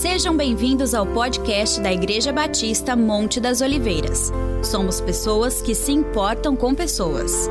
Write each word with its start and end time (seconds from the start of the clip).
Sejam 0.00 0.34
bem-vindos 0.34 0.94
ao 0.94 1.06
podcast 1.06 1.78
da 1.78 1.92
Igreja 1.92 2.32
Batista 2.32 2.96
Monte 2.96 3.38
das 3.38 3.60
Oliveiras. 3.60 4.32
Somos 4.64 4.98
pessoas 4.98 5.60
que 5.60 5.74
se 5.74 5.92
importam 5.92 6.56
com 6.56 6.74
pessoas. 6.74 7.50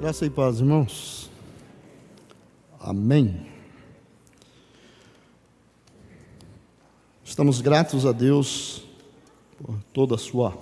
Graça 0.00 0.24
e 0.24 0.30
paz, 0.30 0.60
irmãos. 0.60 1.30
Amém. 2.80 3.46
Estamos 7.22 7.60
gratos 7.60 8.06
a 8.06 8.12
Deus 8.12 8.86
por 9.58 9.76
toda 9.92 10.14
a 10.14 10.18
sua 10.18 10.56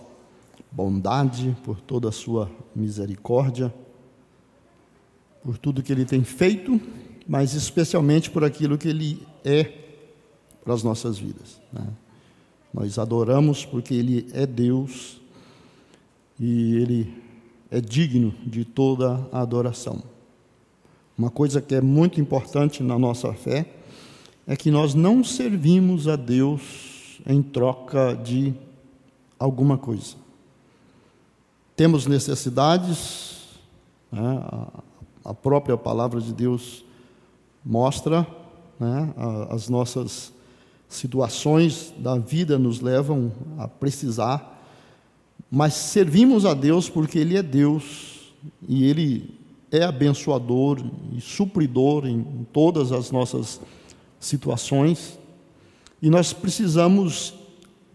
bondade, 0.72 1.56
por 1.62 1.80
toda 1.80 2.08
a 2.08 2.12
sua 2.12 2.50
misericórdia, 2.74 3.72
por 5.40 5.56
tudo 5.56 5.84
que 5.84 5.92
Ele 5.92 6.04
tem 6.04 6.24
feito 6.24 6.80
mas 7.26 7.54
especialmente 7.54 8.30
por 8.30 8.44
aquilo 8.44 8.78
que 8.78 8.88
Ele 8.88 9.26
é 9.46 9.72
para 10.64 10.74
as 10.74 10.82
nossas 10.82 11.16
vidas. 11.16 11.60
Né? 11.72 11.86
Nós 12.74 12.98
adoramos 12.98 13.64
porque 13.64 13.94
Ele 13.94 14.26
é 14.34 14.44
Deus 14.44 15.20
e 16.38 16.74
Ele 16.74 17.14
é 17.70 17.80
digno 17.80 18.34
de 18.44 18.64
toda 18.64 19.26
a 19.30 19.40
adoração. 19.40 20.02
Uma 21.16 21.30
coisa 21.30 21.62
que 21.62 21.74
é 21.74 21.80
muito 21.80 22.20
importante 22.20 22.82
na 22.82 22.98
nossa 22.98 23.32
fé 23.32 23.72
é 24.46 24.56
que 24.56 24.70
nós 24.70 24.92
não 24.92 25.22
servimos 25.22 26.08
a 26.08 26.16
Deus 26.16 27.20
em 27.24 27.40
troca 27.40 28.14
de 28.14 28.52
alguma 29.38 29.78
coisa. 29.78 30.16
Temos 31.76 32.06
necessidades, 32.06 33.44
né? 34.10 34.44
a 35.24 35.34
própria 35.34 35.76
palavra 35.76 36.20
de 36.20 36.32
Deus 36.32 36.84
mostra 37.64 38.26
né, 38.78 39.12
as 39.50 39.68
nossas 39.68 40.32
situações 40.88 41.92
da 41.98 42.16
vida 42.16 42.58
nos 42.58 42.80
levam 42.80 43.32
a 43.58 43.66
precisar, 43.66 44.52
mas 45.50 45.74
servimos 45.74 46.44
a 46.44 46.54
Deus 46.54 46.88
porque 46.88 47.18
Ele 47.18 47.36
é 47.36 47.42
Deus 47.42 48.32
e 48.68 48.84
Ele 48.84 49.38
é 49.70 49.82
abençoador 49.82 50.80
e 51.12 51.20
supridor 51.20 52.06
em 52.06 52.46
todas 52.52 52.92
as 52.92 53.10
nossas 53.10 53.60
situações, 54.20 55.18
e 56.00 56.10
nós 56.10 56.32
precisamos 56.32 57.34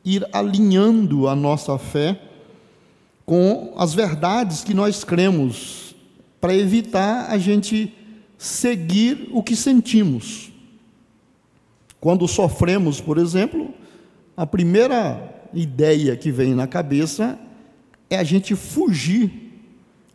ir 0.03 0.27
alinhando 0.33 1.27
a 1.27 1.35
nossa 1.35 1.77
fé 1.77 2.19
com 3.25 3.73
as 3.77 3.93
verdades 3.93 4.63
que 4.63 4.73
nós 4.73 5.03
cremos, 5.03 5.95
para 6.39 6.55
evitar 6.55 7.29
a 7.29 7.37
gente 7.37 7.93
seguir 8.37 9.29
o 9.31 9.43
que 9.43 9.55
sentimos. 9.55 10.50
Quando 12.01 12.27
sofremos, 12.27 12.99
por 12.99 13.19
exemplo, 13.19 13.71
a 14.35 14.47
primeira 14.47 15.45
ideia 15.53 16.17
que 16.17 16.31
vem 16.31 16.55
na 16.55 16.65
cabeça 16.65 17.39
é 18.09 18.17
a 18.17 18.23
gente 18.23 18.55
fugir 18.55 19.31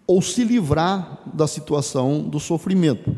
ou 0.05 0.21
se 0.21 0.43
livrar 0.43 1.21
da 1.33 1.47
situação 1.47 2.29
do 2.29 2.41
sofrimento. 2.41 3.17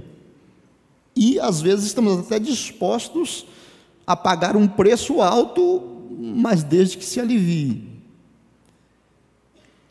E 1.17 1.41
às 1.41 1.63
vezes 1.63 1.87
estamos 1.87 2.19
até 2.19 2.39
dispostos 2.39 3.47
a 4.07 4.15
pagar 4.15 4.55
um 4.55 4.69
preço 4.69 5.23
alto, 5.23 5.83
mas 6.19 6.63
desde 6.63 6.99
que 6.99 7.05
se 7.07 7.19
alivie. 7.19 7.89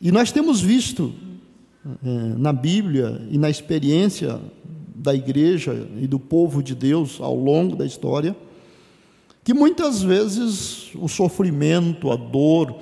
E 0.00 0.12
nós 0.12 0.30
temos 0.30 0.60
visto 0.60 1.12
é, 1.84 2.08
na 2.36 2.52
Bíblia 2.52 3.26
e 3.28 3.38
na 3.38 3.50
experiência 3.50 4.40
da 4.94 5.12
igreja 5.12 5.88
e 6.00 6.06
do 6.06 6.20
povo 6.20 6.62
de 6.62 6.76
Deus 6.76 7.20
ao 7.20 7.34
longo 7.34 7.74
da 7.74 7.84
história, 7.84 8.36
que 9.48 9.54
muitas 9.54 10.02
vezes 10.02 10.90
o 10.94 11.08
sofrimento, 11.08 12.12
a 12.12 12.16
dor, 12.16 12.80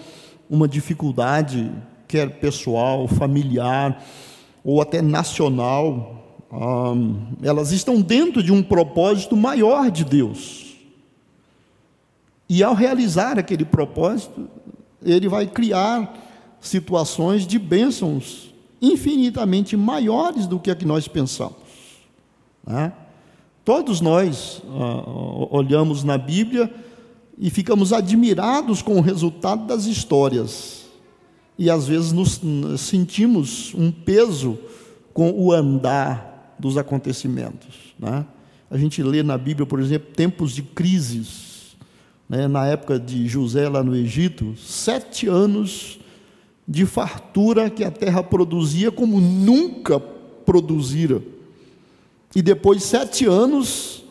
uma 0.51 0.67
dificuldade, 0.67 1.71
quer 2.09 2.41
pessoal, 2.41 3.07
familiar 3.07 4.05
ou 4.65 4.83
até 4.83 5.01
nacional, 5.01 6.43
elas 7.41 7.71
estão 7.71 8.01
dentro 8.01 8.43
de 8.43 8.51
um 8.51 8.65
propósito 8.65 9.37
maior 9.37 9.93
de 9.93 10.05
Deus. 10.05 10.75
E 12.49 12.65
ao 12.65 12.75
realizar 12.75 13.39
aquele 13.39 13.65
propósito, 13.65 14.49
ele 15.05 15.29
vai 15.29 15.47
criar 15.47 16.15
situações 16.61 17.47
de 17.47 17.61
bênçãos 17.61 18.53
infinitamente 18.83 19.77
maiores 19.77 20.49
do 20.49 20.59
que 20.59 20.73
a 20.73 20.75
que 20.75 20.85
nós 20.85 21.07
pensamos. 21.07 21.55
Né? 22.67 22.93
Todos 23.67 24.01
nós 24.01 24.63
uh, 24.65 25.49
olhamos 25.51 26.05
na 26.05 26.17
Bíblia 26.17 26.73
e 27.37 27.51
ficamos 27.51 27.93
admirados 27.93 28.81
com 28.81 28.97
o 28.97 29.01
resultado 29.01 29.67
das 29.67 29.87
histórias. 29.87 30.87
E 31.59 31.69
às 31.69 31.89
vezes 31.89 32.13
nos 32.13 32.41
sentimos 32.79 33.75
um 33.75 33.91
peso 33.91 34.57
com 35.13 35.33
o 35.33 35.53
andar 35.53 36.55
dos 36.57 36.79
acontecimentos. 36.79 37.93
Né? 37.99 38.25
A 38.71 38.79
gente 38.79 39.03
lê 39.03 39.25
na 39.25 39.37
Bíblia, 39.37 39.67
por 39.67 39.81
exemplo, 39.81 40.15
tempos 40.15 40.53
de 40.53 40.63
crises. 40.63 41.77
Né? 42.29 42.47
Na 42.47 42.69
época 42.69 43.01
de 43.01 43.27
José, 43.27 43.69
lá 43.69 43.83
no 43.83 43.97
Egito, 43.97 44.55
sete 44.57 45.27
anos 45.27 45.99
de 46.69 46.87
fartura 46.87 47.69
que 47.69 47.83
a 47.83 47.91
terra 47.91 48.23
produzia 48.23 48.93
como 48.93 49.21
nunca 49.21 49.99
produzira 49.99 51.21
e 52.37 52.43
depois 52.43 52.83
de 52.83 52.85
sete 52.85 53.25
anos, 53.25 54.05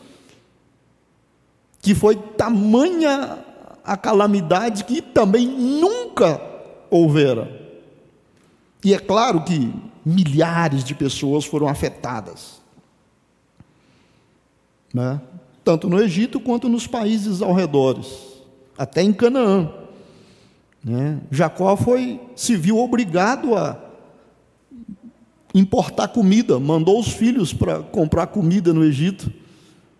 que 1.80 1.94
foi 1.94 2.16
tamanha 2.16 3.38
a 3.84 3.96
calamidade 3.96 4.82
que 4.82 5.00
também 5.00 5.46
nunca 5.46 6.40
houvera. 6.90 7.48
E 8.84 8.92
é 8.92 8.98
claro 8.98 9.44
que 9.44 9.72
milhares 10.04 10.82
de 10.82 10.92
pessoas 10.92 11.44
foram 11.44 11.68
afetadas, 11.68 12.60
né? 14.92 15.20
tanto 15.64 15.88
no 15.88 16.02
Egito 16.02 16.40
quanto 16.40 16.68
nos 16.68 16.84
países 16.84 17.40
ao 17.40 17.52
redor, 17.52 18.04
até 18.76 19.04
em 19.04 19.12
Canaã. 19.12 19.70
Né? 20.82 21.20
Jacó 21.30 21.76
foi, 21.76 22.20
se 22.34 22.56
viu 22.56 22.78
obrigado 22.78 23.54
a 23.54 23.85
importar 25.58 26.08
comida, 26.08 26.60
mandou 26.60 27.00
os 27.00 27.08
filhos 27.08 27.52
para 27.52 27.80
comprar 27.80 28.26
comida 28.26 28.72
no 28.74 28.84
Egito. 28.84 29.32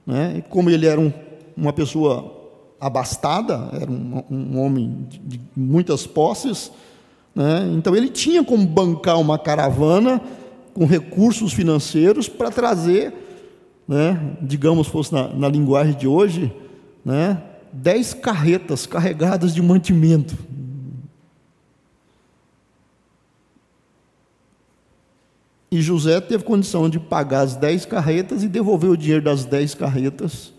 Né? 0.06 0.44
Como 0.50 0.68
ele 0.68 0.86
era 0.86 1.00
um, 1.00 1.10
uma 1.56 1.72
pessoa 1.72 2.34
abastada, 2.78 3.70
era 3.72 3.90
um, 3.90 4.22
um 4.30 4.60
homem 4.60 5.06
de, 5.08 5.18
de, 5.18 5.40
muitas 5.56 6.06
posses, 6.06 6.70
né? 7.34 7.72
então 7.74 7.96
ele 7.96 8.10
tinha 8.10 8.44
como 8.44 8.66
bancar 8.66 9.18
uma 9.18 9.38
caravana 9.38 10.20
com 10.74 10.84
recursos 10.84 11.54
financeiros 11.54 12.28
para 12.28 12.50
trazer, 12.50 13.14
né? 13.88 14.36
digamos, 14.42 14.86
fosse 14.88 15.12
na, 15.14 15.28
na 15.28 15.48
linguagem 15.48 15.94
de 15.94 16.06
hoje, 16.06 16.52
né? 17.02 17.42
dez 17.72 18.12
carretas 18.12 18.84
carregadas 18.84 19.54
de 19.54 19.62
mantimento 19.62 20.36
E 25.70 25.82
José 25.82 26.20
teve 26.20 26.44
condição 26.44 26.88
de 26.88 27.00
pagar 27.00 27.40
as 27.40 27.56
dez 27.56 27.84
carretas 27.84 28.42
e 28.42 28.48
devolver 28.48 28.90
o 28.90 28.96
dinheiro 28.96 29.24
das 29.24 29.44
dez 29.44 29.74
carretas. 29.74 30.52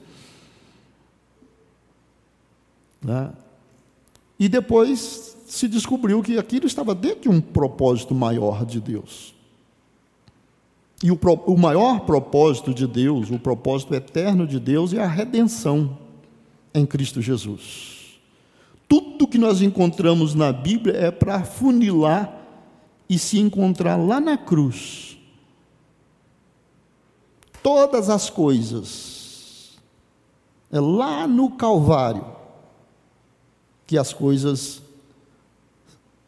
Né? 3.02 3.32
E 4.38 4.50
depois 4.50 5.38
se 5.48 5.68
descobriu 5.68 6.22
que 6.22 6.38
aquilo 6.38 6.68
estava 6.68 6.94
dentro 6.94 7.22
de 7.22 7.30
um 7.30 7.40
propósito 7.40 8.14
maior 8.14 8.66
de 8.66 8.82
Deus. 8.82 9.34
E 11.02 11.12
o, 11.12 11.20
o 11.46 11.58
maior 11.58 12.02
propósito 12.02 12.74
de 12.74 12.88
Deus, 12.88 13.30
o 13.30 13.40
propósito 13.40 13.94
eterno 13.94 14.46
de 14.46 14.60
Deus, 14.60 14.94
é 14.94 15.02
a 15.02 15.08
redenção 15.08 15.98
em 16.74 16.86
Cristo 16.86 17.22
Jesus. 17.22 18.20
Tudo 18.88 19.28
que 19.28 19.38
nós 19.38 19.62
encontramos 19.62 20.34
na 20.34 20.52
Bíblia 20.52 20.96
é 20.98 21.12
para 21.12 21.44
funilar 21.44 22.37
e 23.10 23.18
se 23.18 23.40
encontrar 23.40 23.96
lá 23.96 24.20
na 24.20 24.38
cruz. 24.38 25.18
Todas 27.64 28.10
as 28.10 28.30
coisas, 28.30 29.78
é 30.72 30.80
lá 30.80 31.28
no 31.28 31.52
Calvário, 31.52 32.26
que 33.86 33.98
as 33.98 34.14
coisas 34.14 34.82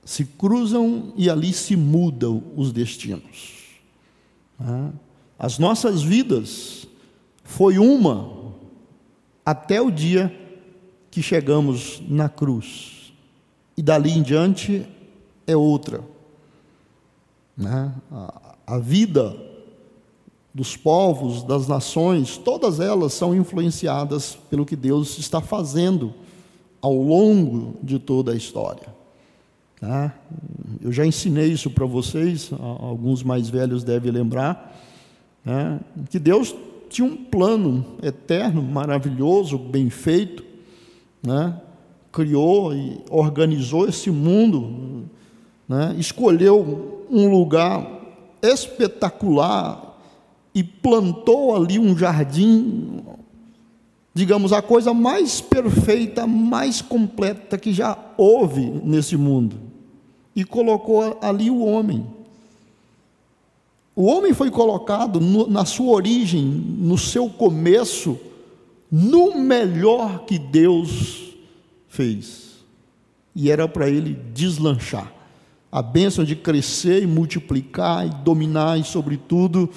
se 0.04 0.26
cruzam 0.26 1.14
e 1.16 1.30
ali 1.30 1.54
se 1.54 1.76
mudam 1.76 2.44
os 2.56 2.72
destinos. 2.72 3.80
Né? 4.60 4.92
As 5.38 5.60
nossas 5.60 6.02
vidas 6.02 6.88
foi 7.44 7.78
uma 7.78 8.54
até 9.46 9.82
o 9.82 9.92
dia 9.92 10.36
que 11.12 11.22
chegamos 11.22 12.02
na 12.08 12.30
cruz, 12.30 13.14
e 13.76 13.82
dali 13.82 14.12
em 14.12 14.22
diante 14.22 14.86
é 15.48 15.56
outra. 15.56 16.04
Né? 17.60 17.92
A, 18.10 18.56
a 18.66 18.80
vida 18.80 19.36
dos 20.54 20.78
povos, 20.78 21.44
das 21.44 21.68
nações, 21.68 22.38
todas 22.38 22.80
elas 22.80 23.14
são 23.14 23.36
influenciadas 23.36 24.38
pelo 24.50 24.66
que 24.66 24.76
Deus 24.76 25.20
está 25.20 25.42
fazendo 25.42 26.14
ao 26.82 26.96
longo 26.96 27.76
de 27.84 28.00
toda 28.00 28.32
a 28.32 28.36
história. 28.36 28.88
Tá? 29.80 30.16
Eu 30.82 30.92
já 30.92 31.06
ensinei 31.06 31.52
isso 31.52 31.70
para 31.70 31.86
vocês, 31.86 32.50
alguns 32.58 33.22
mais 33.22 33.50
velhos 33.50 33.84
devem 33.84 34.12
lembrar, 34.12 34.78
né? 35.44 35.80
que 36.10 36.18
Deus 36.18 36.56
tinha 36.90 37.08
um 37.08 37.16
plano 37.16 37.86
eterno, 38.02 38.62
maravilhoso, 38.62 39.58
bem 39.58 39.90
feito, 39.90 40.44
né? 41.22 41.62
criou 42.12 42.74
e 42.74 43.02
organizou 43.10 43.88
esse 43.88 44.10
mundo, 44.10 45.06
né? 45.68 45.96
escolheu 45.98 46.99
um 47.10 47.30
lugar 47.30 48.00
espetacular 48.42 49.98
e 50.54 50.64
plantou 50.64 51.56
ali 51.56 51.80
um 51.80 51.98
jardim, 51.98 53.04
digamos, 54.14 54.52
a 54.52 54.62
coisa 54.62 54.94
mais 54.94 55.42
perfeita, 55.42 56.26
mais 56.28 56.82
completa 56.82 57.58
que 57.58 57.74
já 57.74 57.98
houve 58.18 58.62
nesse 58.84 59.16
mundo, 59.16 59.58
e 60.36 60.44
colocou 60.44 61.18
ali 61.22 61.50
o 61.50 61.64
homem. 61.64 62.06
O 63.96 64.06
homem 64.06 64.34
foi 64.34 64.50
colocado 64.50 65.20
no, 65.20 65.48
na 65.48 65.66
sua 65.66 65.92
origem, 65.94 66.44
no 66.46 66.98
seu 66.98 67.30
começo, 67.30 68.18
no 68.90 69.38
melhor 69.38 70.26
que 70.26 70.40
Deus 70.40 71.34
fez. 71.88 72.50
E 73.36 73.52
era 73.52 73.68
para 73.68 73.90
ele 73.90 74.18
deslanchar. 74.34 75.19
A 75.72 75.82
bênção 75.82 76.24
de 76.24 76.36
crescer 76.36 77.04
e 77.04 77.08
multiplicar 77.08 78.06
e 78.06 78.10
dominar 78.24 78.80
e, 78.80 78.84
sobretudo, 78.84 79.70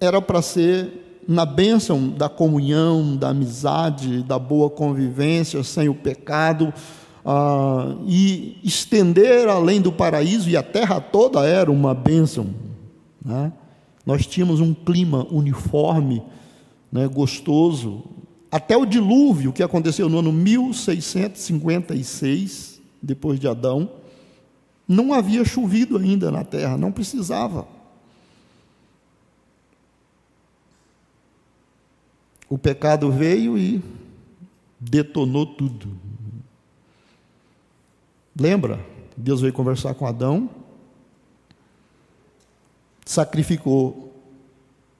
era 0.00 0.22
para 0.22 0.40
ser 0.40 1.22
na 1.28 1.44
bênção 1.44 2.08
da 2.08 2.28
comunhão, 2.28 3.16
da 3.16 3.28
amizade, 3.28 4.22
da 4.22 4.38
boa 4.38 4.70
convivência, 4.70 5.62
sem 5.62 5.88
o 5.88 5.94
pecado, 5.94 6.72
ah, 7.24 7.94
e 8.06 8.58
estender 8.64 9.48
além 9.48 9.80
do 9.80 9.92
paraíso, 9.92 10.50
e 10.50 10.56
a 10.56 10.62
terra 10.62 11.00
toda 11.00 11.46
era 11.46 11.70
uma 11.70 11.94
bênção. 11.94 12.48
Né? 13.24 13.52
Nós 14.04 14.26
tínhamos 14.26 14.58
um 14.60 14.74
clima 14.74 15.24
uniforme, 15.30 16.20
né, 16.90 17.06
gostoso, 17.06 18.02
até 18.50 18.76
o 18.76 18.84
dilúvio 18.84 19.52
que 19.52 19.62
aconteceu 19.62 20.08
no 20.08 20.18
ano 20.18 20.32
1656, 20.32 22.80
depois 23.00 23.38
de 23.38 23.46
Adão, 23.46 23.88
não 24.90 25.14
havia 25.14 25.44
chovido 25.44 25.96
ainda 25.96 26.30
na 26.30 26.44
terra, 26.44 26.76
não 26.76 26.92
precisava. 26.92 27.66
o 32.50 32.58
pecado 32.58 33.12
veio 33.12 33.56
e 33.56 33.80
detonou 34.78 35.46
tudo. 35.46 35.96
Lembra? 38.38 38.84
Deus 39.16 39.40
veio 39.40 39.52
conversar 39.52 39.94
com 39.94 40.04
Adão, 40.04 40.50
sacrificou 43.06 44.12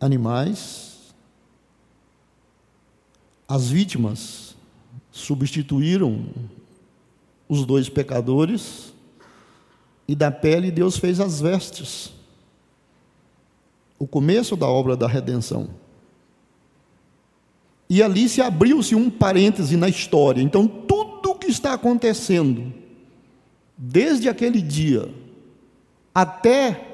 animais, 0.01 1.13
as 3.49 3.69
vítimas 3.69 4.55
substituíram 5.11 6.27
os 7.49 7.67
dois 7.67 7.89
pecadores, 7.89 8.95
e 10.11 10.15
da 10.17 10.29
pele 10.29 10.73
Deus 10.73 10.97
fez 10.97 11.21
as 11.21 11.41
vestes. 11.41 12.12
O 13.97 14.09
começo 14.09 14.57
da 14.57 14.67
obra 14.67 14.97
da 14.97 15.07
redenção. 15.07 15.69
E 17.89 18.03
ali 18.03 18.29
se 18.29 18.43
abriu-se 18.43 18.97
um 18.97 19.09
parêntese 19.09 19.77
na 19.77 19.89
história. 19.89 20.43
Então, 20.43 20.67
tudo 20.67 21.31
o 21.31 21.35
que 21.37 21.47
está 21.47 21.75
acontecendo, 21.75 22.75
desde 23.79 24.29
aquele 24.29 24.61
dia 24.61 25.09
até 26.13 26.89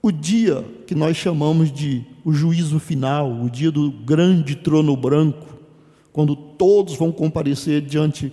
o 0.00 0.10
dia 0.10 0.64
que 0.86 0.94
nós 0.94 1.18
chamamos 1.18 1.70
de 1.70 2.06
o 2.24 2.32
juízo 2.32 2.80
final, 2.80 3.30
o 3.30 3.50
dia 3.50 3.70
do 3.70 3.90
grande 3.90 4.54
trono 4.54 4.96
branco, 4.96 5.58
quando 6.10 6.34
todos 6.34 6.94
vão 6.94 7.12
comparecer 7.12 7.82
diante 7.82 8.32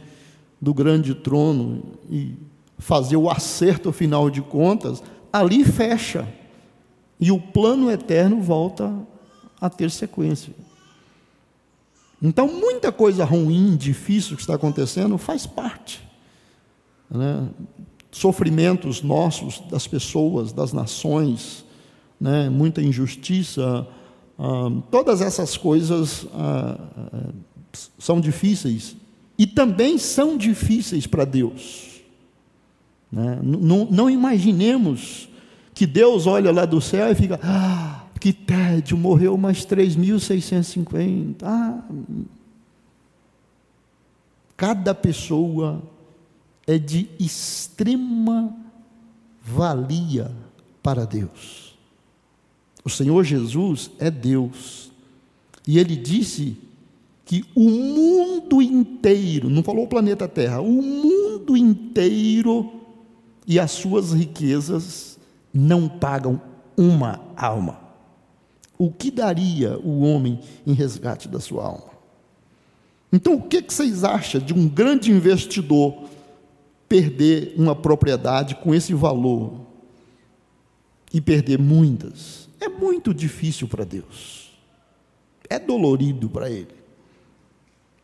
do 0.61 0.73
grande 0.73 1.13
trono 1.13 1.83
e 2.09 2.47
fazer 2.77 3.17
o 3.17 3.29
acerto 3.29 3.91
final 3.91 4.29
de 4.29 4.41
contas, 4.41 5.01
ali 5.31 5.63
fecha. 5.63 6.27
E 7.19 7.31
o 7.31 7.39
plano 7.39 7.89
eterno 7.89 8.41
volta 8.41 8.93
a 9.59 9.69
ter 9.69 9.89
sequência. 9.89 10.53
Então, 12.21 12.47
muita 12.47 12.91
coisa 12.91 13.23
ruim, 13.23 13.75
difícil 13.75 14.35
que 14.35 14.41
está 14.41 14.55
acontecendo 14.55 15.17
faz 15.17 15.45
parte. 15.45 16.01
Né? 17.09 17.47
Sofrimentos 18.11 19.01
nossos, 19.01 19.59
das 19.69 19.87
pessoas, 19.87 20.51
das 20.51 20.73
nações, 20.73 21.63
né? 22.19 22.49
muita 22.49 22.81
injustiça, 22.81 23.87
ah, 24.37 24.69
todas 24.91 25.21
essas 25.21 25.57
coisas 25.57 26.25
ah, 26.33 26.77
ah, 27.13 27.33
são 27.97 28.19
difíceis 28.19 28.95
e 29.37 29.45
também 29.45 29.97
são 29.97 30.37
difíceis 30.37 31.07
para 31.07 31.25
Deus. 31.25 31.86
Né? 33.11 33.39
Não, 33.41 34.09
imaginemos 34.09 35.29
que 35.73 35.85
Deus 35.85 36.27
olha 36.27 36.51
lá 36.51 36.65
do 36.65 36.81
céu 36.81 37.11
e 37.11 37.15
fica, 37.15 37.39
ah, 37.43 38.05
que 38.19 38.33
tédio, 38.33 38.97
morreu 38.97 39.37
mais 39.37 39.65
3.650. 39.65 41.35
Ah, 41.43 41.83
cada 44.55 44.93
pessoa 44.93 45.81
é 46.65 46.77
de 46.77 47.07
extrema 47.19 48.53
valia 49.41 50.31
para 50.83 51.05
Deus. 51.05 51.77
O 52.83 52.89
Senhor 52.89 53.23
Jesus 53.23 53.91
é 53.99 54.09
Deus. 54.09 54.91
E 55.65 55.77
ele 55.77 55.95
disse 55.95 56.57
que 57.25 57.45
o 57.53 57.69
mundo 57.69 58.61
inteiro, 58.61 59.49
não 59.49 59.61
falou 59.61 59.83
o 59.83 59.89
planeta 59.89 60.27
Terra, 60.27 60.61
o 60.61 60.81
mundo 60.81 61.55
inteiro 61.57 62.76
e 63.47 63.59
as 63.59 63.71
suas 63.71 64.11
riquezas 64.11 65.17
não 65.53 65.87
pagam 65.87 66.39
uma 66.77 67.19
alma 67.35 67.87
o 68.77 68.91
que 68.91 69.09
daria 69.09 69.79
o 69.79 70.01
homem 70.01 70.39
em 70.65 70.73
resgate 70.73 71.27
da 71.27 71.39
sua 71.39 71.65
alma? 71.65 71.97
Então, 73.11 73.35
o 73.35 73.41
que 73.41 73.61
vocês 73.61 74.03
acham 74.03 74.39
de 74.39 74.53
um 74.53 74.67
grande 74.67 75.11
investidor 75.11 76.03
perder 76.87 77.53
uma 77.57 77.75
propriedade 77.75 78.55
com 78.55 78.75
esse 78.75 78.93
valor 78.93 79.61
e 81.13 81.19
perder 81.19 81.57
muitas? 81.57 82.47
É 82.59 82.69
muito 82.69 83.13
difícil 83.13 83.67
para 83.67 83.83
Deus, 83.83 84.51
é 85.49 85.57
dolorido 85.57 86.29
para 86.29 86.49
Ele, 86.49 86.75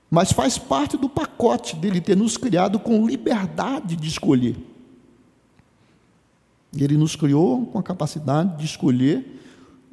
mas 0.10 0.32
faz 0.32 0.58
parte 0.58 0.96
do 0.96 1.10
pacote 1.10 1.76
dele 1.76 2.00
ter 2.00 2.16
nos 2.16 2.38
criado 2.38 2.80
com 2.80 3.06
liberdade 3.06 3.96
de 3.96 4.08
escolher. 4.08 4.56
Ele 6.76 6.98
nos 6.98 7.16
criou 7.16 7.66
com 7.68 7.78
a 7.78 7.84
capacidade 7.84 8.58
de 8.58 8.66
escolher 8.66 9.34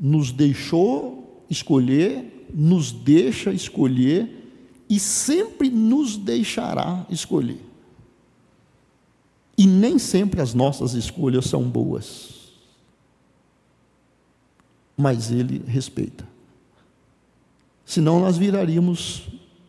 nos 0.01 0.33
deixou 0.33 1.45
escolher, 1.51 2.49
nos 2.55 2.91
deixa 2.91 3.53
escolher 3.53 4.49
e 4.89 4.99
sempre 4.99 5.69
nos 5.69 6.17
deixará 6.17 7.07
escolher. 7.11 7.61
E 9.59 9.67
nem 9.67 9.99
sempre 9.99 10.41
as 10.41 10.55
nossas 10.55 10.95
escolhas 10.95 11.45
são 11.45 11.65
boas. 11.65 12.51
Mas 14.97 15.31
Ele 15.31 15.63
respeita. 15.67 16.27
Senão 17.85 18.21
nós 18.21 18.39
viraríamos 18.39 19.29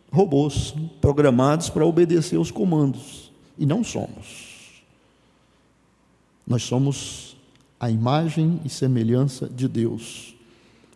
robôs 0.09 0.73
programados 1.01 1.69
para 1.69 1.85
obedecer 1.85 2.37
os 2.37 2.51
comandos. 2.51 3.31
E 3.57 3.65
não 3.65 3.83
somos. 3.83 4.50
Nós 6.51 6.63
somos 6.63 7.37
a 7.79 7.89
imagem 7.89 8.59
e 8.65 8.69
semelhança 8.69 9.47
de 9.47 9.69
Deus, 9.69 10.35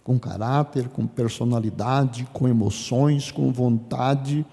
com 0.03 0.19
caráter, 0.19 0.89
com 0.89 1.07
personalidade, 1.07 2.27
com 2.33 2.45
emoções, 2.45 3.31
com 3.31 3.53
vontade, 3.53 4.45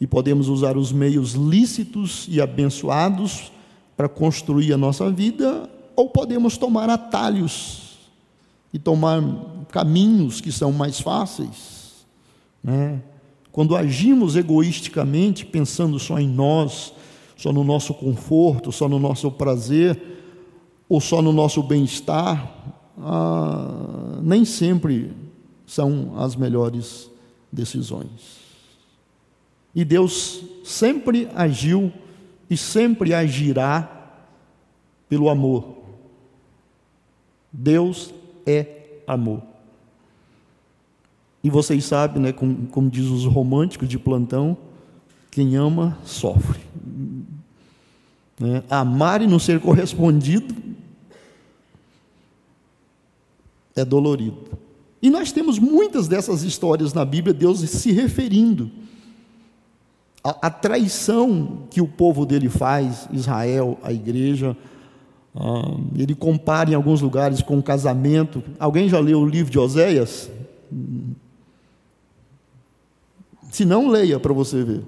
e 0.00 0.06
podemos 0.06 0.46
usar 0.46 0.76
os 0.76 0.92
meios 0.92 1.32
lícitos 1.32 2.28
e 2.30 2.40
abençoados 2.40 3.50
para 3.96 4.08
construir 4.08 4.72
a 4.72 4.76
nossa 4.76 5.10
vida, 5.10 5.68
ou 5.96 6.08
podemos 6.08 6.56
tomar 6.56 6.88
atalhos 6.88 7.98
e 8.72 8.78
tomar 8.78 9.20
caminhos 9.68 10.40
que 10.40 10.52
são 10.52 10.70
mais 10.70 11.00
fáceis. 11.00 12.06
Né? 12.62 13.02
Quando 13.50 13.74
agimos 13.74 14.36
egoisticamente, 14.36 15.44
pensando 15.44 15.98
só 15.98 16.20
em 16.20 16.28
nós, 16.28 16.92
só 17.36 17.52
no 17.52 17.64
nosso 17.64 17.92
conforto, 17.94 18.70
só 18.70 18.88
no 18.88 19.00
nosso 19.00 19.28
prazer, 19.32 20.19
ou 20.90 21.00
só 21.00 21.22
no 21.22 21.32
nosso 21.32 21.62
bem-estar, 21.62 22.52
ah, 22.98 24.18
nem 24.20 24.44
sempre 24.44 25.12
são 25.64 26.18
as 26.18 26.34
melhores 26.34 27.08
decisões. 27.50 28.40
E 29.72 29.84
Deus 29.84 30.42
sempre 30.64 31.28
agiu 31.32 31.92
e 32.50 32.56
sempre 32.56 33.14
agirá 33.14 33.88
pelo 35.08 35.28
amor. 35.28 35.76
Deus 37.52 38.12
é 38.44 39.02
amor. 39.06 39.42
E 41.44 41.48
vocês 41.48 41.84
sabem, 41.84 42.20
né, 42.20 42.32
como, 42.32 42.66
como 42.66 42.90
diz 42.90 43.06
os 43.06 43.24
românticos 43.26 43.88
de 43.88 43.96
plantão, 43.96 44.56
quem 45.30 45.54
ama 45.54 45.96
sofre. 46.04 46.58
Né? 48.40 48.64
Amar 48.68 49.22
e 49.22 49.28
não 49.28 49.38
ser 49.38 49.60
correspondido 49.60 50.69
é 53.80 53.84
dolorido. 53.84 54.38
E 55.02 55.08
nós 55.08 55.32
temos 55.32 55.58
muitas 55.58 56.06
dessas 56.06 56.42
histórias 56.42 56.92
na 56.92 57.04
Bíblia, 57.04 57.32
Deus 57.32 57.60
se 57.60 57.90
referindo 57.90 58.70
à, 60.22 60.46
à 60.46 60.50
traição 60.50 61.64
que 61.70 61.80
o 61.80 61.88
povo 61.88 62.26
dele 62.26 62.48
faz, 62.48 63.08
Israel, 63.10 63.78
a 63.82 63.92
igreja. 63.92 64.56
Ah, 65.34 65.74
ele 65.96 66.14
compara 66.14 66.70
em 66.70 66.74
alguns 66.74 67.00
lugares 67.00 67.40
com 67.40 67.58
o 67.58 67.62
casamento. 67.62 68.42
Alguém 68.58 68.88
já 68.88 69.00
leu 69.00 69.20
o 69.20 69.26
livro 69.26 69.50
de 69.50 69.58
Oséias? 69.58 70.30
Se 73.50 73.64
não, 73.64 73.88
leia 73.88 74.20
para 74.20 74.32
você 74.32 74.62
ver. 74.62 74.82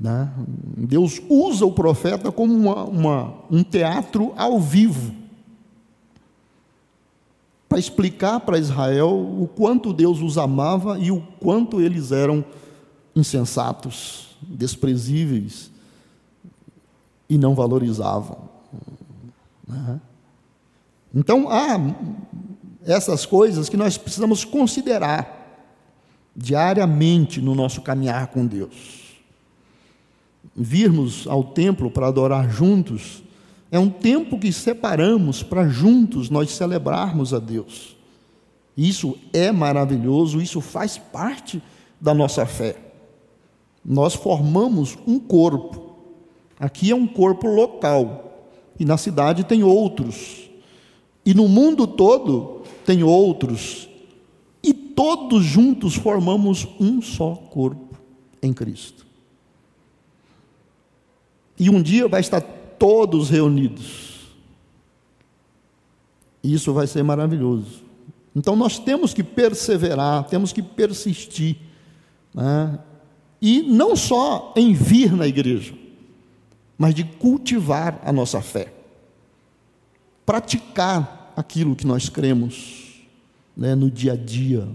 Né? 0.00 0.30
Deus 0.76 1.20
usa 1.28 1.64
o 1.64 1.72
profeta 1.72 2.30
como 2.32 2.52
uma, 2.54 2.84
uma, 2.84 3.34
um 3.50 3.62
teatro 3.62 4.32
ao 4.36 4.60
vivo 4.60 5.27
para 7.68 7.78
explicar 7.78 8.40
para 8.40 8.58
Israel 8.58 9.10
o 9.10 9.46
quanto 9.46 9.92
Deus 9.92 10.20
os 10.20 10.38
amava 10.38 10.98
e 10.98 11.10
o 11.10 11.20
quanto 11.38 11.80
eles 11.80 12.12
eram 12.12 12.44
insensatos, 13.14 14.36
desprezíveis 14.42 15.70
e 17.28 17.36
não 17.36 17.54
valorizavam. 17.54 18.48
Né? 19.66 20.00
Então 21.14 21.48
há 21.50 21.78
essas 22.84 23.26
coisas 23.26 23.68
que 23.68 23.76
nós 23.76 23.98
precisamos 23.98 24.44
considerar 24.44 25.36
diariamente 26.34 27.40
no 27.40 27.54
nosso 27.54 27.82
caminhar 27.82 28.28
com 28.28 28.46
Deus. 28.46 29.18
Virmos 30.56 31.26
ao 31.26 31.44
templo 31.44 31.90
para 31.90 32.08
adorar 32.08 32.48
juntos 32.50 33.22
é 33.70 33.78
um 33.78 33.90
tempo 33.90 34.38
que 34.38 34.52
separamos 34.52 35.42
para 35.42 35.68
juntos 35.68 36.30
nós 36.30 36.50
celebrarmos 36.50 37.34
a 37.34 37.38
Deus. 37.38 37.96
Isso 38.76 39.18
é 39.32 39.52
maravilhoso, 39.52 40.40
isso 40.40 40.60
faz 40.60 40.96
parte 40.96 41.62
da 42.00 42.14
nossa 42.14 42.46
fé. 42.46 42.76
Nós 43.84 44.14
formamos 44.14 44.96
um 45.06 45.18
corpo. 45.18 45.96
Aqui 46.58 46.90
é 46.90 46.94
um 46.94 47.06
corpo 47.06 47.46
local, 47.46 48.46
e 48.78 48.84
na 48.84 48.96
cidade 48.96 49.44
tem 49.44 49.62
outros. 49.62 50.48
E 51.24 51.34
no 51.34 51.46
mundo 51.48 51.86
todo 51.86 52.62
tem 52.86 53.02
outros 53.02 53.88
e 54.62 54.72
todos 54.72 55.44
juntos 55.44 55.94
formamos 55.94 56.66
um 56.80 57.02
só 57.02 57.34
corpo 57.34 57.96
em 58.42 58.52
Cristo. 58.52 59.06
E 61.58 61.68
um 61.68 61.82
dia 61.82 62.08
vai 62.08 62.20
estar 62.20 62.40
todos 62.78 63.30
reunidos. 63.30 64.08
Isso 66.42 66.72
vai 66.72 66.86
ser 66.86 67.02
maravilhoso. 67.02 67.82
Então 68.34 68.54
nós 68.54 68.78
temos 68.78 69.12
que 69.12 69.22
perseverar, 69.22 70.24
temos 70.24 70.52
que 70.52 70.62
persistir. 70.62 71.56
Né? 72.32 72.78
E 73.40 73.62
não 73.62 73.96
só 73.96 74.52
em 74.56 74.72
vir 74.72 75.12
na 75.12 75.26
igreja, 75.26 75.74
mas 76.76 76.94
de 76.94 77.04
cultivar 77.04 78.00
a 78.04 78.12
nossa 78.12 78.40
fé, 78.40 78.72
praticar 80.24 81.32
aquilo 81.36 81.74
que 81.74 81.86
nós 81.86 82.08
cremos 82.08 83.02
né, 83.56 83.74
no 83.74 83.90
dia 83.90 84.12
a 84.12 84.16
dia, 84.16 84.68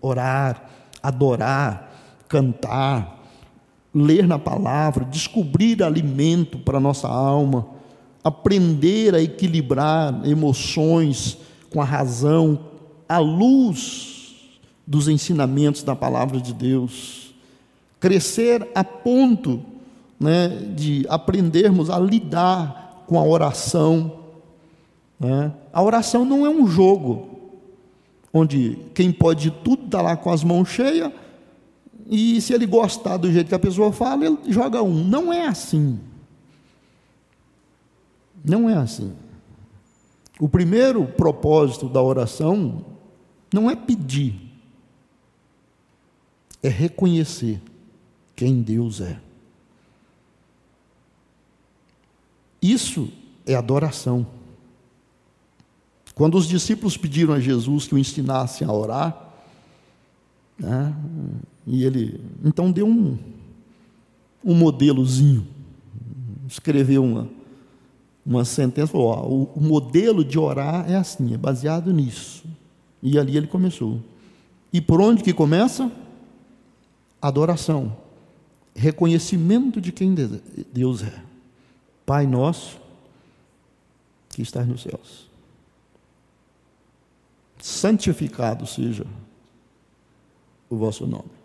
orar, 0.00 0.70
adorar, 1.02 2.22
cantar, 2.28 3.19
ler 3.94 4.26
na 4.26 4.38
palavra, 4.38 5.04
descobrir 5.04 5.82
alimento 5.82 6.58
para 6.58 6.78
a 6.78 6.80
nossa 6.80 7.08
alma, 7.08 7.66
aprender 8.22 9.14
a 9.14 9.22
equilibrar 9.22 10.20
emoções 10.24 11.38
com 11.70 11.80
a 11.80 11.84
razão, 11.84 12.58
à 13.08 13.18
luz 13.18 14.34
dos 14.86 15.08
ensinamentos 15.08 15.82
da 15.82 15.96
palavra 15.96 16.40
de 16.40 16.52
Deus, 16.52 17.34
crescer 17.98 18.68
a 18.74 18.82
ponto 18.82 19.60
né, 20.18 20.48
de 20.74 21.06
aprendermos 21.08 21.90
a 21.90 21.98
lidar 21.98 23.04
com 23.06 23.18
a 23.18 23.24
oração. 23.24 24.18
Né? 25.18 25.52
A 25.72 25.82
oração 25.82 26.24
não 26.24 26.44
é 26.44 26.50
um 26.50 26.66
jogo, 26.66 27.28
onde 28.32 28.78
quem 28.94 29.10
pode 29.10 29.50
tudo 29.50 29.86
está 29.86 30.00
lá 30.00 30.16
com 30.16 30.30
as 30.30 30.44
mãos 30.44 30.68
cheias, 30.68 31.10
e 32.10 32.40
se 32.40 32.52
ele 32.52 32.66
gostar 32.66 33.18
do 33.18 33.30
jeito 33.30 33.46
que 33.46 33.54
a 33.54 33.58
pessoa 33.58 33.92
fala, 33.92 34.26
ele 34.26 34.38
joga 34.48 34.82
um. 34.82 35.04
Não 35.04 35.32
é 35.32 35.46
assim. 35.46 36.00
Não 38.44 38.68
é 38.68 38.74
assim. 38.74 39.14
O 40.40 40.48
primeiro 40.48 41.06
propósito 41.06 41.88
da 41.88 42.02
oração 42.02 42.84
não 43.54 43.70
é 43.70 43.76
pedir, 43.76 44.40
é 46.60 46.68
reconhecer 46.68 47.62
quem 48.34 48.60
Deus 48.60 49.00
é. 49.00 49.20
Isso 52.60 53.12
é 53.46 53.54
adoração. 53.54 54.26
Quando 56.14 56.36
os 56.36 56.48
discípulos 56.48 56.96
pediram 56.96 57.34
a 57.34 57.40
Jesus 57.40 57.86
que 57.86 57.94
o 57.94 57.98
ensinasse 57.98 58.64
a 58.64 58.72
orar, 58.72 59.30
né, 60.58 60.94
e 61.70 61.84
ele 61.84 62.20
então 62.44 62.70
deu 62.72 62.86
um, 62.86 63.16
um 64.44 64.54
modelozinho, 64.54 65.46
escreveu 66.48 67.04
uma, 67.04 67.28
uma 68.24 68.44
sentença, 68.44 68.92
falou: 68.92 69.08
ó, 69.08 69.26
o, 69.26 69.44
o 69.56 69.60
modelo 69.60 70.24
de 70.24 70.38
orar 70.38 70.90
é 70.90 70.96
assim, 70.96 71.32
é 71.32 71.36
baseado 71.36 71.92
nisso. 71.92 72.44
E 73.02 73.18
ali 73.18 73.36
ele 73.36 73.46
começou. 73.46 74.00
E 74.72 74.80
por 74.80 75.00
onde 75.00 75.22
que 75.22 75.32
começa? 75.32 75.90
Adoração, 77.22 77.96
reconhecimento 78.74 79.80
de 79.80 79.92
quem 79.92 80.14
Deus 80.72 81.02
é. 81.02 81.22
Pai 82.04 82.26
nosso 82.26 82.78
que 84.28 84.42
estás 84.42 84.66
nos 84.66 84.82
céus 84.82 85.30
santificado 87.62 88.66
seja 88.66 89.06
o 90.68 90.76
vosso 90.76 91.06
nome. 91.06 91.39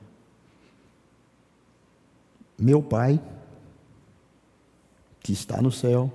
Meu 2.57 2.81
Pai, 2.81 3.21
que 5.21 5.33
está 5.33 5.61
no 5.61 5.71
céu, 5.71 6.11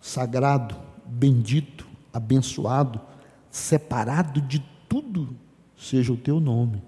sagrado, 0.00 0.76
bendito, 1.06 1.86
abençoado, 2.12 3.00
separado 3.50 4.40
de 4.40 4.62
tudo, 4.88 5.28
seja 5.76 6.12
o 6.12 6.16
teu 6.16 6.38
nome. 6.38 6.82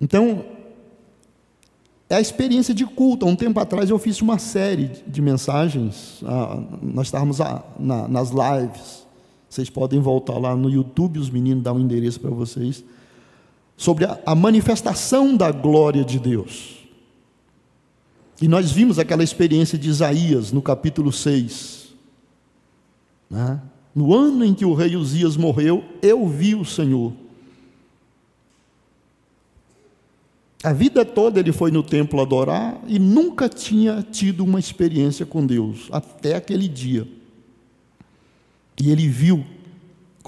Então, 0.00 0.44
é 2.08 2.16
a 2.16 2.20
experiência 2.20 2.74
de 2.74 2.84
culto. 2.84 3.24
Há 3.24 3.28
um 3.28 3.36
tempo 3.36 3.60
atrás 3.60 3.88
eu 3.88 3.98
fiz 3.98 4.20
uma 4.20 4.38
série 4.38 4.88
de 5.06 5.22
mensagens, 5.22 6.22
ah, 6.26 6.60
nós 6.82 7.06
estávamos 7.06 7.40
ah, 7.40 7.64
na, 7.78 8.08
nas 8.08 8.30
lives, 8.30 9.06
vocês 9.48 9.70
podem 9.70 10.00
voltar 10.00 10.38
lá 10.38 10.56
no 10.56 10.68
YouTube, 10.68 11.18
os 11.18 11.30
meninos 11.30 11.62
dão 11.62 11.76
um 11.76 11.80
endereço 11.80 12.20
para 12.20 12.30
vocês, 12.30 12.84
sobre 13.80 14.04
a, 14.04 14.34
manifestação 14.34 15.34
da 15.34 15.50
glória 15.50 16.04
de 16.04 16.18
Deus. 16.18 16.76
E 18.42 18.46
nós 18.46 18.70
vimos 18.70 18.98
aquela 18.98 19.24
experiência 19.24 19.78
de 19.78 19.88
Isaías 19.88 20.52
no 20.52 20.60
capítulo 20.60 21.10
6. 21.10 21.88
Né? 23.30 23.58
No 23.94 24.14
ano 24.14 24.44
em 24.44 24.52
que 24.52 24.66
o 24.66 24.74
rei 24.74 24.96
Uzias 24.96 25.34
morreu, 25.34 25.82
eu 26.02 26.28
vi 26.28 26.54
o 26.54 26.64
Senhor 26.64 27.12
A 30.62 30.74
vida 30.74 31.06
toda 31.06 31.40
ele 31.40 31.52
foi 31.52 31.70
no 31.70 31.82
templo 31.82 32.20
adorar 32.20 32.78
e 32.86 32.98
nunca 32.98 33.48
tinha 33.48 34.02
tido 34.02 34.44
uma 34.44 34.60
experiência 34.60 35.24
com 35.24 35.46
Deus, 35.46 35.88
até 35.90 36.36
aquele 36.36 36.68
dia. 36.68 37.08
E 38.78 38.90
ele 38.90 39.08
viu 39.08 39.44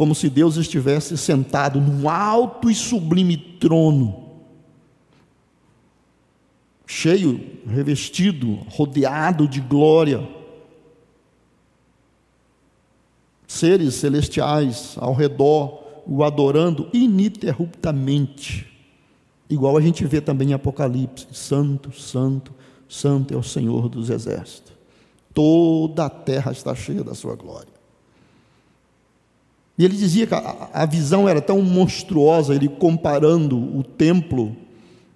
como 0.02 0.16
se 0.16 0.28
Deus 0.28 0.56
estivesse 0.56 1.16
sentado 1.16 1.80
num 1.80 2.08
alto 2.08 2.68
e 2.68 2.74
sublime 2.74 3.36
trono, 3.36 4.30
cheio, 6.84 7.40
revestido, 7.68 8.54
rodeado 8.68 9.46
de 9.46 9.60
glória. 9.60 10.28
Seres 13.46 13.94
celestiais 13.94 14.96
ao 14.98 15.14
redor, 15.14 15.84
o 16.04 16.24
adorando 16.24 16.90
ininterruptamente, 16.92 18.66
igual 19.48 19.76
a 19.76 19.80
gente 19.80 20.04
vê 20.04 20.20
também 20.20 20.50
em 20.50 20.52
Apocalipse: 20.52 21.28
Santo, 21.30 21.92
Santo, 21.92 22.52
Santo 22.88 23.34
é 23.34 23.36
o 23.36 23.42
Senhor 23.44 23.88
dos 23.88 24.10
Exércitos. 24.10 24.72
Toda 25.32 26.06
a 26.06 26.10
terra 26.10 26.50
está 26.50 26.74
cheia 26.74 27.04
da 27.04 27.14
sua 27.14 27.36
glória. 27.36 27.71
E 29.78 29.84
ele 29.84 29.96
dizia 29.96 30.26
que 30.26 30.34
a, 30.34 30.68
a 30.72 30.86
visão 30.86 31.28
era 31.28 31.40
tão 31.40 31.62
monstruosa, 31.62 32.54
ele 32.54 32.68
comparando 32.68 33.56
o 33.56 33.82
templo, 33.82 34.56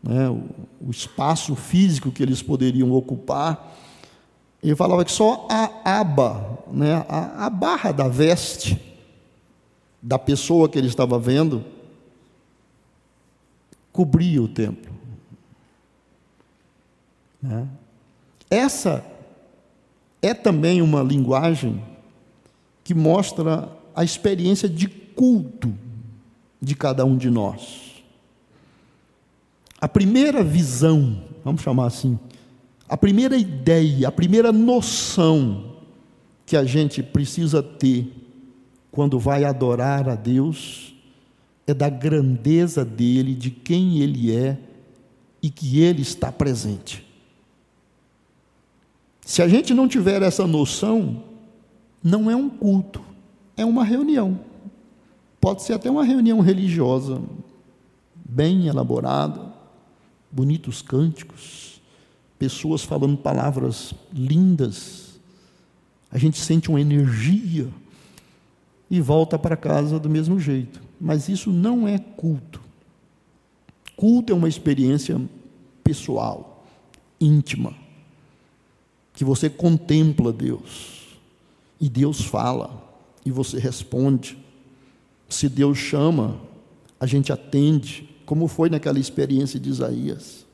né, 0.03 0.29
o, 0.29 0.89
o 0.89 0.91
espaço 0.91 1.55
físico 1.55 2.11
que 2.11 2.23
eles 2.23 2.43
poderiam 2.43 2.93
ocupar, 2.93 3.75
ele 4.63 4.75
falava 4.75 5.05
que 5.05 5.13
só 5.13 5.47
a 5.51 6.01
aba, 6.01 6.59
né, 6.73 7.05
a, 7.09 7.47
a 7.47 7.51
barra 7.51 7.93
da 7.93 8.09
veste 8.09 8.81
da 10.03 10.19
pessoa 10.19 10.69
que 10.69 10.79
ele 10.79 10.89
estava 10.89 11.19
vendo, 11.19 11.65
cobria 13.93 14.43
o 14.43 14.49
templo. 14.49 14.93
Né? 17.43 17.67
Essa 18.51 19.05
é 20.23 20.33
também 20.35 20.81
uma 20.81 21.03
linguagem 21.03 21.83
que 22.85 22.95
mostra 22.95 23.76
a 23.97 24.05
experiência 24.05 24.69
de 24.69 24.87
culto 24.87 25.73
de 26.61 26.75
cada 26.77 27.03
um 27.07 27.17
de 27.17 27.31
nós. 27.31 28.05
A 29.81 29.89
primeira 29.89 30.45
visão, 30.45 31.23
vamos 31.43 31.63
chamar 31.63 31.87
assim, 31.87 32.19
a 32.87 32.97
primeira 32.97 33.39
ideia, 33.39 34.07
a 34.07 34.13
primeira 34.13 34.53
noção 34.53 35.77
que 36.45 36.57
a 36.57 36.65
gente 36.65 37.03
precisa 37.03 37.63
ter 37.63 38.13
quando 38.93 39.19
vai 39.19 39.45
adorar 39.45 40.09
a 40.09 40.15
Deus 40.15 40.95
é 41.67 41.73
da 41.73 41.89
grandeza 41.89 42.85
dele, 42.85 43.35
de 43.35 43.51
quem 43.51 43.99
ele 43.99 44.35
é 44.35 44.59
e 45.43 45.51
que 45.51 45.81
ele 45.81 46.03
está 46.03 46.31
presente. 46.31 47.05
Se 49.23 49.43
a 49.43 49.49
gente 49.49 49.75
não 49.75 49.89
tiver 49.89 50.23
essa 50.23 50.47
noção, 50.47 51.25
não 52.03 52.31
é 52.31 52.37
um 52.37 52.49
culto, 52.49 53.03
é 53.57 53.65
uma 53.65 53.85
reunião. 53.85 54.39
Pode 55.41 55.63
ser 55.63 55.75
até 55.75 55.91
uma 55.91 56.05
reunião 56.05 56.41
religiosa, 56.41 57.21
bem 58.15 58.67
elaborada, 58.67 59.53
bonitos 60.31 60.83
cânticos, 60.83 61.81
pessoas 62.39 62.83
falando 62.83 63.17
palavras 63.17 63.95
lindas. 64.13 65.21
A 66.11 66.19
gente 66.19 66.39
sente 66.39 66.69
uma 66.69 66.81
energia 66.81 67.69
e 68.91 69.01
volta 69.01 69.39
para 69.39 69.57
casa 69.57 69.99
do 69.99 70.11
mesmo 70.11 70.39
jeito. 70.39 70.81
Mas 71.01 71.29
isso 71.29 71.51
não 71.51 71.87
é 71.87 71.99
culto. 71.99 72.61
Culto 73.97 74.33
é 74.33 74.37
uma 74.37 74.49
experiência 74.49 75.21
pessoal, 75.83 76.67
íntima 77.21 77.87
que 79.17 79.25
você 79.25 79.49
contempla 79.49 80.31
Deus 80.31 81.17
e 81.81 81.89
Deus 81.89 82.21
fala 82.21 82.86
e 83.27 83.31
você 83.33 83.59
responde. 83.59 84.39
Se 85.29 85.49
Deus 85.49 85.77
chama, 85.77 86.41
a 86.99 87.07
gente 87.07 87.33
atende, 87.33 88.09
como 88.25 88.47
foi 88.47 88.71
naquela 88.71 89.01
experiência 89.01 89.59
de 89.59 89.69
Isaías. 89.69 90.47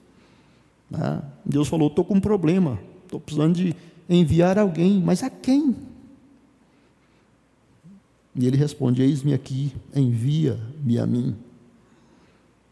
Né? 0.91 1.23
Deus 1.45 1.69
falou: 1.69 1.89
estou 1.89 2.05
com 2.05 2.15
um 2.15 2.21
problema, 2.21 2.81
estou 3.05 3.21
precisando 3.21 3.55
de 3.55 3.77
enviar 4.09 4.59
alguém, 4.59 5.01
mas 5.01 5.23
a 5.23 5.29
quem? 5.29 5.77
E 8.35 8.47
ele 8.47 8.57
responde: 8.57 9.03
Eis-me 9.03 9.35
aqui, 9.35 9.75
envia-me 9.95 10.99
a 10.99 11.07
mim. 11.07 11.37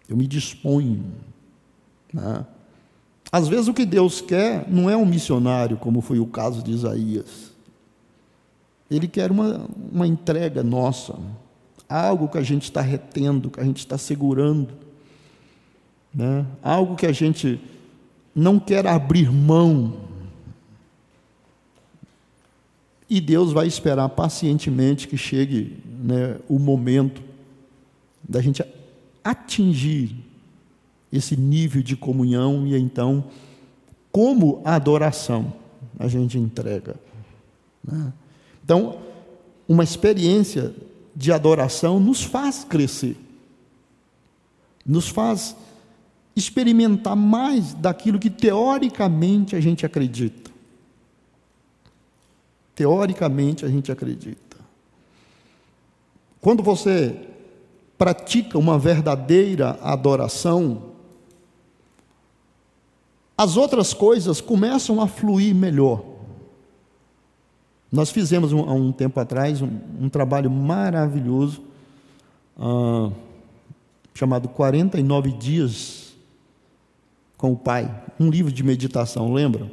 Eu 0.09 0.17
me 0.17 0.27
disponho. 0.27 1.05
Né? 2.13 2.47
Às 3.31 3.47
vezes 3.47 3.69
o 3.69 3.75
que 3.75 3.85
Deus 3.85 4.23
quer 4.23 4.69
não 4.69 4.89
é 4.89 4.97
um 4.97 5.05
missionário, 5.05 5.77
como 5.77 6.01
foi 6.01 6.19
o 6.19 6.27
caso 6.27 6.63
de 6.63 6.73
Isaías. 6.73 7.50
Ele 8.91 9.07
quer 9.07 9.31
uma, 9.31 9.69
uma 9.93 10.07
entrega 10.07 10.63
nossa, 10.63 11.17
algo 11.89 12.29
que 12.29 12.39
a 12.39 12.43
gente 12.43 12.65
está 12.65 12.81
retendo, 12.81 13.51
que 13.51 13.61
a 13.61 13.65
gente 13.65 13.79
está 13.79 13.97
segurando, 13.97 14.75
né? 16.13 16.45
algo 16.63 16.97
que 16.97 17.07
a 17.07 17.13
gente 17.13 17.61
não 18.35 18.59
quer 18.59 18.87
abrir 18.87 19.31
mão. 19.31 19.95
E 23.09 23.21
Deus 23.21 23.53
vai 23.53 23.67
esperar 23.67 24.09
pacientemente 24.09 25.09
que 25.09 25.17
chegue 25.17 25.83
né, 25.87 26.37
o 26.49 26.59
momento 26.59 27.23
da 28.29 28.41
gente 28.41 28.63
atingir 29.23 30.17
esse 31.13 31.37
nível 31.37 31.83
de 31.83 31.97
comunhão 31.97 32.67
e 32.67 32.77
então, 32.77 33.25
como 34.13 34.63
adoração, 34.65 35.53
a 35.99 36.07
gente 36.07 36.39
entrega. 36.39 36.95
Né? 37.83 38.13
Então, 38.71 39.01
uma 39.67 39.83
experiência 39.83 40.73
de 41.17 41.33
adoração 41.33 41.99
nos 41.99 42.23
faz 42.23 42.63
crescer, 42.63 43.17
nos 44.87 45.09
faz 45.09 45.57
experimentar 46.37 47.17
mais 47.17 47.75
daquilo 47.75 48.17
que 48.17 48.31
teoricamente 48.31 49.57
a 49.57 49.61
gente 49.61 49.85
acredita. 49.85 50.53
Teoricamente 52.77 53.65
a 53.65 53.69
gente 53.69 53.91
acredita. 53.91 54.59
Quando 56.41 56.63
você 56.63 57.29
pratica 57.99 58.57
uma 58.57 58.79
verdadeira 58.79 59.81
adoração, 59.83 60.93
as 63.37 63.57
outras 63.57 63.93
coisas 63.93 64.41
começam 64.41 65.01
a 65.01 65.09
fluir 65.09 65.57
melhor. 65.57 66.10
Nós 67.91 68.11
fizemos 68.11 68.53
um, 68.53 68.61
há 68.61 68.73
um 68.73 68.93
tempo 68.93 69.19
atrás 69.19 69.61
um, 69.61 69.69
um 70.01 70.09
trabalho 70.09 70.51
maravilhoso, 70.51 71.63
uh, 72.57 73.13
chamado 74.15 74.49
49 74.49 75.33
Dias 75.33 76.15
com 77.37 77.53
o 77.53 77.57
Pai, 77.57 77.91
um 78.19 78.29
livro 78.29 78.53
de 78.53 78.63
meditação, 78.63 79.33
lembra? 79.33 79.71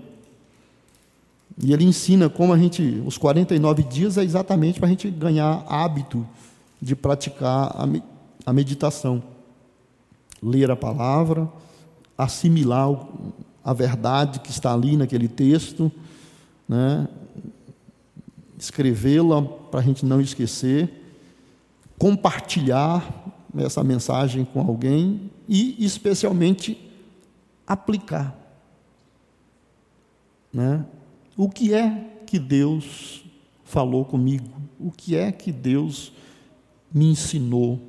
E 1.62 1.74
ele 1.74 1.84
ensina 1.84 2.30
como 2.30 2.54
a 2.54 2.58
gente, 2.58 3.04
os 3.06 3.18
49 3.18 3.84
dias 3.84 4.18
é 4.18 4.24
exatamente 4.24 4.80
para 4.80 4.88
a 4.88 4.90
gente 4.90 5.10
ganhar 5.10 5.66
hábito 5.68 6.26
de 6.82 6.96
praticar 6.96 7.76
a, 7.76 7.88
a 8.46 8.54
meditação. 8.54 9.22
Ler 10.42 10.70
a 10.70 10.76
palavra, 10.76 11.50
assimilar 12.18 13.08
a 13.64 13.74
verdade 13.74 14.40
que 14.40 14.52
está 14.52 14.74
ali 14.74 14.96
naquele 14.96 15.28
texto, 15.28 15.92
né? 16.70 17.08
Escrevê-la 18.58 19.42
para 19.42 19.80
a 19.80 19.84
gente 19.84 20.06
não 20.06 20.20
esquecer, 20.20 20.90
compartilhar 21.98 23.34
essa 23.58 23.84
mensagem 23.84 24.46
com 24.46 24.60
alguém 24.62 25.32
e, 25.48 25.76
especialmente, 25.84 26.78
aplicar. 27.66 28.36
Né? 30.52 30.86
O 31.36 31.50
que 31.50 31.74
é 31.74 32.22
que 32.26 32.40
Deus 32.40 33.24
falou 33.64 34.06
comigo? 34.06 34.50
O 34.80 34.92
que 34.92 35.16
é 35.16 35.32
que 35.32 35.52
Deus 35.52 36.12
me 36.94 37.06
ensinou? 37.06 37.80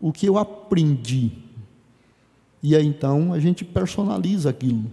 O 0.00 0.12
que 0.12 0.26
eu 0.26 0.38
aprendi? 0.38 1.32
E 2.62 2.74
aí 2.74 2.86
então 2.86 3.32
a 3.32 3.40
gente 3.40 3.64
personaliza 3.64 4.50
aquilo. 4.50 4.90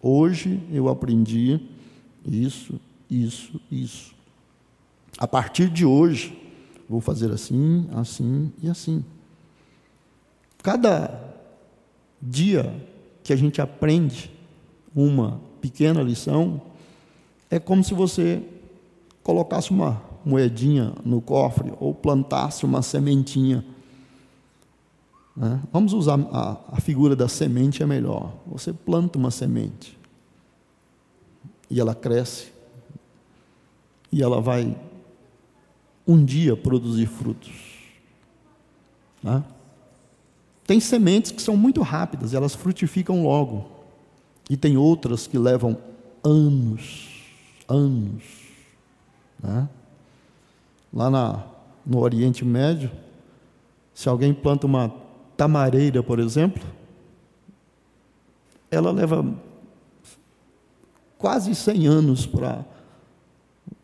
Hoje 0.00 0.60
eu 0.70 0.88
aprendi 0.88 1.60
isso, 2.26 2.80
isso, 3.10 3.60
isso. 3.70 4.17
A 5.18 5.26
partir 5.26 5.68
de 5.68 5.84
hoje, 5.84 6.40
vou 6.88 7.00
fazer 7.00 7.30
assim, 7.32 7.88
assim 7.92 8.52
e 8.62 8.70
assim. 8.70 9.04
Cada 10.62 11.20
dia 12.22 12.74
que 13.22 13.32
a 13.32 13.36
gente 13.36 13.60
aprende 13.60 14.30
uma 14.94 15.40
pequena 15.60 16.02
lição, 16.02 16.62
é 17.50 17.58
como 17.58 17.82
se 17.84 17.92
você 17.92 18.42
colocasse 19.22 19.70
uma 19.70 20.00
moedinha 20.24 20.94
no 21.04 21.20
cofre 21.20 21.72
ou 21.78 21.92
plantasse 21.92 22.64
uma 22.64 22.80
sementinha 22.80 23.64
né? 25.38 25.62
Vamos 25.72 25.92
usar 25.92 26.18
a, 26.32 26.56
a 26.72 26.80
figura 26.80 27.14
da 27.14 27.28
semente, 27.28 27.80
é 27.80 27.86
melhor. 27.86 28.32
Você 28.48 28.72
planta 28.72 29.16
uma 29.16 29.30
semente 29.30 29.96
e 31.70 31.78
ela 31.78 31.94
cresce 31.94 32.52
e 34.10 34.20
ela 34.20 34.40
vai 34.40 34.76
um 36.08 36.24
dia 36.24 36.56
produzir 36.56 37.06
frutos. 37.06 37.52
Né? 39.22 39.44
Tem 40.66 40.80
sementes 40.80 41.30
que 41.30 41.42
são 41.42 41.54
muito 41.54 41.82
rápidas, 41.82 42.32
elas 42.32 42.54
frutificam 42.54 43.22
logo. 43.22 43.70
E 44.48 44.56
tem 44.56 44.78
outras 44.78 45.26
que 45.26 45.36
levam 45.36 45.76
anos, 46.24 47.08
anos. 47.68 48.22
Né? 49.38 49.68
Lá 50.92 51.10
na, 51.10 51.44
no 51.84 51.98
Oriente 51.98 52.42
Médio, 52.42 52.90
se 53.92 54.08
alguém 54.08 54.32
planta 54.32 54.66
uma 54.66 54.90
tamareira, 55.36 56.02
por 56.02 56.18
exemplo, 56.18 56.62
ela 58.70 58.90
leva 58.90 59.26
quase 61.18 61.54
100 61.54 61.86
anos 61.86 62.26
para 62.26 62.64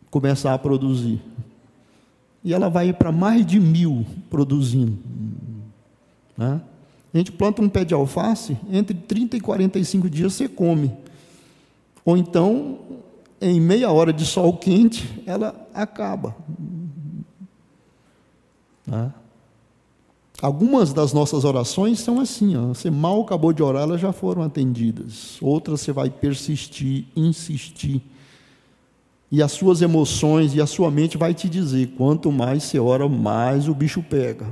começar 0.09 0.53
a 0.53 0.57
produzir. 0.57 1.21
E 2.45 2.53
ela 2.53 2.69
vai 2.69 2.93
para 2.93 3.11
mais 3.11 3.43
de 3.43 3.59
mil 3.59 4.05
produzindo. 4.29 4.97
Né? 6.37 6.61
A 7.11 7.17
gente 7.17 7.31
planta 7.31 7.61
um 7.61 7.67
pé 7.67 7.83
de 7.83 7.93
alface, 7.93 8.55
entre 8.71 8.95
30 8.95 9.37
e 9.37 9.41
45 9.41 10.09
dias 10.09 10.33
você 10.33 10.47
come. 10.47 10.93
Ou 12.05 12.15
então, 12.15 12.77
em 13.41 13.59
meia 13.59 13.91
hora 13.91 14.13
de 14.13 14.25
sol 14.25 14.55
quente, 14.57 15.23
ela 15.25 15.67
acaba. 15.73 16.35
Né? 18.85 19.11
Algumas 20.39 20.93
das 20.93 21.13
nossas 21.13 21.45
orações 21.45 21.99
são 21.99 22.19
assim, 22.19 22.55
ó, 22.55 22.67
você 22.67 22.91
mal 22.91 23.21
acabou 23.21 23.53
de 23.53 23.63
orar, 23.63 23.83
elas 23.83 23.99
já 23.99 24.11
foram 24.11 24.43
atendidas. 24.43 25.41
Outras 25.41 25.81
você 25.81 25.91
vai 25.91 26.11
persistir, 26.11 27.05
insistir. 27.15 28.03
E 29.31 29.41
as 29.41 29.51
suas 29.51 29.81
emoções 29.81 30.53
e 30.53 30.61
a 30.61 30.67
sua 30.67 30.91
mente 30.91 31.17
vai 31.17 31.33
te 31.33 31.49
dizer, 31.49 31.93
quanto 31.97 32.31
mais 32.31 32.63
você 32.63 32.79
ora, 32.79 33.09
mais 33.09 33.67
o 33.67 33.73
bicho 33.73 34.01
pega. 34.03 34.45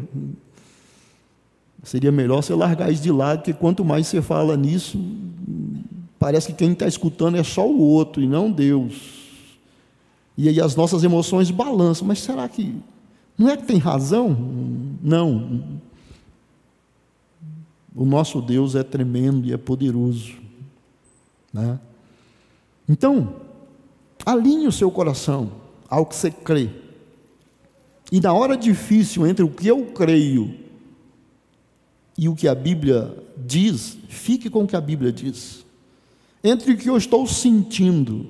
Seria 1.84 2.12
melhor 2.12 2.42
você 2.42 2.56
largar 2.56 2.92
isso 2.92 3.04
de 3.04 3.12
lado, 3.12 3.40
porque 3.40 3.54
quanto 3.54 3.84
mais 3.84 4.08
você 4.08 4.22
fala 4.22 4.58
nisso, 4.58 5.00
parece 6.18 6.48
que 6.48 6.54
quem 6.54 6.72
está 6.72 6.88
escutando 6.88 7.38
é 7.38 7.44
só 7.44 7.68
o 7.68 7.80
outro 7.80 8.22
e 8.22 8.28
não 8.28 8.52
Deus. 8.52 9.24
E 10.38 10.50
aí 10.50 10.60
as 10.60 10.76
nossas 10.76 11.04
emoções 11.04 11.52
balançam, 11.52 12.08
mas 12.08 12.20
será 12.20 12.48
que 12.50 12.76
não 13.38 13.50
é 13.50 13.58
que 13.58 13.64
tem 13.64 13.78
razão? 13.78 14.36
Não. 15.02 15.64
O 17.96 18.06
nosso 18.06 18.42
Deus 18.42 18.76
é 18.76 18.84
tremendo 18.84 19.48
e 19.48 19.54
é 19.54 19.58
poderoso. 19.58 20.34
Né? 21.52 21.80
Então, 22.88 23.36
alinhe 24.26 24.68
o 24.68 24.72
seu 24.72 24.90
coração 24.92 25.52
ao 25.90 26.06
que 26.06 26.16
você 26.16 26.32
crê. 26.32 26.70
E 28.12 28.20
na 28.20 28.34
hora 28.34 28.56
difícil 28.56 29.26
entre 29.26 29.44
o 29.44 29.50
que 29.50 29.68
eu 29.68 29.86
creio 29.88 30.56
e 32.18 32.30
o 32.30 32.36
que 32.36 32.48
a 32.48 32.56
Bíblia 32.56 33.18
diz, 33.36 33.98
fique 34.08 34.50
com 34.50 34.64
o 34.64 34.68
que 34.68 34.76
a 34.76 34.82
Bíblia 34.82 35.12
diz. 35.12 35.66
Entre 36.44 36.74
o 36.74 36.78
que 36.78 36.90
eu 36.90 36.98
estou 36.98 37.26
sentindo 37.26 38.28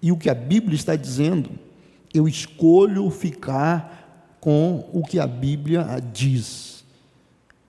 e 0.00 0.10
o 0.12 0.16
que 0.16 0.30
a 0.30 0.34
Bíblia 0.34 0.74
está 0.74 0.96
dizendo, 0.96 1.50
eu 2.14 2.26
escolho 2.26 3.10
ficar 3.10 4.36
com 4.40 4.88
o 4.92 5.02
que 5.02 5.18
a 5.18 5.26
Bíblia 5.26 6.02
diz. 6.12 6.84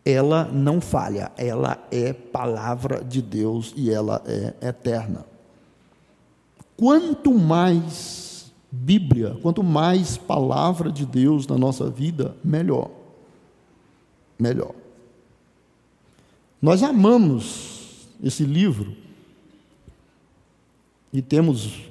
Ela 0.05 0.45
não 0.45 0.79
falha, 0.79 1.31
ela 1.37 1.77
é 1.91 2.13
palavra 2.13 3.03
de 3.03 3.21
Deus 3.21 3.73
e 3.75 3.91
ela 3.91 4.23
é 4.25 4.69
eterna. 4.69 5.25
Quanto 6.79 7.33
mais 7.33 8.53
Bíblia, 8.71 9.37
quanto 9.41 9.61
mais 9.61 10.15
palavra 10.15 10.89
de 10.89 11.05
Deus 11.05 11.45
na 11.45 11.57
nossa 11.57 11.89
vida, 11.89 12.37
melhor. 12.41 12.89
Melhor. 14.39 14.73
Nós 16.61 16.81
amamos 16.81 18.07
esse 18.23 18.45
livro 18.45 18.95
e 21.11 21.21
temos, 21.21 21.81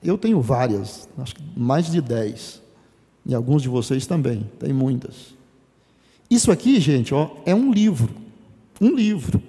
eu 0.00 0.16
tenho 0.16 0.40
várias, 0.40 1.08
acho 1.18 1.34
que 1.34 1.42
mais 1.56 1.90
de 1.90 2.00
dez. 2.00 2.62
E 3.26 3.34
alguns 3.34 3.60
de 3.60 3.68
vocês 3.68 4.06
também, 4.06 4.48
tem 4.60 4.72
muitas. 4.72 5.34
Isso 6.30 6.52
aqui, 6.52 6.78
gente, 6.78 7.12
ó, 7.12 7.28
é 7.44 7.52
um 7.52 7.72
livro. 7.72 8.14
Um 8.80 8.94
livro. 8.94 9.42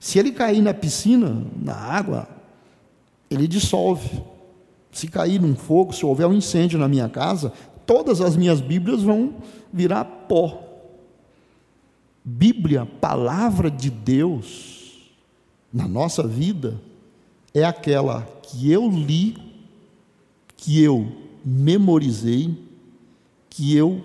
Se 0.00 0.18
ele 0.18 0.32
cair 0.32 0.60
na 0.60 0.74
piscina, 0.74 1.46
na 1.56 1.76
água, 1.76 2.39
ele 3.30 3.46
dissolve. 3.46 4.22
Se 4.90 5.06
cair 5.06 5.40
num 5.40 5.54
fogo, 5.54 5.92
se 5.92 6.04
houver 6.04 6.26
um 6.26 6.34
incêndio 6.34 6.78
na 6.78 6.88
minha 6.88 7.08
casa, 7.08 7.52
todas 7.86 8.20
as 8.20 8.36
minhas 8.36 8.60
Bíblias 8.60 9.02
vão 9.02 9.34
virar 9.72 10.04
pó. 10.04 10.64
Bíblia, 12.24 12.84
palavra 13.00 13.70
de 13.70 13.88
Deus, 13.88 15.10
na 15.72 15.86
nossa 15.86 16.26
vida, 16.26 16.80
é 17.54 17.64
aquela 17.64 18.22
que 18.42 18.70
eu 18.70 18.88
li, 18.88 19.36
que 20.56 20.82
eu 20.82 21.10
memorizei, 21.44 22.56
que 23.48 23.76
eu 23.76 24.02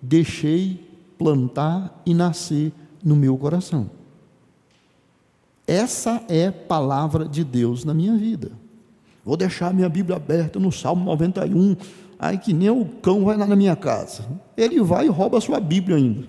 deixei 0.00 0.86
plantar 1.18 2.02
e 2.04 2.12
nascer 2.12 2.72
no 3.02 3.16
meu 3.16 3.36
coração. 3.36 3.90
Essa 5.66 6.22
é 6.28 6.50
palavra 6.50 7.26
de 7.26 7.42
Deus 7.42 7.84
na 7.84 7.92
minha 7.92 8.16
vida. 8.16 8.52
Vou 9.26 9.36
deixar 9.36 9.74
minha 9.74 9.88
Bíblia 9.88 10.14
aberta 10.14 10.60
no 10.60 10.70
Salmo 10.70 11.04
91. 11.04 11.76
Ai, 12.16 12.38
que 12.38 12.52
nem 12.52 12.70
o 12.70 12.84
cão 12.84 13.24
vai 13.24 13.36
lá 13.36 13.44
na 13.44 13.56
minha 13.56 13.74
casa. 13.74 14.24
Ele 14.56 14.80
vai 14.80 15.06
e 15.06 15.08
rouba 15.08 15.38
a 15.38 15.40
sua 15.40 15.58
Bíblia 15.58 15.96
ainda. 15.96 16.28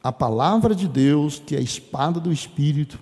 A 0.00 0.12
palavra 0.12 0.72
de 0.72 0.86
Deus, 0.86 1.42
que 1.44 1.56
é 1.56 1.58
a 1.58 1.62
espada 1.62 2.20
do 2.20 2.32
Espírito, 2.32 3.00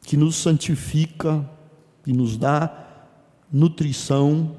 que 0.00 0.16
nos 0.16 0.36
santifica, 0.36 1.46
que 2.02 2.14
nos 2.14 2.38
dá 2.38 2.80
Nutrição 3.52 4.56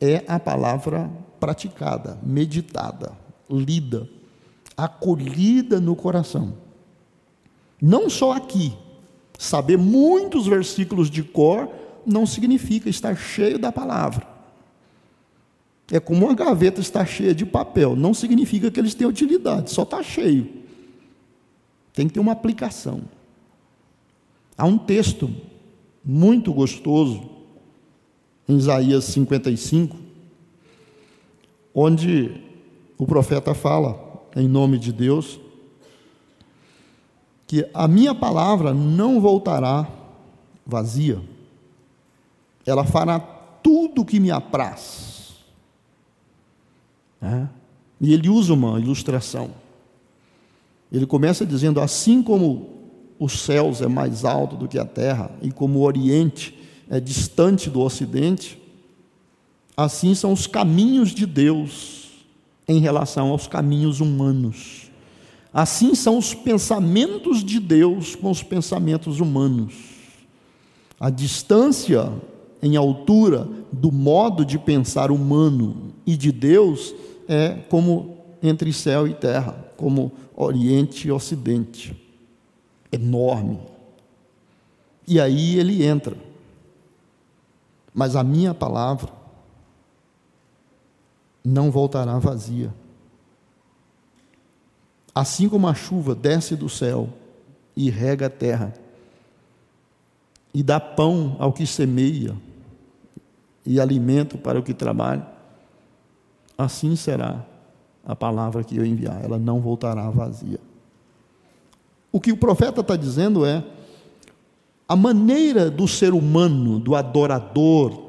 é 0.00 0.24
a 0.26 0.38
palavra 0.38 1.10
praticada, 1.40 2.18
meditada, 2.22 3.12
lida, 3.50 4.08
acolhida 4.76 5.80
no 5.80 5.96
coração. 5.96 6.54
Não 7.82 8.08
só 8.08 8.32
aqui. 8.32 8.72
Saber 9.40 9.78
muitos 9.78 10.46
versículos 10.46 11.08
de 11.08 11.22
cor 11.22 11.66
não 12.04 12.26
significa 12.26 12.90
estar 12.90 13.16
cheio 13.16 13.58
da 13.58 13.72
palavra. 13.72 14.28
É 15.90 15.98
como 15.98 16.26
uma 16.26 16.34
gaveta 16.34 16.78
estar 16.78 17.06
cheia 17.06 17.34
de 17.34 17.46
papel, 17.46 17.96
não 17.96 18.12
significa 18.12 18.70
que 18.70 18.78
eles 18.78 18.92
têm 18.92 19.06
utilidade, 19.06 19.70
só 19.70 19.84
está 19.84 20.02
cheio. 20.02 20.46
Tem 21.94 22.06
que 22.06 22.12
ter 22.12 22.20
uma 22.20 22.32
aplicação. 22.32 23.00
Há 24.58 24.66
um 24.66 24.76
texto 24.76 25.34
muito 26.04 26.52
gostoso 26.52 27.26
em 28.46 28.58
Isaías 28.58 29.04
55, 29.04 29.96
onde 31.74 32.42
o 32.98 33.06
profeta 33.06 33.54
fala, 33.54 34.22
em 34.36 34.46
nome 34.46 34.78
de 34.78 34.92
Deus, 34.92 35.40
que 37.50 37.68
a 37.74 37.88
minha 37.88 38.14
palavra 38.14 38.72
não 38.72 39.20
voltará 39.20 39.88
vazia, 40.64 41.20
ela 42.64 42.84
fará 42.84 43.18
tudo 43.18 44.02
o 44.02 44.04
que 44.04 44.20
me 44.20 44.30
apraz. 44.30 45.34
É? 47.20 47.48
E 48.00 48.14
ele 48.14 48.28
usa 48.28 48.54
uma 48.54 48.78
ilustração. 48.78 49.50
Ele 50.92 51.04
começa 51.06 51.44
dizendo: 51.44 51.80
assim 51.80 52.22
como 52.22 52.68
os 53.18 53.40
céus 53.40 53.82
é 53.82 53.88
mais 53.88 54.24
alto 54.24 54.54
do 54.54 54.68
que 54.68 54.78
a 54.78 54.84
terra, 54.84 55.32
e 55.42 55.50
como 55.50 55.80
o 55.80 55.82
Oriente 55.82 56.56
é 56.88 57.00
distante 57.00 57.68
do 57.68 57.80
Ocidente, 57.80 58.62
assim 59.76 60.14
são 60.14 60.32
os 60.32 60.46
caminhos 60.46 61.10
de 61.10 61.26
Deus 61.26 62.10
em 62.68 62.78
relação 62.78 63.30
aos 63.30 63.48
caminhos 63.48 63.98
humanos. 63.98 64.89
Assim 65.52 65.94
são 65.94 66.16
os 66.16 66.32
pensamentos 66.32 67.42
de 67.42 67.58
Deus 67.58 68.14
com 68.14 68.30
os 68.30 68.42
pensamentos 68.42 69.20
humanos. 69.20 69.74
A 70.98 71.10
distância 71.10 72.12
em 72.62 72.76
altura 72.76 73.48
do 73.72 73.90
modo 73.90 74.44
de 74.44 74.58
pensar 74.58 75.10
humano 75.10 75.92
e 76.06 76.16
de 76.16 76.30
Deus 76.30 76.94
é 77.26 77.54
como 77.68 78.18
entre 78.42 78.72
céu 78.72 79.06
e 79.08 79.14
terra, 79.14 79.72
como 79.76 80.12
Oriente 80.36 81.08
e 81.08 81.12
Ocidente. 81.12 81.96
Enorme. 82.92 83.58
E 85.06 85.20
aí 85.20 85.58
ele 85.58 85.84
entra 85.84 86.16
mas 87.92 88.16
a 88.16 88.22
minha 88.22 88.54
palavra 88.54 89.12
não 91.44 91.70
voltará 91.70 92.18
vazia. 92.18 92.72
Assim 95.20 95.50
como 95.50 95.68
a 95.68 95.74
chuva 95.74 96.14
desce 96.14 96.56
do 96.56 96.66
céu 96.66 97.06
e 97.76 97.90
rega 97.90 98.24
a 98.24 98.30
terra, 98.30 98.72
e 100.54 100.62
dá 100.62 100.80
pão 100.80 101.36
ao 101.38 101.52
que 101.52 101.66
semeia, 101.66 102.34
e 103.66 103.78
alimento 103.78 104.38
para 104.38 104.58
o 104.58 104.62
que 104.62 104.72
trabalha, 104.72 105.26
assim 106.56 106.96
será 106.96 107.44
a 108.02 108.16
palavra 108.16 108.64
que 108.64 108.78
eu 108.78 108.86
enviar, 108.86 109.22
ela 109.22 109.38
não 109.38 109.60
voltará 109.60 110.08
vazia. 110.08 110.58
O 112.10 112.18
que 112.18 112.32
o 112.32 112.38
profeta 112.38 112.80
está 112.80 112.96
dizendo 112.96 113.44
é: 113.44 113.62
a 114.88 114.96
maneira 114.96 115.70
do 115.70 115.86
ser 115.86 116.14
humano, 116.14 116.80
do 116.80 116.94
adorador, 116.94 118.06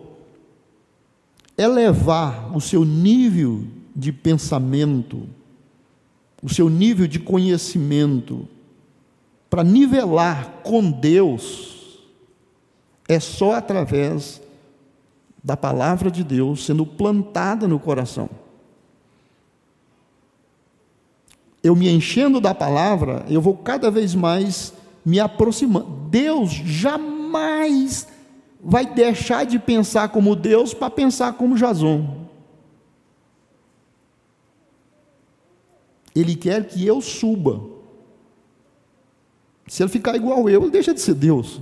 é 1.57 1.67
levar 1.67 2.55
o 2.55 2.61
seu 2.61 2.85
nível 2.85 3.65
de 3.93 4.13
pensamento, 4.13 5.27
o 6.41 6.49
seu 6.49 6.69
nível 6.69 7.07
de 7.07 7.19
conhecimento, 7.19 8.47
para 9.49 9.63
nivelar 9.63 10.61
com 10.63 10.89
Deus, 10.89 11.99
é 13.07 13.19
só 13.19 13.53
através 13.53 14.41
da 15.43 15.57
palavra 15.57 16.09
de 16.09 16.23
Deus 16.23 16.65
sendo 16.65 16.85
plantada 16.85 17.67
no 17.67 17.79
coração. 17.79 18.29
Eu 21.63 21.75
me 21.75 21.89
enchendo 21.89 22.39
da 22.39 22.55
palavra, 22.55 23.25
eu 23.29 23.41
vou 23.41 23.55
cada 23.55 23.91
vez 23.91 24.15
mais 24.15 24.73
me 25.05 25.19
aproximando. 25.19 26.07
Deus 26.09 26.51
jamais 26.51 28.07
vai 28.63 28.85
deixar 28.85 29.45
de 29.45 29.59
pensar 29.59 30.09
como 30.09 30.35
Deus 30.35 30.73
para 30.73 30.89
pensar 30.89 31.33
como 31.33 31.55
Jason. 31.55 32.20
Ele 36.15 36.35
quer 36.35 36.67
que 36.67 36.85
eu 36.85 37.01
suba. 37.01 37.61
Se 39.67 39.83
ele 39.83 39.89
ficar 39.89 40.15
igual 40.15 40.49
eu, 40.49 40.63
ele 40.63 40.71
deixa 40.71 40.93
de 40.93 40.99
ser 40.99 41.13
Deus. 41.13 41.59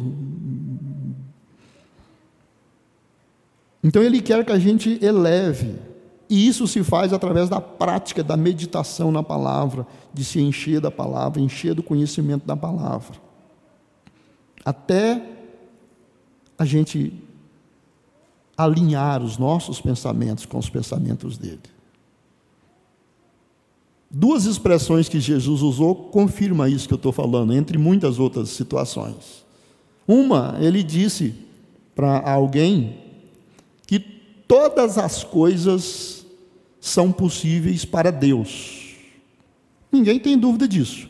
Então 3.83 4.01
ele 4.01 4.21
quer 4.21 4.43
que 4.43 4.51
a 4.51 4.59
gente 4.59 4.97
eleve. 5.03 5.75
E 6.29 6.47
isso 6.47 6.67
se 6.67 6.83
faz 6.83 7.12
através 7.12 7.49
da 7.49 7.59
prática, 7.59 8.23
da 8.23 8.38
meditação 8.38 9.12
na 9.12 9.23
palavra, 9.23 9.88
de 10.13 10.23
se 10.23 10.39
encher 10.39 10.79
da 10.79 10.91
palavra, 10.91 11.41
encher 11.41 11.73
do 11.73 11.81
conhecimento 11.81 12.45
da 12.45 12.55
palavra. 12.55 13.17
Até 14.63 15.23
a 16.57 16.65
gente 16.65 17.13
alinhar 18.55 19.23
os 19.23 19.38
nossos 19.38 19.79
pensamentos 19.79 20.45
com 20.45 20.57
os 20.57 20.69
pensamentos 20.69 21.38
dele. 21.38 21.62
Duas 24.12 24.45
expressões 24.45 25.08
que 25.08 25.19
Jesus 25.19 25.62
usou 25.62 25.93
confirma 25.93 26.67
isso 26.67 26.88
que 26.88 26.93
eu 26.93 26.98
estou 26.98 27.12
falando, 27.12 27.54
entre 27.54 27.78
muitas 27.78 28.17
outras 28.17 28.50
situações. 28.50 29.45
Uma, 30.08 30.58
ele 30.60 30.82
disse 30.82 31.36
para 31.95 32.19
alguém 32.19 32.98
que 33.86 34.00
todas 34.00 34.98
as 34.98 35.24
coisas 35.24 36.26
são 36.82 37.12
possíveis 37.12 37.86
para 37.86 38.12
Deus. 38.12 38.95
Ninguém 39.91 40.19
tem 40.19 40.38
dúvida 40.38 40.67
disso. 40.67 41.08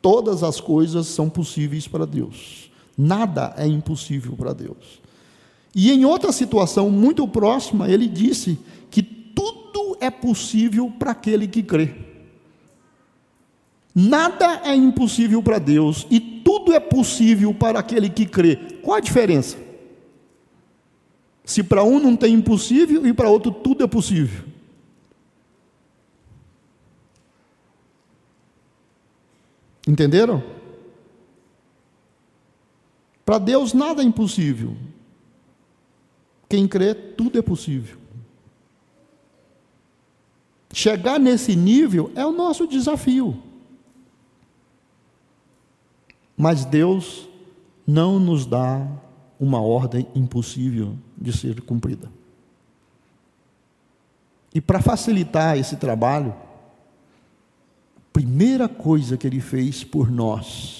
Todas 0.00 0.44
as 0.44 0.60
coisas 0.60 1.08
são 1.08 1.28
possíveis 1.28 1.88
para 1.88 2.06
Deus. 2.06 2.70
Nada 2.96 3.52
é 3.56 3.66
impossível 3.66 4.36
para 4.36 4.52
Deus. 4.52 5.00
E 5.74 5.90
em 5.90 6.04
outra 6.04 6.30
situação 6.30 6.88
muito 6.88 7.26
próxima, 7.26 7.90
ele 7.90 8.06
disse 8.06 8.58
que 8.90 9.02
tudo 9.02 9.96
é 10.00 10.10
possível 10.10 10.92
para 10.96 11.10
aquele 11.10 11.48
que 11.48 11.62
crê. 11.64 12.07
Nada 14.00 14.60
é 14.62 14.76
impossível 14.76 15.42
para 15.42 15.58
Deus 15.58 16.06
e 16.08 16.20
tudo 16.20 16.72
é 16.72 16.78
possível 16.78 17.52
para 17.52 17.80
aquele 17.80 18.08
que 18.08 18.24
crê. 18.24 18.54
Qual 18.80 18.96
a 18.96 19.00
diferença? 19.00 19.58
Se 21.44 21.64
para 21.64 21.82
um 21.82 21.98
não 21.98 22.14
tem 22.14 22.34
impossível 22.34 23.04
e 23.04 23.12
para 23.12 23.28
outro 23.28 23.50
tudo 23.50 23.82
é 23.82 23.88
possível. 23.88 24.44
Entenderam? 29.84 30.44
Para 33.24 33.38
Deus 33.38 33.72
nada 33.72 34.00
é 34.00 34.04
impossível. 34.04 34.76
Quem 36.48 36.68
crê, 36.68 36.94
tudo 36.94 37.36
é 37.36 37.42
possível. 37.42 37.98
Chegar 40.72 41.18
nesse 41.18 41.56
nível 41.56 42.12
é 42.14 42.24
o 42.24 42.30
nosso 42.30 42.64
desafio. 42.64 43.47
Mas 46.38 46.64
Deus 46.64 47.28
não 47.84 48.20
nos 48.20 48.46
dá 48.46 48.86
uma 49.40 49.60
ordem 49.60 50.06
impossível 50.14 50.96
de 51.16 51.36
ser 51.36 51.60
cumprida. 51.62 52.10
E 54.54 54.60
para 54.60 54.80
facilitar 54.80 55.58
esse 55.58 55.76
trabalho, 55.76 56.34
a 57.96 58.00
primeira 58.12 58.68
coisa 58.68 59.16
que 59.16 59.26
ele 59.26 59.40
fez 59.40 59.82
por 59.82 60.10
nós 60.10 60.78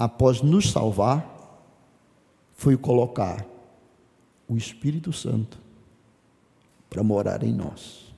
após 0.00 0.40
nos 0.40 0.70
salvar, 0.70 1.28
foi 2.54 2.74
colocar 2.74 3.46
o 4.48 4.56
Espírito 4.56 5.12
Santo 5.12 5.58
para 6.88 7.02
morar 7.02 7.42
em 7.42 7.52
nós. 7.52 8.10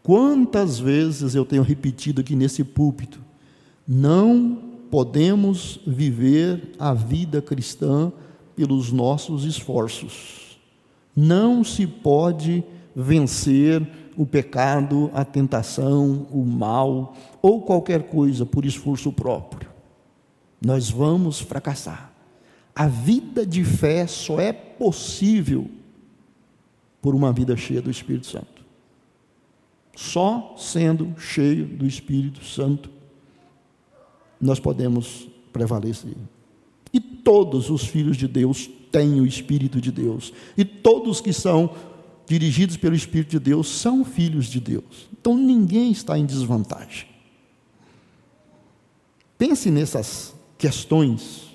Quantas 0.00 0.78
vezes 0.78 1.34
eu 1.34 1.44
tenho 1.44 1.64
repetido 1.64 2.20
aqui 2.20 2.36
nesse 2.36 2.62
púlpito, 2.62 3.20
não 3.94 4.58
podemos 4.90 5.80
viver 5.86 6.72
a 6.78 6.94
vida 6.94 7.42
cristã 7.42 8.12
pelos 8.54 8.92
nossos 8.92 9.44
esforços. 9.44 10.58
Não 11.14 11.64
se 11.64 11.86
pode 11.86 12.62
vencer 12.94 13.86
o 14.16 14.24
pecado, 14.24 15.10
a 15.14 15.24
tentação, 15.24 16.26
o 16.30 16.44
mal 16.44 17.14
ou 17.40 17.62
qualquer 17.62 18.04
coisa 18.04 18.46
por 18.46 18.64
esforço 18.64 19.12
próprio 19.12 19.72
nós 20.64 20.88
vamos 20.88 21.40
fracassar. 21.40 22.12
A 22.74 22.86
vida 22.86 23.44
de 23.44 23.64
fé 23.64 24.06
só 24.06 24.40
é 24.40 24.52
possível 24.52 25.68
por 27.02 27.14
uma 27.14 27.32
vida 27.32 27.56
cheia 27.56 27.82
do 27.82 27.90
Espírito 27.90 28.26
Santo. 28.28 28.62
Só 29.94 30.54
sendo 30.56 31.14
cheio 31.18 31.66
do 31.66 31.84
Espírito 31.84 32.44
Santo 32.44 32.88
nós 34.42 34.58
podemos 34.58 35.28
prevalecer. 35.52 36.14
E 36.92 37.00
todos 37.00 37.70
os 37.70 37.86
filhos 37.86 38.16
de 38.16 38.26
Deus 38.26 38.68
têm 38.90 39.20
o 39.20 39.26
Espírito 39.26 39.80
de 39.80 39.90
Deus. 39.90 40.32
E 40.56 40.64
todos 40.64 41.20
que 41.20 41.32
são 41.32 41.74
dirigidos 42.26 42.76
pelo 42.76 42.94
Espírito 42.94 43.30
de 43.30 43.38
Deus 43.38 43.68
são 43.68 44.04
filhos 44.04 44.46
de 44.46 44.60
Deus. 44.60 45.08
Então 45.18 45.36
ninguém 45.36 45.90
está 45.92 46.18
em 46.18 46.26
desvantagem. 46.26 47.06
Pense 49.38 49.70
nessas 49.70 50.34
questões 50.58 51.52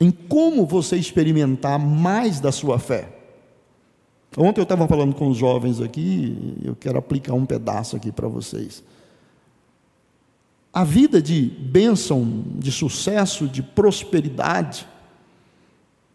em 0.00 0.10
como 0.10 0.64
você 0.64 0.96
experimentar 0.96 1.78
mais 1.78 2.40
da 2.40 2.50
sua 2.50 2.78
fé. 2.78 3.16
Ontem 4.36 4.60
eu 4.60 4.64
estava 4.64 4.86
falando 4.86 5.14
com 5.14 5.28
os 5.28 5.36
jovens 5.36 5.80
aqui, 5.80 6.56
eu 6.64 6.74
quero 6.76 6.98
aplicar 6.98 7.34
um 7.34 7.44
pedaço 7.44 7.96
aqui 7.96 8.10
para 8.12 8.28
vocês. 8.28 8.82
A 10.72 10.84
vida 10.84 11.20
de 11.20 11.42
bênção, 11.42 12.44
de 12.56 12.70
sucesso, 12.70 13.48
de 13.48 13.62
prosperidade, 13.62 14.86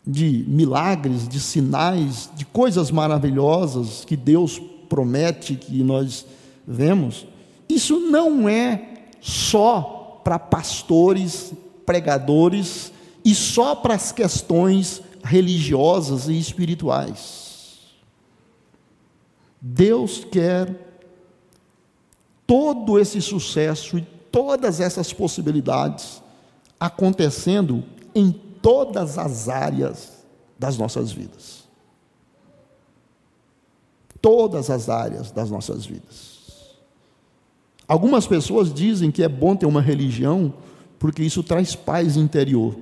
de 0.07 0.45
milagres, 0.47 1.27
de 1.27 1.39
sinais, 1.39 2.29
de 2.35 2.45
coisas 2.45 2.91
maravilhosas 2.91 4.05
que 4.05 4.15
Deus 4.15 4.61
promete 4.87 5.55
que 5.55 5.83
nós 5.83 6.25
vemos, 6.65 7.27
isso 7.67 7.99
não 7.99 8.47
é 8.47 9.09
só 9.19 10.21
para 10.23 10.39
pastores, 10.39 11.53
pregadores 11.85 12.91
e 13.23 13.33
só 13.33 13.75
para 13.75 13.95
as 13.95 14.11
questões 14.11 15.01
religiosas 15.23 16.27
e 16.29 16.37
espirituais. 16.37 17.79
Deus 19.59 20.23
quer 20.23 20.73
todo 22.45 22.99
esse 22.99 23.19
sucesso 23.19 23.97
e 23.97 24.14
todas 24.35 24.81
essas 24.81 25.13
possibilidades 25.13 26.21
acontecendo 26.77 27.85
em 28.13 28.33
todas 28.61 29.17
as 29.17 29.47
áreas 29.47 30.25
das 30.59 30.77
nossas 30.77 31.09
vidas. 31.09 31.63
Todas 34.21 34.69
as 34.69 34.89
áreas 34.89 35.31
das 35.31 35.49
nossas 35.49 35.85
vidas. 35.85 36.75
Algumas 37.87 38.27
pessoas 38.27 38.73
dizem 38.73 39.09
que 39.09 39.23
é 39.23 39.29
bom 39.29 39.55
ter 39.55 39.67
uma 39.67 39.81
religião 39.81 40.53
porque 40.99 41.23
isso 41.23 41.41
traz 41.41 41.73
paz 41.73 42.17
interior, 42.17 42.75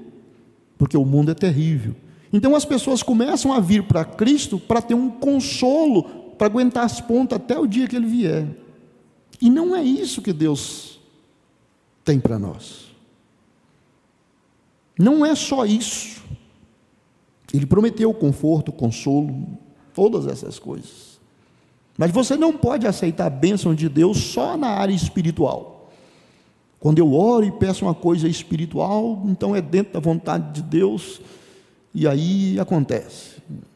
porque 0.75 0.97
o 0.97 1.05
mundo 1.05 1.29
é 1.29 1.35
terrível. 1.35 1.95
Então 2.31 2.55
as 2.55 2.65
pessoas 2.65 3.03
começam 3.03 3.53
a 3.53 3.59
vir 3.59 3.83
para 3.83 4.03
Cristo 4.03 4.57
para 4.57 4.81
ter 4.81 4.95
um 4.95 5.07
consolo, 5.07 6.01
para 6.35 6.47
aguentar 6.47 6.83
as 6.83 6.99
pontas 6.99 7.35
até 7.35 7.59
o 7.59 7.67
dia 7.67 7.87
que 7.87 7.95
ele 7.95 8.07
vier. 8.07 8.47
E 9.39 9.51
não 9.51 9.75
é 9.75 9.83
isso 9.83 10.19
que 10.19 10.33
Deus 10.33 10.92
tem 12.03 12.19
para 12.19 12.37
nós. 12.37 12.91
Não 14.97 15.25
é 15.25 15.35
só 15.35 15.65
isso. 15.65 16.21
Ele 17.53 17.65
prometeu 17.65 18.13
conforto, 18.13 18.71
consolo, 18.71 19.45
todas 19.93 20.27
essas 20.27 20.57
coisas. 20.59 21.19
Mas 21.97 22.11
você 22.11 22.35
não 22.35 22.53
pode 22.53 22.87
aceitar 22.87 23.27
a 23.27 23.29
bênção 23.29 23.75
de 23.75 23.87
Deus 23.87 24.17
só 24.17 24.57
na 24.57 24.69
área 24.69 24.93
espiritual. 24.93 25.91
Quando 26.79 26.99
eu 26.99 27.13
oro 27.13 27.45
e 27.45 27.51
peço 27.51 27.85
uma 27.85 27.93
coisa 27.93 28.27
espiritual, 28.27 29.21
então 29.25 29.55
é 29.55 29.61
dentro 29.61 29.93
da 29.93 29.99
vontade 29.99 30.53
de 30.53 30.61
Deus, 30.61 31.21
e 31.93 32.07
aí 32.07 32.59
acontece. 32.59 33.32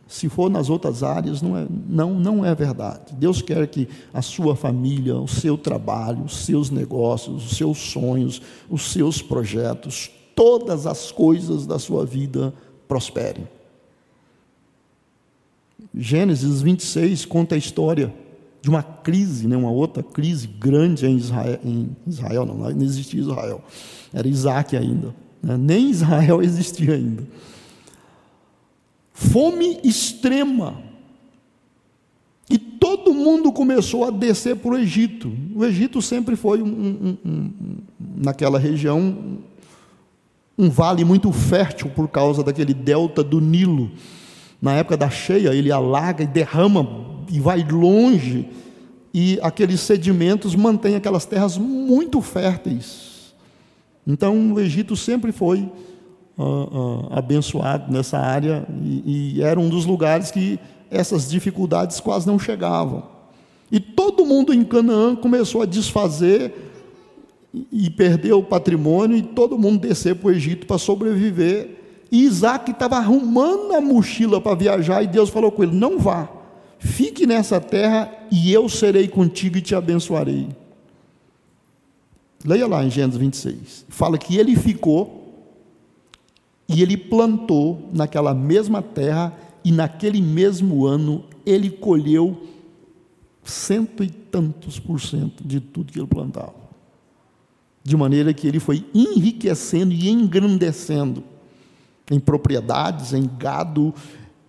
Se 0.07 0.29
for 0.29 0.49
nas 0.49 0.69
outras 0.69 1.03
áreas, 1.03 1.41
não 1.41 1.57
é, 1.57 1.67
não, 1.69 2.13
não 2.13 2.45
é 2.45 2.55
verdade. 2.55 3.13
Deus 3.13 3.41
quer 3.41 3.67
que 3.67 3.89
a 4.13 4.21
sua 4.21 4.55
família, 4.55 5.17
o 5.17 5.27
seu 5.27 5.57
trabalho, 5.57 6.23
os 6.23 6.45
seus 6.45 6.69
negócios, 6.69 7.51
os 7.51 7.57
seus 7.57 7.77
sonhos, 7.77 8.41
os 8.69 8.91
seus 8.93 9.21
projetos, 9.21 10.09
todas 10.33 10.87
as 10.87 11.11
coisas 11.11 11.67
da 11.67 11.77
sua 11.77 12.05
vida 12.05 12.53
prosperem. 12.87 13.47
Gênesis 15.93 16.61
26 16.61 17.25
conta 17.25 17.55
a 17.55 17.57
história 17.57 18.13
de 18.61 18.69
uma 18.69 18.83
crise, 18.83 19.47
né, 19.47 19.57
uma 19.57 19.71
outra 19.71 20.01
crise 20.01 20.47
grande 20.47 21.05
em 21.05 21.17
Israel, 21.17 21.59
em 21.63 21.89
Israel 22.05 22.45
não, 22.45 22.55
não 22.55 22.83
existia 22.83 23.19
Israel, 23.19 23.61
era 24.13 24.27
Isaac 24.27 24.75
ainda, 24.75 25.13
né, 25.41 25.55
nem 25.57 25.89
Israel 25.89 26.41
existia 26.43 26.95
ainda 26.95 27.23
fome 29.17 29.79
extrema. 29.83 30.79
E 32.47 32.57
todo 32.59 33.15
mundo 33.15 33.51
começou 33.51 34.05
a 34.05 34.11
descer 34.11 34.55
para 34.55 34.71
o 34.71 34.77
Egito. 34.77 35.35
O 35.55 35.65
Egito 35.65 36.03
sempre 36.03 36.35
foi, 36.35 36.61
um, 36.61 36.67
um, 36.67 37.17
um, 37.25 37.51
naquela 38.15 38.59
região, 38.59 39.39
um 40.55 40.69
vale 40.69 41.03
muito 41.03 41.31
fértil 41.31 41.89
por 41.89 42.07
causa 42.07 42.43
daquele 42.43 42.75
delta 42.75 43.23
do 43.23 43.41
Nilo. 43.41 43.91
Na 44.61 44.73
época 44.75 44.95
da 44.95 45.09
cheia, 45.09 45.53
ele 45.53 45.71
alaga 45.71 46.23
e 46.23 46.27
derrama 46.27 46.87
e 47.29 47.39
vai 47.39 47.67
longe, 47.67 48.47
e 49.13 49.39
aqueles 49.41 49.81
sedimentos 49.81 50.55
mantêm 50.55 50.95
aquelas 50.95 51.25
terras 51.25 51.57
muito 51.57 52.21
férteis. 52.21 53.33
Então, 54.05 54.53
o 54.53 54.59
Egito 54.59 54.95
sempre 54.95 55.31
foi 55.31 55.67
uh, 56.37 57.07
abençoado 57.11 57.91
nessa 57.91 58.17
área 58.17 58.65
e, 58.83 59.37
e 59.37 59.41
era 59.41 59.59
um 59.59 59.69
dos 59.69 59.85
lugares 59.85 60.31
que 60.31 60.59
essas 60.89 61.29
dificuldades 61.29 61.99
quase 61.99 62.27
não 62.27 62.39
chegavam. 62.39 63.03
E 63.71 63.79
todo 63.79 64.25
mundo 64.25 64.53
em 64.53 64.63
Canaã 64.63 65.15
começou 65.15 65.61
a 65.61 65.65
desfazer 65.65 66.53
e 67.71 67.89
perder 67.89 68.33
o 68.33 68.43
patrimônio, 68.43 69.17
e 69.17 69.21
todo 69.21 69.57
mundo 69.57 69.79
descer 69.79 70.15
para 70.15 70.27
o 70.27 70.31
Egito 70.31 70.65
para 70.65 70.77
sobreviver. 70.77 71.75
E 72.11 72.23
Isaac 72.23 72.71
estava 72.71 72.97
arrumando 72.97 73.75
a 73.75 73.81
mochila 73.81 74.39
para 74.39 74.55
viajar, 74.55 75.03
e 75.03 75.07
Deus 75.07 75.29
falou 75.29 75.51
com 75.51 75.63
ele: 75.63 75.75
Não 75.75 75.99
vá, 75.99 76.29
fique 76.79 77.25
nessa 77.25 77.59
terra, 77.59 78.09
e 78.31 78.53
eu 78.53 78.69
serei 78.69 79.07
contigo 79.07 79.57
e 79.57 79.61
te 79.61 79.75
abençoarei. 79.75 80.47
Leia 82.45 82.67
lá 82.67 82.83
em 82.83 82.89
Gênesis 82.89 83.19
26. 83.19 83.85
Fala 83.89 84.17
que 84.17 84.37
ele 84.37 84.55
ficou 84.55 85.26
e 86.67 86.81
ele 86.81 86.97
plantou 86.97 87.89
naquela 87.93 88.33
mesma 88.33 88.81
terra, 88.81 89.33
e 89.63 89.71
naquele 89.71 90.21
mesmo 90.21 90.85
ano 90.85 91.25
ele 91.45 91.69
colheu 91.69 92.41
cento 93.43 94.03
e 94.03 94.09
tantos 94.09 94.79
por 94.79 94.99
cento 94.99 95.45
de 95.45 95.59
tudo 95.59 95.91
que 95.91 95.99
ele 95.99 96.07
plantava. 96.07 96.55
De 97.83 97.95
maneira 97.95 98.33
que 98.33 98.47
ele 98.47 98.59
foi 98.59 98.85
enriquecendo 98.93 99.93
e 99.93 100.09
engrandecendo 100.09 101.23
em 102.11 102.19
propriedades, 102.19 103.13
em 103.13 103.29
gado, 103.37 103.93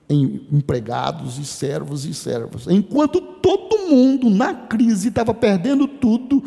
em 0.09 0.47
empregados 0.53 1.39
e 1.39 1.45
servos 1.45 2.05
e 2.05 2.15
servas. 2.15 2.67
Enquanto 2.67 3.21
todo 3.21 3.91
mundo 3.91 4.31
na 4.31 4.55
crise 4.55 5.09
estava 5.09 5.35
perdendo 5.35 5.87
tudo, 5.87 6.43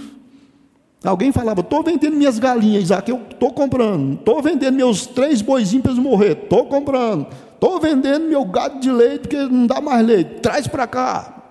Alguém 1.04 1.32
falava, 1.32 1.62
estou 1.62 1.82
vendendo 1.82 2.16
minhas 2.16 2.38
galinhas, 2.38 2.84
Isaac, 2.84 3.10
eu 3.10 3.22
estou 3.30 3.52
comprando. 3.52 4.14
Estou 4.14 4.42
vendendo 4.42 4.76
meus 4.76 5.08
três 5.08 5.42
boizinhos 5.42 5.82
para 5.82 5.92
eles 5.94 6.04
morrer, 6.04 6.44
estou 6.44 6.66
comprando. 6.68 7.28
Estou 7.54 7.80
vendendo 7.80 8.28
meu 8.28 8.46
gado 8.46 8.80
de 8.80 8.92
leite, 8.92 9.22
porque 9.22 9.38
não 9.38 9.66
dá 9.66 9.82
mais 9.82 10.06
leite. 10.06 10.42
Traz 10.42 10.68
para 10.68 10.86
cá. 10.86 11.42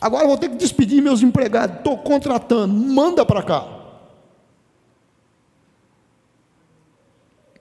Agora 0.00 0.26
vou 0.26 0.36
ter 0.36 0.48
que 0.48 0.56
despedir 0.56 1.00
meus 1.00 1.22
empregados. 1.22 1.76
Estou 1.76 1.98
contratando, 1.98 2.74
manda 2.74 3.24
para 3.24 3.42
cá. 3.42 3.66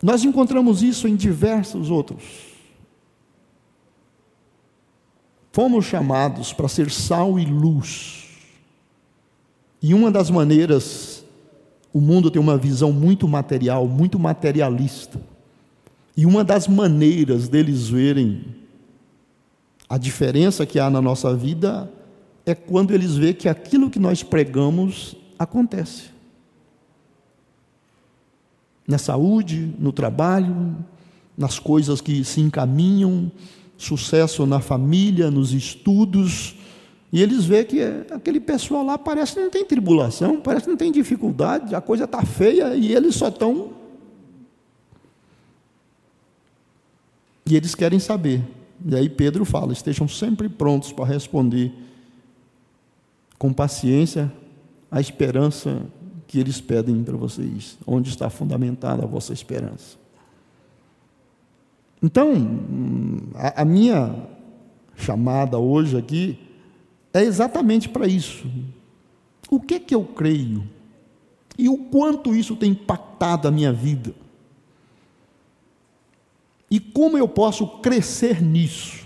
Nós 0.02 0.24
encontramos 0.24 0.82
isso 0.82 1.08
em 1.08 1.16
diversos 1.16 1.92
outros. 1.92 2.24
Fomos 5.52 5.86
chamados 5.86 6.54
para 6.54 6.68
ser 6.68 6.90
sal 6.90 7.38
e 7.38 7.46
luz. 7.46 8.21
E 9.82 9.94
uma 9.94 10.12
das 10.12 10.30
maneiras, 10.30 11.26
o 11.92 12.00
mundo 12.00 12.30
tem 12.30 12.42
uma 12.42 12.58
visão 12.58 12.92
muito 12.92 13.28
material, 13.28 13.88
muito 13.88 14.20
materialista. 14.20 15.20
E 16.16 16.26
uma 16.26 16.44
das 16.44 16.68
maneiras 16.68 17.48
deles 17.48 17.88
verem 17.88 18.46
a 19.90 19.98
diferença 19.98 20.66
que 20.66 20.80
há 20.80 20.90
na 20.90 21.02
nossa 21.02 21.36
vida 21.36 21.92
é 22.46 22.54
quando 22.54 22.92
eles 22.94 23.16
veem 23.16 23.34
que 23.34 23.50
aquilo 23.50 23.90
que 23.90 24.00
nós 24.00 24.24
pregamos 24.24 25.16
acontece. 25.38 26.12
Na 28.88 28.98
saúde, 28.98 29.74
no 29.80 29.92
trabalho, 29.92 30.78
nas 31.38 31.60
coisas 31.60 32.02
que 32.02 32.24
se 32.24 32.40
encaminham, 32.40 33.32
sucesso 33.78 34.46
na 34.46 34.60
família, 34.60 35.32
nos 35.32 35.54
estudos, 35.54 36.56
e 37.12 37.22
eles 37.22 37.44
veem 37.44 37.66
que 37.66 37.82
aquele 38.10 38.40
pessoal 38.40 38.86
lá 38.86 38.98
parece 38.98 39.34
que 39.34 39.42
não 39.42 39.50
tem 39.50 39.66
tribulação, 39.66 40.40
parece 40.40 40.64
que 40.64 40.70
não 40.70 40.78
tem 40.78 40.92
dificuldade, 40.92 41.76
a 41.76 41.82
coisa 41.82 42.06
está 42.06 42.24
feia 42.24 42.74
e 42.74 42.96
eles 42.96 43.16
só 43.16 43.28
estão. 43.28 43.74
E 47.46 47.56
eles 47.56 47.76
querem 47.76 48.00
saber. 48.00 48.42
E 48.86 48.96
aí 48.96 49.10
Pedro 49.10 49.44
fala: 49.44 49.74
estejam 49.74 50.08
sempre 50.08 50.48
prontos 50.48 50.94
para 50.94 51.04
responder 51.04 51.74
com 53.38 53.52
paciência 53.52 54.32
a 54.90 55.02
esperança 55.02 55.86
que 56.28 56.40
eles 56.40 56.62
pedem 56.62 57.04
para 57.04 57.18
vocês, 57.18 57.78
onde 57.86 58.08
está 58.08 58.30
fundamentada 58.30 59.04
a 59.04 59.08
vossa 59.08 59.34
esperança. 59.34 59.98
Então, 62.02 62.34
a, 63.36 63.64
a 63.64 63.66
minha 63.66 64.16
chamada 64.96 65.58
hoje 65.58 65.98
aqui 65.98 66.40
é 67.14 67.24
exatamente 67.24 67.90
para 67.90 68.08
isso. 68.08 68.50
O 69.50 69.60
que 69.60 69.76
é 69.76 69.80
que 69.80 69.94
eu 69.94 70.04
creio? 70.04 70.64
E 71.58 71.68
o 71.68 71.78
quanto 71.78 72.34
isso 72.34 72.56
tem 72.56 72.72
impactado 72.72 73.48
a 73.48 73.52
minha 73.52 73.74
vida? 73.74 74.16
E 76.70 76.80
como 76.80 77.18
eu 77.18 77.28
posso 77.28 77.68
crescer 77.80 78.42
nisso? 78.42 79.06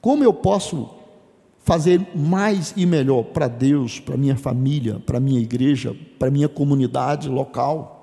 Como 0.00 0.22
eu 0.22 0.32
posso 0.32 0.94
fazer 1.64 2.06
mais 2.14 2.72
e 2.76 2.86
melhor 2.86 3.24
para 3.24 3.48
Deus, 3.48 3.98
para 3.98 4.16
minha 4.16 4.36
família, 4.36 5.00
para 5.00 5.18
minha 5.18 5.40
igreja, 5.40 5.96
para 6.16 6.30
minha 6.30 6.48
comunidade 6.48 7.28
local? 7.28 7.96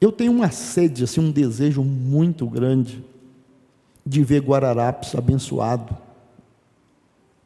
Eu 0.00 0.10
tenho 0.10 0.32
uma 0.32 0.50
sede, 0.50 1.04
assim, 1.04 1.20
um 1.20 1.30
desejo 1.30 1.84
muito 1.84 2.46
grande 2.48 3.13
de 4.04 4.22
ver 4.22 4.42
Guararapes 4.42 5.14
abençoado. 5.14 5.96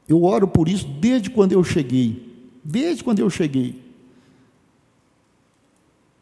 Eu 0.08 0.24
oro 0.24 0.48
por 0.48 0.68
isso 0.68 0.86
desde 0.86 1.30
quando 1.30 1.52
eu 1.52 1.62
cheguei. 1.62 2.50
Desde 2.64 3.04
quando 3.04 3.20
eu 3.20 3.30
cheguei. 3.30 3.82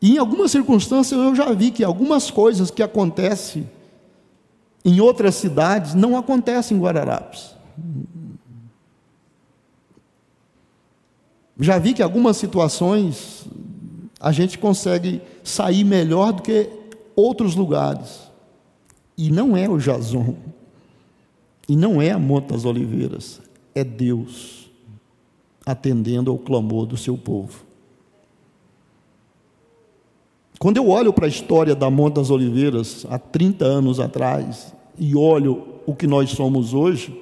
E 0.00 0.14
em 0.14 0.18
algumas 0.18 0.50
circunstâncias 0.50 1.18
eu 1.18 1.34
já 1.34 1.52
vi 1.52 1.70
que 1.70 1.82
algumas 1.82 2.30
coisas 2.30 2.70
que 2.70 2.82
acontecem 2.82 3.68
em 4.84 5.00
outras 5.00 5.34
cidades 5.34 5.94
não 5.94 6.16
acontecem 6.16 6.76
em 6.76 6.80
Guararapes. 6.80 7.56
Já 11.58 11.78
vi 11.78 11.94
que 11.94 12.02
algumas 12.02 12.36
situações 12.36 13.46
a 14.20 14.30
gente 14.30 14.58
consegue 14.58 15.22
sair 15.42 15.84
melhor 15.84 16.32
do 16.32 16.42
que 16.42 16.68
outros 17.14 17.56
lugares. 17.56 18.25
E 19.16 19.30
não 19.30 19.56
é 19.56 19.68
o 19.68 19.78
Jason, 19.78 20.34
e 21.68 21.74
não 21.74 22.00
é 22.00 22.10
a 22.10 22.18
Monte 22.18 22.48
das 22.48 22.64
Oliveiras, 22.64 23.40
é 23.74 23.82
Deus 23.82 24.70
atendendo 25.64 26.30
ao 26.30 26.38
clamor 26.38 26.86
do 26.86 26.96
seu 26.96 27.18
povo. 27.18 27.64
Quando 30.58 30.76
eu 30.76 30.88
olho 30.88 31.12
para 31.12 31.26
a 31.26 31.28
história 31.28 31.74
da 31.74 31.90
Monte 31.90 32.14
das 32.14 32.30
Oliveiras, 32.30 33.04
há 33.10 33.18
30 33.18 33.64
anos 33.64 34.00
atrás, 34.00 34.74
e 34.98 35.14
olho 35.14 35.66
o 35.86 35.94
que 35.94 36.06
nós 36.06 36.30
somos 36.30 36.72
hoje, 36.72 37.18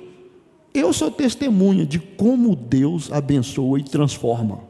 eu 0.72 0.92
sou 0.92 1.10
testemunha 1.10 1.86
de 1.86 1.98
como 1.98 2.54
Deus 2.54 3.10
abençoa 3.12 3.78
e 3.78 3.84
transforma. 3.84 4.60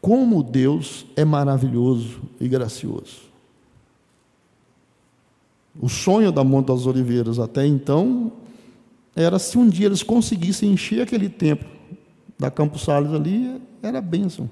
Como 0.00 0.42
Deus 0.42 1.06
é 1.14 1.24
maravilhoso 1.24 2.22
e 2.40 2.48
gracioso. 2.48 3.30
O 5.80 5.88
sonho 5.88 6.32
da 6.32 6.42
Monte 6.42 6.68
das 6.68 6.86
Oliveiras 6.86 7.38
até 7.38 7.66
então 7.66 8.32
era 9.14 9.38
se 9.38 9.58
um 9.58 9.68
dia 9.68 9.86
eles 9.86 10.02
conseguissem 10.02 10.72
encher 10.72 11.02
aquele 11.02 11.28
templo 11.28 11.68
da 12.38 12.50
Campos 12.50 12.82
Sales 12.82 13.12
ali, 13.12 13.60
era 13.82 14.00
bênção. 14.00 14.48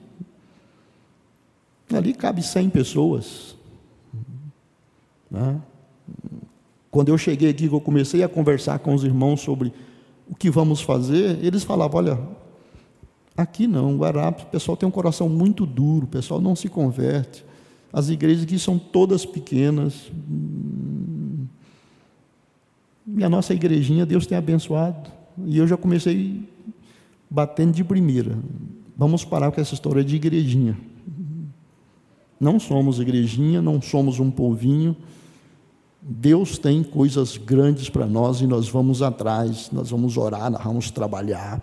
Ali 1.93 2.13
cabe 2.13 2.43
100 2.43 2.69
pessoas. 2.69 3.57
Né? 5.31 5.61
Quando 6.91 7.09
eu 7.09 7.19
cheguei 7.19 7.51
aqui, 7.51 7.69
que 7.69 7.75
eu 7.75 7.81
comecei 7.81 8.23
a 8.23 8.29
conversar 8.29 8.79
com 8.81 8.95
os 8.95 9.05
irmãos 9.05 9.41
sobre 9.41 9.73
o 10.29 10.35
que 10.35 10.51
vamos 10.51 10.83
fazer, 10.83 11.43
eles 11.43 11.65
falavam: 11.65 11.99
olha, 11.99 12.19
aqui 13.39 13.67
não, 13.67 13.97
Guarapes, 13.97 14.45
o 14.45 14.49
pessoal 14.49 14.77
tem 14.77 14.89
um 14.89 14.93
coração 14.93 15.29
muito 15.29 15.65
duro, 15.65 16.05
o 16.05 16.09
pessoal 16.09 16.41
não 16.41 16.57
se 16.57 16.69
converte. 16.69 17.45
As 17.93 18.09
igrejas 18.09 18.43
aqui 18.43 18.59
são 18.59 18.79
todas 18.79 19.25
pequenas. 19.25 20.11
E 23.17 23.25
a 23.25 23.29
nossa 23.29 23.55
igrejinha, 23.55 24.05
Deus 24.05 24.27
tem 24.27 24.37
abençoado. 24.37 25.11
E 25.47 25.57
eu 25.57 25.67
já 25.67 25.77
comecei 25.77 26.47
batendo 27.31 27.73
de 27.73 27.85
primeira. 27.85 28.37
Vamos 28.97 29.25
parar 29.25 29.51
com 29.53 29.61
essa 29.61 29.75
história 29.75 30.05
de 30.05 30.17
igrejinha. 30.17 30.77
Não 32.39 32.61
somos 32.61 33.01
igrejinha, 33.01 33.63
não 33.63 33.81
somos 33.81 34.21
um 34.21 34.31
povinho. 34.31 34.97
Deus 36.01 36.59
tem 36.59 36.83
coisas 36.83 37.37
grandes 37.37 37.89
para 37.89 38.07
nós 38.07 38.41
e 38.41 38.47
nós 38.47 38.69
vamos 38.69 39.03
atrás, 39.03 39.71
nós 39.73 39.91
vamos 39.91 40.17
orar, 40.17 40.51
nós 40.51 40.63
vamos 40.63 40.91
trabalhar. 40.91 41.63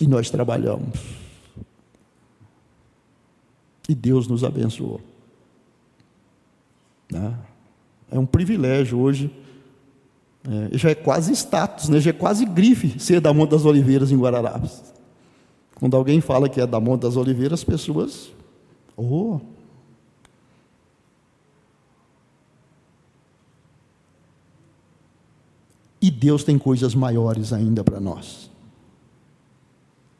E 0.00 0.06
nós 0.06 0.30
trabalhamos. 0.30 0.98
E 3.88 3.94
Deus 3.94 4.28
nos 4.28 4.44
abençoou. 4.44 5.00
Né? 7.10 7.34
É 8.10 8.18
um 8.18 8.26
privilégio 8.26 8.98
hoje. 8.98 9.30
É, 10.44 10.76
já 10.78 10.90
é 10.90 10.94
quase 10.94 11.32
status, 11.32 11.88
né? 11.88 12.00
já 12.00 12.10
é 12.10 12.12
quase 12.12 12.44
grife 12.44 12.98
ser 13.00 13.20
da 13.20 13.32
Monte 13.32 13.50
das 13.50 13.64
Oliveiras 13.64 14.12
em 14.12 14.18
Guararapes. 14.18 14.82
Quando 15.74 15.96
alguém 15.96 16.20
fala 16.20 16.48
que 16.48 16.60
é 16.60 16.66
da 16.66 16.80
Monte 16.80 17.02
das 17.02 17.16
Oliveiras, 17.16 17.60
as 17.60 17.64
pessoas. 17.64 18.30
Oh! 18.96 19.40
E 26.00 26.10
Deus 26.10 26.44
tem 26.44 26.58
coisas 26.58 26.94
maiores 26.94 27.52
ainda 27.52 27.82
para 27.82 27.98
nós. 27.98 28.50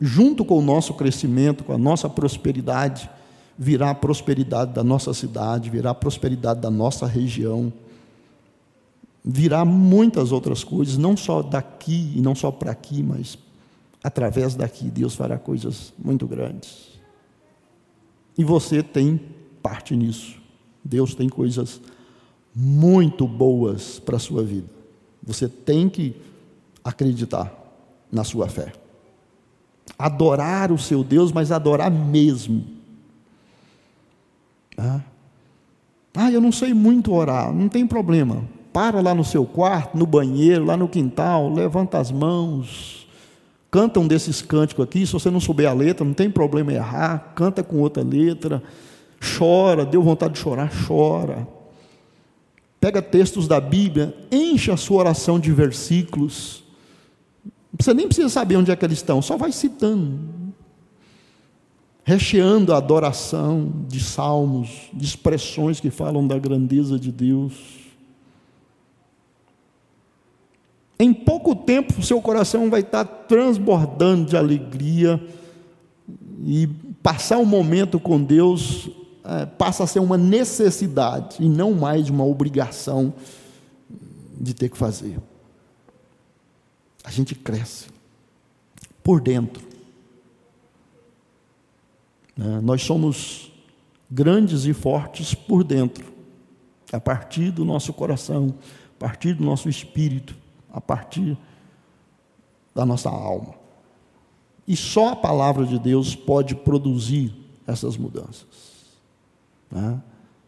Junto 0.01 0.45
com 0.45 0.59
o 0.59 0.63
nosso 0.63 0.95
crescimento, 0.95 1.65
com 1.65 1.73
a 1.73 1.79
nossa 1.79 2.09
prosperidade, 2.09 3.11
virá 3.59 3.91
a 3.91 3.95
prosperidade 3.95 4.73
da 4.73 4.85
nossa 4.85 5.13
cidade, 5.13 5.69
virá 5.71 5.91
a 5.91 5.95
prosperidade 5.95 6.61
da 6.61 6.71
nossa 6.71 7.07
região, 7.07 7.73
virá 9.25 9.65
muitas 9.65 10.31
outras 10.31 10.63
coisas, 10.63 10.97
não 10.97 11.17
só 11.17 11.43
daqui 11.43 12.13
e 12.15 12.21
não 12.21 12.35
só 12.35 12.53
para 12.53 12.71
aqui, 12.71 13.03
mas 13.03 13.37
através 14.03 14.55
daqui 14.55 14.85
Deus 14.85 15.15
fará 15.17 15.37
coisas 15.37 15.93
muito 15.99 16.27
grandes. 16.27 16.89
E 18.37 18.45
você 18.45 18.83
tem 18.83 19.21
parte 19.61 19.97
nisso. 19.97 20.39
Deus 20.85 21.15
tem 21.15 21.29
coisas 21.29 21.81
muito 22.55 23.27
boas 23.27 23.99
para 23.99 24.17
a 24.17 24.21
sua 24.21 24.45
vida. 24.45 24.69
Você 25.23 25.49
tem 25.49 25.89
que 25.89 26.15
acreditar 26.85 27.53
na 28.11 28.23
sua 28.23 28.49
fé. 28.49 28.73
Adorar 29.97 30.73
o 30.73 30.79
seu 30.79 31.05
Deus, 31.05 31.31
mas 31.31 31.53
adorar 31.53 31.91
mesmo 31.91 32.79
ah, 36.15 36.31
eu 36.31 36.41
não 36.41 36.53
sei 36.53 36.73
muito 36.73 37.13
orar, 37.13 37.53
não 37.53 37.69
tem 37.69 37.87
problema. 37.87 38.43
Para 38.73 39.01
lá 39.01 39.15
no 39.15 39.25
seu 39.25 39.45
quarto, 39.45 39.97
no 39.97 40.07
banheiro, 40.07 40.65
lá 40.65 40.77
no 40.77 40.89
quintal, 40.89 41.53
levanta 41.53 41.99
as 41.99 42.11
mãos, 42.13 43.07
canta 43.71 43.99
um 43.99 44.07
desses 44.07 44.41
cânticos 44.41 44.85
aqui. 44.85 45.07
Se 45.07 45.13
você 45.13 45.31
não 45.31 45.41
souber 45.41 45.69
a 45.69 45.73
letra, 45.73 46.05
não 46.05 46.15
tem 46.15 46.31
problema 46.31 46.73
errar, 46.73 47.33
canta 47.35 47.63
com 47.63 47.79
outra 47.79 48.03
letra, 48.03 48.63
chora, 49.39 49.85
deu 49.85 50.03
vontade 50.03 50.35
de 50.35 50.41
chorar, 50.41 50.71
chora. 50.87 51.47
Pega 52.81 53.03
textos 53.03 53.49
da 53.49 53.61
Bíblia, 53.61 54.15
enche 54.31 54.71
a 54.71 54.77
sua 54.77 54.99
oração 54.99 55.41
de 55.41 55.53
versículos. 55.53 56.63
Você 57.77 57.93
nem 57.93 58.07
precisa 58.07 58.29
saber 58.29 58.57
onde 58.57 58.71
é 58.71 58.77
que 58.77 58.85
eles 58.85 58.99
estão, 58.99 59.21
só 59.21 59.37
vai 59.37 59.53
citando 59.53 60.39
recheando 62.09 62.73
a 62.73 62.79
adoração 62.79 63.71
de 63.87 64.01
salmos, 64.01 64.89
de 64.95 65.05
expressões 65.05 65.79
que 65.79 65.91
falam 65.91 66.27
da 66.27 66.39
grandeza 66.39 66.99
de 66.99 67.13
Deus. 67.13 67.53
Em 70.99 71.13
pouco 71.13 71.55
tempo, 71.55 72.03
seu 72.03 72.19
coração 72.23 72.71
vai 72.71 72.81
estar 72.81 73.05
transbordando 73.05 74.25
de 74.25 74.39
alegria 74.39 75.23
e 76.47 76.67
passar 77.03 77.37
um 77.37 77.45
momento 77.45 78.01
com 78.01 78.19
Deus 78.19 78.89
é, 79.23 79.45
passa 79.45 79.85
a 79.85 79.87
ser 79.87 80.01
uma 80.01 80.17
necessidade 80.17 81.37
e 81.41 81.47
não 81.47 81.75
mais 81.75 82.09
uma 82.09 82.25
obrigação 82.25 83.13
de 84.41 84.55
ter 84.55 84.71
que 84.71 84.79
fazer. 84.79 85.19
A 87.09 87.11
gente 87.11 87.35
cresce 87.35 87.87
por 89.03 89.19
dentro. 89.19 89.67
Né? 92.37 92.61
Nós 92.61 92.83
somos 92.83 93.51
grandes 94.11 94.67
e 94.67 94.75
fortes 94.75 95.33
por 95.33 95.65
dentro, 95.65 96.13
a 96.93 97.01
partir 97.01 97.51
do 97.51 97.65
nosso 97.65 97.95
coração, 97.95 98.55
a 98.95 98.99
partir 98.99 99.33
do 99.33 99.43
nosso 99.43 99.71
espírito, 99.71 100.37
a 100.71 100.83
partir 100.83 101.35
da 102.75 102.85
nossa 102.85 103.09
alma. 103.09 103.55
E 104.67 104.77
só 104.77 105.13
a 105.13 105.17
palavra 105.17 105.65
de 105.65 105.79
Deus 105.79 106.15
pode 106.15 106.55
produzir 106.55 107.35
essas 107.67 107.97
mudanças. 107.97 108.45
Né? 109.71 109.99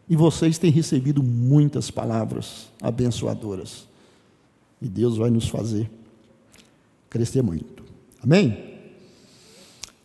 E 0.07 0.15
vocês 0.15 0.59
têm 0.59 0.69
recebido 0.69 1.23
muitas 1.23 1.89
palavras 1.89 2.71
abençoadoras. 2.79 3.87
E 4.79 4.87
Deus 4.87 5.17
vai 5.17 5.31
nos 5.31 5.49
fazer 5.49 5.89
crescer 7.11 7.43
muito. 7.43 7.83
Amém? 8.23 8.57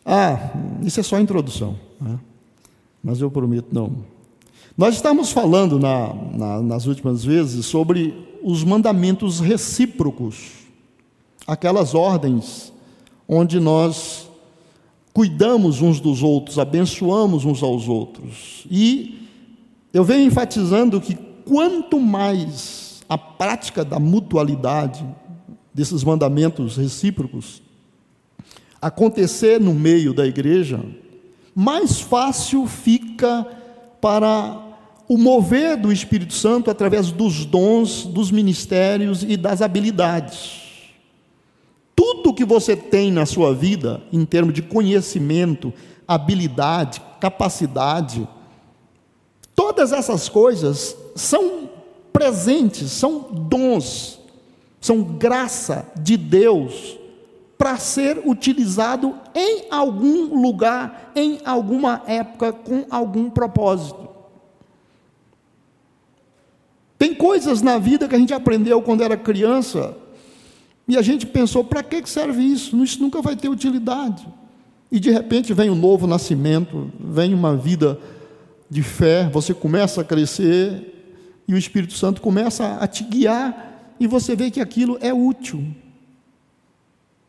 Ah, 0.05 0.51
isso 0.83 0.99
é 0.99 1.03
só 1.03 1.15
a 1.15 1.21
introdução. 1.21 1.75
Né? 1.99 2.19
Mas 3.03 3.19
eu 3.19 3.31
prometo 3.31 3.69
não. 3.71 4.05
Nós 4.77 4.95
estamos 4.95 5.31
falando 5.31 5.79
na, 5.79 6.13
na, 6.13 6.61
nas 6.61 6.85
últimas 6.85 7.23
vezes 7.23 7.65
sobre 7.65 8.27
os 8.43 8.63
mandamentos 8.63 9.39
recíprocos, 9.39 10.51
aquelas 11.47 11.95
ordens 11.95 12.71
onde 13.27 13.59
nós 13.59 14.29
cuidamos 15.13 15.81
uns 15.81 15.99
dos 15.99 16.21
outros, 16.21 16.59
abençoamos 16.59 17.43
uns 17.43 17.63
aos 17.63 17.87
outros. 17.87 18.67
E 18.69 19.27
eu 19.91 20.03
venho 20.03 20.27
enfatizando 20.27 21.01
que 21.01 21.15
quanto 21.43 21.99
mais 21.99 23.01
a 23.09 23.17
prática 23.17 23.83
da 23.83 23.99
mutualidade, 23.99 25.03
desses 25.77 26.03
mandamentos 26.03 26.75
recíprocos, 26.75 27.61
acontecer 28.81 29.61
no 29.61 29.75
meio 29.75 30.11
da 30.11 30.25
igreja, 30.25 30.83
mais 31.53 32.01
fácil 32.01 32.65
fica 32.65 33.45
para 34.01 34.59
o 35.07 35.19
mover 35.19 35.77
do 35.77 35.93
Espírito 35.93 36.33
Santo 36.33 36.71
através 36.71 37.11
dos 37.11 37.45
dons, 37.45 38.07
dos 38.07 38.31
ministérios 38.31 39.21
e 39.21 39.37
das 39.37 39.61
habilidades. 39.61 40.63
Tudo 41.95 42.33
que 42.33 42.43
você 42.43 42.75
tem 42.75 43.11
na 43.11 43.27
sua 43.27 43.53
vida, 43.53 44.01
em 44.11 44.25
termos 44.25 44.55
de 44.55 44.63
conhecimento, 44.63 45.71
habilidade, 46.07 46.99
capacidade, 47.21 48.27
todas 49.55 49.91
essas 49.91 50.27
coisas 50.27 50.97
são 51.15 51.69
presentes, 52.11 52.91
são 52.91 53.27
dons, 53.31 54.17
são 54.79 55.01
graça 55.01 55.85
de 55.97 56.15
Deus 56.15 56.97
para 57.57 57.77
ser 57.77 58.21
utilizado 58.25 59.15
em 59.33 59.65
algum 59.71 60.39
lugar, 60.39 61.11
em 61.15 61.39
alguma 61.43 62.03
época, 62.05 62.53
com 62.53 62.85
algum 62.89 63.29
propósito. 63.29 64.07
Tem 66.97 67.13
coisas 67.13 67.61
na 67.61 67.77
vida 67.77 68.07
que 68.07 68.15
a 68.15 68.19
gente 68.19 68.33
aprendeu 68.33 68.81
quando 68.81 69.03
era 69.03 69.17
criança 69.17 69.95
e 70.87 70.97
a 70.97 71.01
gente 71.01 71.25
pensou: 71.25 71.63
para 71.63 71.83
que 71.83 72.07
serve 72.09 72.41
isso? 72.43 72.81
Isso 72.83 73.01
nunca 73.01 73.21
vai 73.21 73.35
ter 73.35 73.49
utilidade. 73.49 74.27
E 74.91 74.99
de 74.99 75.11
repente 75.11 75.53
vem 75.53 75.69
um 75.69 75.75
novo 75.75 76.07
nascimento, 76.07 76.89
vem 76.99 77.33
uma 77.33 77.55
vida 77.55 77.99
de 78.69 78.81
fé, 78.81 79.29
você 79.31 79.53
começa 79.53 80.01
a 80.01 80.03
crescer 80.03 80.93
e 81.47 81.53
o 81.53 81.57
Espírito 81.57 81.93
Santo 81.93 82.21
começa 82.21 82.77
a 82.77 82.87
te 82.87 83.03
guiar 83.03 83.66
e 83.99 84.07
você 84.07 84.35
vê 84.35 84.51
que 84.51 84.61
aquilo 84.61 84.97
é 85.01 85.13
útil. 85.13 85.63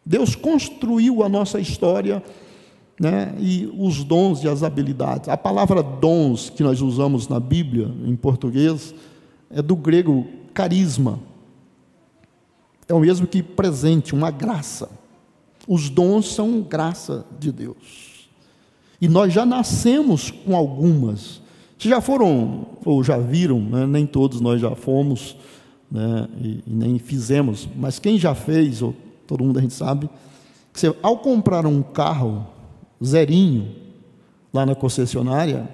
Deus 0.04 0.34
construiu 0.34 1.22
a 1.22 1.28
nossa 1.28 1.60
história 1.60 2.22
né, 2.98 3.34
e 3.38 3.70
os 3.78 4.02
dons 4.02 4.42
e 4.42 4.48
as 4.48 4.62
habilidades. 4.62 5.28
A 5.28 5.36
palavra 5.36 5.82
dons 5.82 6.50
que 6.50 6.62
nós 6.62 6.80
usamos 6.80 7.28
na 7.28 7.38
Bíblia, 7.38 7.90
em 8.04 8.16
português, 8.16 8.94
é 9.50 9.62
do 9.62 9.76
grego 9.76 10.26
carisma. 10.52 11.20
É 12.88 12.94
o 12.94 13.00
mesmo 13.00 13.26
que 13.26 13.42
presente, 13.42 14.14
uma 14.14 14.30
graça. 14.30 14.88
Os 15.66 15.90
dons 15.90 16.32
são 16.32 16.62
graça 16.62 17.26
de 17.38 17.52
Deus. 17.52 18.28
E 19.00 19.06
nós 19.08 19.32
já 19.32 19.44
nascemos 19.44 20.30
com 20.30 20.56
algumas. 20.56 21.42
Vocês 21.78 21.94
já 21.94 22.00
foram, 22.00 22.66
ou 22.84 23.04
já 23.04 23.18
viram, 23.18 23.60
né? 23.60 23.86
nem 23.86 24.06
todos 24.06 24.40
nós 24.40 24.60
já 24.60 24.74
fomos, 24.74 25.36
né? 25.90 26.28
e, 26.40 26.62
e, 26.66 26.72
nem 26.72 26.98
fizemos, 26.98 27.68
mas 27.76 27.98
quem 27.98 28.18
já 28.18 28.34
fez, 28.34 28.82
ou 28.82 28.94
todo 29.26 29.44
mundo 29.44 29.58
a 29.58 29.62
gente 29.62 29.74
sabe, 29.74 30.08
que 30.72 30.80
você, 30.80 30.94
ao 31.02 31.18
comprar 31.18 31.66
um 31.66 31.82
carro 31.82 32.46
zerinho, 33.02 33.74
lá 34.52 34.66
na 34.66 34.74
concessionária, 34.74 35.68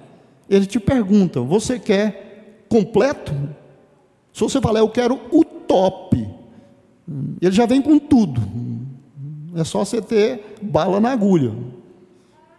ele 0.49 0.65
te 0.65 0.79
pergunta: 0.79 1.41
você 1.41 1.79
quer 1.79 2.65
completo? 2.69 3.33
Se 4.33 4.41
você 4.41 4.59
falar, 4.59 4.79
eu 4.79 4.89
quero 4.89 5.19
o 5.31 5.43
top, 5.43 6.27
ele 7.41 7.51
já 7.51 7.65
vem 7.65 7.81
com 7.81 7.97
tudo. 7.97 8.41
É 9.55 9.63
só 9.63 9.85
você 9.85 10.01
ter 10.01 10.57
bala 10.61 10.99
na 10.99 11.11
agulha. 11.11 11.53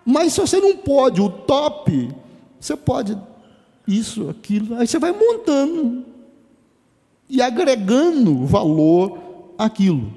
Mas 0.05 0.33
se 0.33 0.41
você 0.41 0.59
não 0.59 0.77
pode 0.77 1.21
o 1.21 1.29
top, 1.29 2.11
você 2.59 2.77
pode 2.77 3.19
isso, 3.87 4.31
aquilo. 4.31 4.77
Aí 4.77 4.87
você 4.87 4.99
vai 4.99 5.13
montando 5.13 6.05
e 7.29 7.43
agregando 7.43 8.47
valor 8.47 9.19
àquilo. 9.59 10.13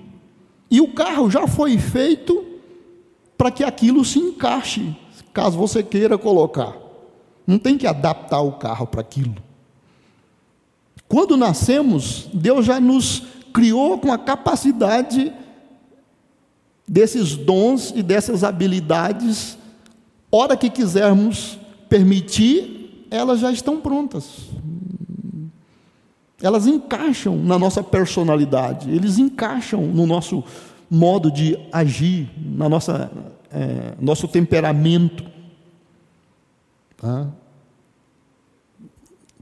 E 0.69 0.79
o 0.79 0.93
carro 0.93 1.29
já 1.29 1.47
foi 1.47 1.77
feito 1.77 2.45
para 3.37 3.49
que 3.49 3.63
aquilo 3.63 4.03
se 4.03 4.19
encaixe, 4.19 4.95
caso 5.33 5.57
você 5.57 5.81
queira 5.81 6.17
colocar. 6.17 6.75
Não 7.47 7.57
tem 7.57 7.77
que 7.77 7.87
adaptar 7.87 8.41
o 8.41 8.53
carro 8.53 8.85
para 8.85 9.01
aquilo. 9.01 9.35
Quando 11.07 11.35
nascemos, 11.35 12.29
Deus 12.33 12.65
já 12.65 12.79
nos 12.79 13.23
criou 13.51 13.97
com 13.97 14.11
a 14.11 14.17
capacidade 14.17 15.33
desses 16.87 17.35
dons 17.35 17.91
e 17.95 18.03
dessas 18.03 18.43
habilidades, 18.43 19.57
hora 20.31 20.55
que 20.55 20.69
quisermos 20.69 21.57
permitir, 21.87 23.07
elas 23.09 23.39
já 23.39 23.51
estão 23.51 23.79
prontas. 23.79 24.49
Elas 26.41 26.67
encaixam 26.67 27.35
na 27.35 27.59
nossa 27.59 27.83
personalidade, 27.83 28.89
eles 28.89 29.17
encaixam 29.17 29.81
no 29.81 30.07
nosso 30.07 30.43
modo 30.89 31.29
de 31.31 31.57
agir, 31.71 32.29
na 32.37 32.69
nossa 32.69 33.11
é, 33.51 33.93
nosso 33.99 34.27
temperamento. 34.27 35.23
Tá? 36.97 37.27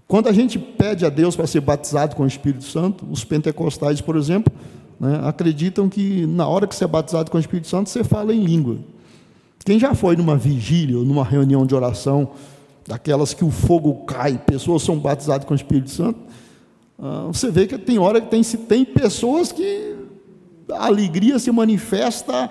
Quando 0.08 0.28
a 0.30 0.34
gente 0.34 0.58
pede 0.58 1.06
a 1.06 1.10
Deus 1.10 1.36
para 1.36 1.48
ser 1.48 1.62
batizado 1.62 2.16
com 2.16 2.24
o 2.24 2.28
Espírito 2.28 2.64
Santo, 2.64 3.06
os 3.12 3.26
pentecostais, 3.26 4.00
por 4.00 4.16
exemplo, 4.16 4.54
né, 5.00 5.20
acreditam 5.24 5.90
que 5.90 6.26
na 6.26 6.48
hora 6.48 6.66
que 6.66 6.76
você 6.76 6.86
é 6.86 6.88
batizado 6.88 7.30
com 7.30 7.38
o 7.38 7.40
Espírito 7.40 7.68
Santo, 7.68 7.90
você 7.90 8.04
fala 8.04 8.34
em 8.34 8.44
língua. 8.44 8.78
Quem 9.66 9.78
já 9.78 9.94
foi 9.94 10.16
numa 10.16 10.38
vigília 10.38 10.98
ou 10.98 11.04
numa 11.04 11.26
reunião 11.26 11.66
de 11.66 11.76
oração, 11.76 12.30
daquelas 12.88 13.34
que 13.34 13.44
o 13.44 13.52
fogo 13.52 14.06
cai, 14.06 14.38
pessoas 14.38 14.82
são 14.82 14.98
batizadas 14.98 15.46
com 15.46 15.54
o 15.54 15.58
Espírito 15.58 15.90
Santo, 15.90 16.18
você 17.28 17.52
vê 17.52 17.68
que 17.68 17.78
tem 17.78 18.00
hora 18.00 18.20
que 18.20 18.28
tem, 18.28 18.42
tem 18.42 18.84
pessoas 18.84 19.52
que 19.52 19.96
a 20.72 20.88
alegria 20.88 21.38
se 21.38 21.52
manifesta, 21.52 22.50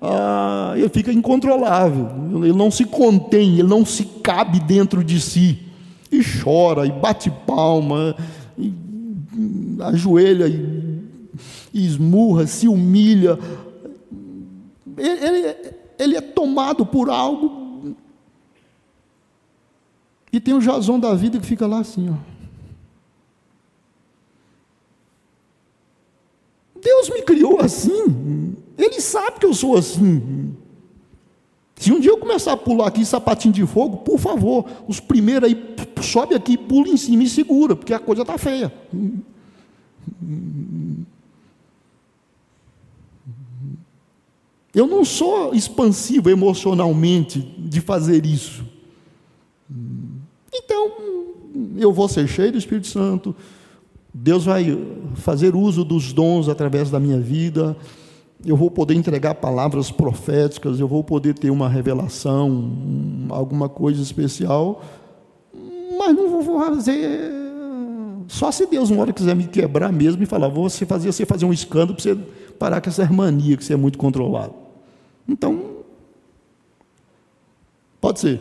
ah, 0.00 0.74
ele 0.76 0.88
fica 0.88 1.12
incontrolável, 1.12 2.08
ele 2.44 2.52
não 2.52 2.70
se 2.70 2.84
contém, 2.84 3.54
ele 3.54 3.68
não 3.68 3.84
se 3.84 4.04
cabe 4.04 4.60
dentro 4.60 5.02
de 5.02 5.20
si, 5.20 5.58
e 6.10 6.22
chora, 6.22 6.86
e 6.86 6.92
bate 6.92 7.30
palma, 7.30 8.14
e 8.56 8.72
ajoelha, 9.80 10.46
e, 10.46 11.04
esmurra, 11.74 12.46
se 12.46 12.68
humilha. 12.68 13.38
Ele, 14.96 15.56
ele, 15.98 16.16
é 16.16 16.20
tomado 16.20 16.86
por 16.86 17.10
algo, 17.10 17.96
e 20.32 20.38
tem 20.38 20.54
o 20.54 20.60
Jason 20.60 21.00
da 21.00 21.14
vida 21.14 21.38
que 21.40 21.46
fica 21.46 21.66
lá 21.66 21.80
assim, 21.80 22.08
ó. 22.10 22.37
Deus 26.82 27.10
me 27.10 27.22
criou 27.22 27.60
assim. 27.60 28.54
Ele 28.76 29.00
sabe 29.00 29.40
que 29.40 29.46
eu 29.46 29.54
sou 29.54 29.76
assim. 29.76 30.54
Se 31.76 31.92
um 31.92 32.00
dia 32.00 32.10
eu 32.10 32.18
começar 32.18 32.52
a 32.52 32.56
pular 32.56 32.88
aqui 32.88 33.04
sapatinho 33.04 33.54
de 33.54 33.64
fogo, 33.64 33.98
por 33.98 34.18
favor, 34.18 34.64
os 34.88 34.98
primeiros 34.98 35.48
aí, 35.48 35.74
sobe 36.02 36.34
aqui, 36.34 36.56
pula 36.56 36.88
em 36.88 36.96
cima 36.96 37.22
e 37.22 37.28
segura, 37.28 37.76
porque 37.76 37.94
a 37.94 38.00
coisa 38.00 38.22
está 38.22 38.36
feia. 38.36 38.72
Eu 44.74 44.86
não 44.86 45.04
sou 45.04 45.54
expansivo 45.54 46.28
emocionalmente 46.30 47.40
de 47.40 47.80
fazer 47.80 48.26
isso. 48.26 48.64
Então, 50.52 50.92
eu 51.76 51.92
vou 51.92 52.08
ser 52.08 52.26
cheio 52.28 52.52
do 52.52 52.58
Espírito 52.58 52.88
Santo, 52.88 53.34
Deus 54.20 54.44
vai 54.44 54.76
fazer 55.14 55.54
uso 55.54 55.84
dos 55.84 56.12
dons 56.12 56.48
através 56.48 56.90
da 56.90 56.98
minha 56.98 57.20
vida, 57.20 57.76
eu 58.44 58.56
vou 58.56 58.68
poder 58.68 58.94
entregar 58.94 59.36
palavras 59.36 59.92
proféticas, 59.92 60.80
eu 60.80 60.88
vou 60.88 61.04
poder 61.04 61.34
ter 61.34 61.50
uma 61.50 61.68
revelação, 61.68 62.72
alguma 63.28 63.68
coisa 63.68 64.02
especial, 64.02 64.82
mas 65.96 66.16
não 66.16 66.42
vou 66.42 66.58
fazer. 66.58 67.30
Só 68.26 68.50
se 68.50 68.66
Deus 68.66 68.90
uma 68.90 69.02
hora 69.02 69.12
quiser 69.12 69.36
me 69.36 69.46
quebrar 69.46 69.92
mesmo 69.92 70.20
e 70.20 70.26
falar, 70.26 70.48
você 70.48 70.84
fazer, 70.84 71.12
você 71.12 71.24
fazer 71.24 71.44
um 71.44 71.52
escândalo 71.52 71.94
para 71.94 72.02
você 72.02 72.16
parar 72.58 72.80
com 72.80 72.90
essa 72.90 73.06
mania 73.06 73.56
que 73.56 73.64
você 73.64 73.74
é 73.74 73.76
muito 73.76 73.98
controlado. 73.98 74.52
Então, 75.28 75.62
pode 78.00 78.18
ser. 78.18 78.40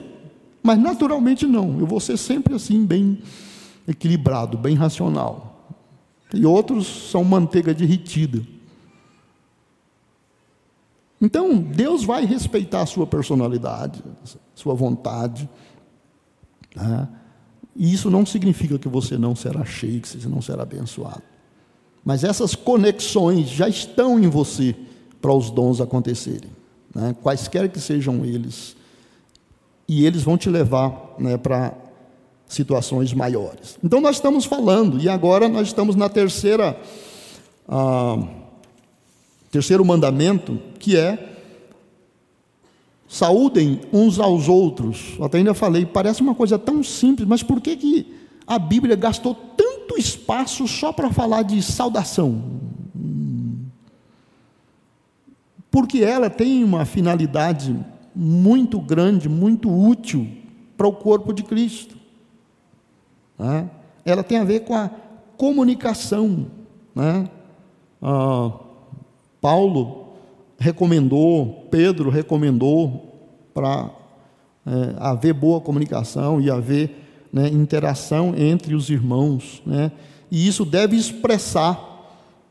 Mas 0.63 0.79
naturalmente 0.79 1.45
não. 1.45 1.79
Eu 1.79 1.85
vou 1.85 1.99
ser 1.99 2.17
sempre 2.17 2.55
assim, 2.55 2.83
bem 2.83 3.19
equilibrado, 3.87 4.57
bem 4.57 4.75
racional 4.75 5.46
e 6.33 6.45
outros 6.45 7.09
são 7.09 7.23
manteiga 7.23 7.73
derretida. 7.73 8.41
Então, 11.19 11.57
Deus 11.57 12.03
vai 12.03 12.25
respeitar 12.25 12.81
a 12.81 12.85
sua 12.85 13.07
personalidade, 13.07 14.03
sua 14.53 14.75
vontade. 14.75 15.49
Né? 16.75 17.07
E 17.75 17.91
isso 17.91 18.09
não 18.09 18.25
significa 18.25 18.77
que 18.77 18.87
você 18.87 19.17
não 19.17 19.35
será 19.35 19.65
cheio, 19.65 20.01
que 20.01 20.07
você 20.07 20.27
não 20.27 20.41
será 20.41 20.63
abençoado. 20.63 21.23
Mas 22.05 22.23
essas 22.23 22.55
conexões 22.55 23.49
já 23.49 23.67
estão 23.67 24.19
em 24.19 24.29
você 24.29 24.75
para 25.21 25.33
os 25.33 25.49
dons 25.49 25.81
acontecerem, 25.81 26.51
né? 26.93 27.15
quaisquer 27.21 27.69
que 27.69 27.79
sejam 27.79 28.23
eles. 28.23 28.75
E 29.87 30.05
eles 30.05 30.21
vão 30.21 30.37
te 30.37 30.49
levar 30.49 31.15
né, 31.17 31.37
para 31.37 31.73
situações 32.47 33.13
maiores. 33.13 33.77
Então 33.83 33.99
nós 33.99 34.15
estamos 34.15 34.45
falando, 34.45 34.99
e 34.99 35.09
agora 35.09 35.49
nós 35.49 35.67
estamos 35.67 35.95
na 35.95 36.07
terceira, 36.07 36.79
ah, 37.67 38.17
terceiro 39.51 39.83
mandamento, 39.83 40.59
que 40.79 40.95
é 40.95 41.35
saúdem 43.07 43.81
uns 43.91 44.19
aos 44.19 44.47
outros. 44.47 45.17
Até 45.21 45.39
ainda 45.39 45.53
falei, 45.53 45.85
parece 45.85 46.21
uma 46.21 46.35
coisa 46.35 46.57
tão 46.57 46.83
simples, 46.83 47.27
mas 47.27 47.43
por 47.43 47.61
que, 47.61 47.75
que 47.75 48.13
a 48.45 48.57
Bíblia 48.59 48.95
gastou 48.95 49.35
tanto 49.35 49.97
espaço 49.97 50.67
só 50.67 50.91
para 50.91 51.11
falar 51.11 51.43
de 51.43 51.61
saudação? 51.61 52.41
Porque 55.69 55.99
ela 55.99 56.29
tem 56.29 56.63
uma 56.63 56.85
finalidade 56.85 57.77
muito 58.15 58.79
grande, 58.79 59.29
muito 59.29 59.69
útil 59.69 60.27
para 60.75 60.87
o 60.87 60.93
corpo 60.93 61.33
de 61.33 61.43
Cristo. 61.43 61.96
Né? 63.37 63.69
Ela 64.05 64.23
tem 64.23 64.37
a 64.37 64.43
ver 64.43 64.61
com 64.61 64.75
a 64.75 64.89
comunicação. 65.37 66.47
Né? 66.95 67.29
Ah, 68.01 68.51
Paulo 69.39 70.07
recomendou, 70.57 71.67
Pedro 71.69 72.09
recomendou 72.09 73.13
para 73.53 73.89
é, 74.65 74.95
haver 74.99 75.33
boa 75.33 75.61
comunicação 75.61 76.41
e 76.41 76.49
haver 76.49 77.29
né, 77.31 77.47
interação 77.47 78.33
entre 78.35 78.73
os 78.73 78.89
irmãos. 78.89 79.61
Né? 79.65 79.91
E 80.31 80.47
isso 80.47 80.65
deve 80.65 80.95
expressar 80.95 81.79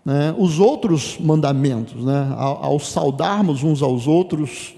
né, 0.04 0.34
os 0.38 0.60
outros 0.60 1.18
mandamentos. 1.18 2.04
Né? 2.04 2.32
Ao, 2.36 2.64
ao 2.64 2.78
saudarmos 2.78 3.64
uns 3.64 3.82
aos 3.82 4.06
outros, 4.06 4.75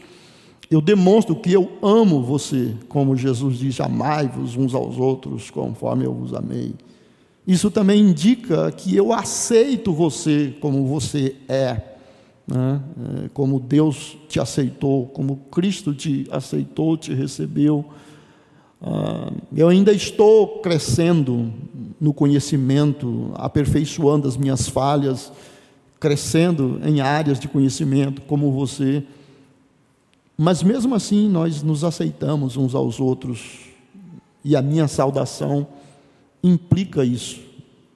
eu 0.71 0.81
demonstro 0.81 1.35
que 1.35 1.53
eu 1.53 1.73
amo 1.83 2.23
você, 2.23 2.75
como 2.89 3.17
Jesus 3.17 3.59
diz: 3.59 3.81
amai-vos 3.81 4.57
uns 4.57 4.75
aos 4.75 4.99
outros 4.99 5.51
conforme 5.51 6.05
eu 6.05 6.13
vos 6.13 6.35
amei. 6.35 6.75
Isso 7.47 7.71
também 7.71 8.01
indica 8.01 8.71
que 8.73 8.95
eu 8.95 9.13
aceito 9.13 9.93
você 9.93 10.55
como 10.61 10.87
você 10.87 11.37
é, 11.49 11.81
né? 12.47 12.81
É, 13.25 13.29
como 13.33 13.59
Deus 13.59 14.19
te 14.29 14.39
aceitou, 14.39 15.07
como 15.07 15.37
Cristo 15.51 15.95
te 15.95 16.27
aceitou, 16.31 16.97
te 16.97 17.15
recebeu. 17.15 17.85
Ah, 18.83 19.33
eu 19.57 19.69
ainda 19.69 19.93
estou 19.93 20.61
crescendo 20.61 21.53
no 22.01 22.13
conhecimento, 22.13 23.33
aperfeiçoando 23.35 24.29
as 24.29 24.37
minhas 24.37 24.69
falhas, 24.69 25.33
crescendo 25.99 26.81
em 26.85 27.01
áreas 27.01 27.41
de 27.41 27.49
conhecimento, 27.49 28.23
como 28.23 28.53
você. 28.53 29.03
Mas 30.41 30.63
mesmo 30.63 30.95
assim, 30.95 31.29
nós 31.29 31.65
nos 31.65 31.83
aceitamos 31.83 32.57
uns 32.57 32.73
aos 32.73 33.01
outros, 33.01 33.59
e 34.45 34.55
a 34.55 34.63
minha 34.63 34.87
saudação 34.87 35.67
implica 36.43 37.05
isso: 37.05 37.41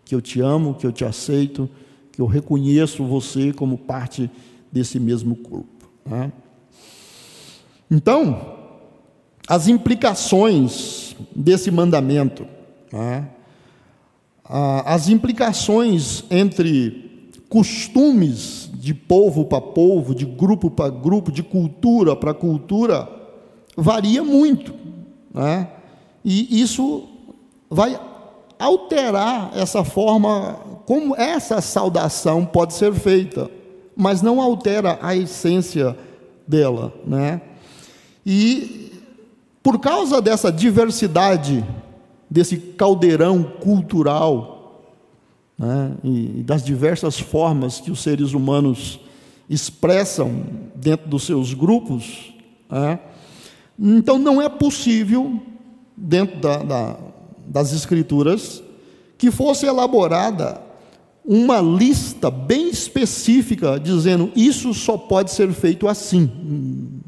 que 0.04 0.12
eu 0.12 0.20
te 0.20 0.40
amo, 0.40 0.74
que 0.74 0.84
eu 0.84 0.90
te 0.90 1.04
aceito, 1.04 1.70
que 2.10 2.20
eu 2.20 2.26
reconheço 2.26 3.04
você 3.04 3.52
como 3.52 3.78
parte 3.78 4.28
desse 4.72 4.98
mesmo 4.98 5.36
corpo. 5.36 5.88
Né? 6.04 6.32
Então, 7.88 8.58
as 9.46 9.68
implicações 9.68 11.14
desse 11.36 11.70
mandamento, 11.70 12.44
né? 12.92 13.28
as 14.84 15.08
implicações 15.08 16.24
entre 16.28 17.01
costumes 17.52 18.70
de 18.72 18.94
povo 18.94 19.44
para 19.44 19.60
povo, 19.60 20.14
de 20.14 20.24
grupo 20.24 20.70
para 20.70 20.88
grupo, 20.88 21.30
de 21.30 21.42
cultura 21.42 22.16
para 22.16 22.32
cultura, 22.32 23.06
varia 23.76 24.24
muito. 24.24 24.72
Né? 25.34 25.68
E 26.24 26.62
isso 26.62 27.06
vai 27.68 28.00
alterar 28.58 29.50
essa 29.54 29.84
forma 29.84 30.54
como 30.86 31.14
essa 31.14 31.60
saudação 31.60 32.46
pode 32.46 32.72
ser 32.72 32.94
feita, 32.94 33.50
mas 33.94 34.22
não 34.22 34.40
altera 34.40 34.98
a 35.02 35.14
essência 35.14 35.94
dela, 36.48 36.90
né? 37.06 37.42
E 38.24 38.92
por 39.62 39.78
causa 39.78 40.22
dessa 40.22 40.50
diversidade, 40.50 41.62
desse 42.30 42.56
caldeirão 42.56 43.42
cultural, 43.42 44.51
né, 45.62 45.92
e 46.02 46.42
das 46.42 46.64
diversas 46.64 47.20
formas 47.20 47.78
que 47.78 47.90
os 47.90 48.02
seres 48.02 48.32
humanos 48.32 48.98
expressam 49.48 50.44
dentro 50.74 51.08
dos 51.08 51.22
seus 51.22 51.54
grupos, 51.54 52.34
né, 52.68 52.98
então 53.78 54.18
não 54.18 54.42
é 54.42 54.48
possível, 54.48 55.40
dentro 55.96 56.40
da, 56.40 56.56
da, 56.58 56.96
das 57.46 57.72
Escrituras, 57.72 58.60
que 59.16 59.30
fosse 59.30 59.64
elaborada 59.64 60.60
uma 61.24 61.60
lista 61.60 62.28
bem 62.28 62.68
específica 62.68 63.78
dizendo 63.78 64.32
isso 64.34 64.74
só 64.74 64.98
pode 64.98 65.30
ser 65.30 65.52
feito 65.52 65.86
assim. 65.86 67.00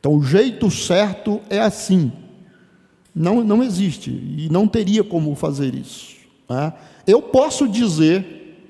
Então, 0.00 0.14
o 0.14 0.22
jeito 0.22 0.68
certo 0.68 1.40
é 1.48 1.60
assim. 1.60 2.10
Não, 3.14 3.42
não 3.42 3.62
existe 3.62 4.10
e 4.10 4.48
não 4.50 4.66
teria 4.66 5.04
como 5.04 5.34
fazer 5.36 5.74
isso. 5.74 6.16
Né? 6.48 6.72
Eu 7.08 7.22
posso 7.22 7.66
dizer 7.66 8.68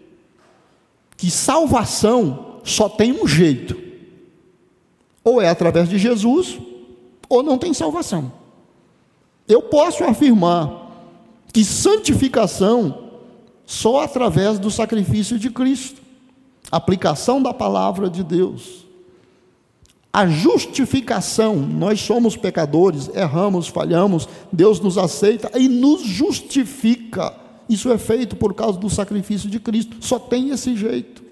que 1.16 1.28
salvação 1.28 2.60
só 2.62 2.88
tem 2.88 3.10
um 3.10 3.26
jeito: 3.26 3.76
ou 5.24 5.42
é 5.42 5.48
através 5.48 5.88
de 5.88 5.98
Jesus, 5.98 6.56
ou 7.28 7.42
não 7.42 7.58
tem 7.58 7.74
salvação. 7.74 8.32
Eu 9.48 9.62
posso 9.62 10.04
afirmar 10.04 10.88
que 11.52 11.64
santificação 11.64 13.10
só 13.66 14.04
através 14.04 14.60
do 14.60 14.70
sacrifício 14.70 15.36
de 15.36 15.50
Cristo, 15.50 16.00
aplicação 16.70 17.42
da 17.42 17.52
palavra 17.52 18.08
de 18.08 18.22
Deus. 18.22 18.86
A 20.12 20.28
justificação, 20.28 21.56
nós 21.56 22.00
somos 22.00 22.36
pecadores, 22.36 23.10
erramos, 23.14 23.66
falhamos, 23.66 24.28
Deus 24.52 24.78
nos 24.78 24.96
aceita 24.96 25.50
e 25.58 25.68
nos 25.68 26.02
justifica. 26.02 27.47
Isso 27.68 27.92
é 27.92 27.98
feito 27.98 28.34
por 28.34 28.54
causa 28.54 28.78
do 28.78 28.88
sacrifício 28.88 29.50
de 29.50 29.60
Cristo, 29.60 29.96
só 30.00 30.18
tem 30.18 30.50
esse 30.50 30.74
jeito. 30.74 31.22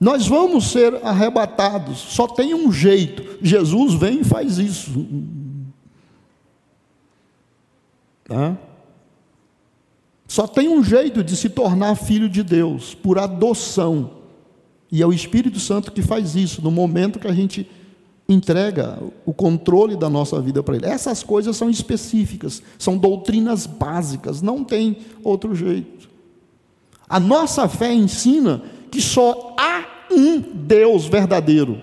Nós 0.00 0.26
vamos 0.26 0.70
ser 0.70 1.04
arrebatados, 1.04 1.98
só 1.98 2.26
tem 2.26 2.54
um 2.54 2.72
jeito. 2.72 3.38
Jesus 3.42 3.92
vem 3.94 4.20
e 4.20 4.24
faz 4.24 4.56
isso. 4.56 5.06
Tá? 8.24 8.56
Só 10.26 10.46
tem 10.46 10.68
um 10.68 10.82
jeito 10.82 11.22
de 11.22 11.36
se 11.36 11.50
tornar 11.50 11.96
filho 11.96 12.30
de 12.30 12.42
Deus, 12.42 12.94
por 12.94 13.18
adoção. 13.18 14.20
E 14.90 15.02
é 15.02 15.06
o 15.06 15.12
Espírito 15.12 15.60
Santo 15.60 15.92
que 15.92 16.00
faz 16.00 16.34
isso 16.34 16.62
no 16.62 16.70
momento 16.70 17.18
que 17.18 17.26
a 17.26 17.32
gente 17.32 17.68
entrega 18.32 18.98
o 19.26 19.32
controle 19.32 19.96
da 19.96 20.08
nossa 20.08 20.40
vida 20.40 20.62
para 20.62 20.76
Ele. 20.76 20.86
Essas 20.86 21.22
coisas 21.22 21.56
são 21.56 21.68
específicas, 21.68 22.62
são 22.78 22.96
doutrinas 22.96 23.66
básicas, 23.66 24.40
não 24.42 24.64
tem 24.64 24.98
outro 25.22 25.54
jeito. 25.54 26.08
A 27.08 27.18
nossa 27.18 27.68
fé 27.68 27.92
ensina 27.92 28.62
que 28.90 29.00
só 29.00 29.56
há 29.58 29.84
um 30.12 30.40
Deus 30.40 31.06
verdadeiro. 31.06 31.80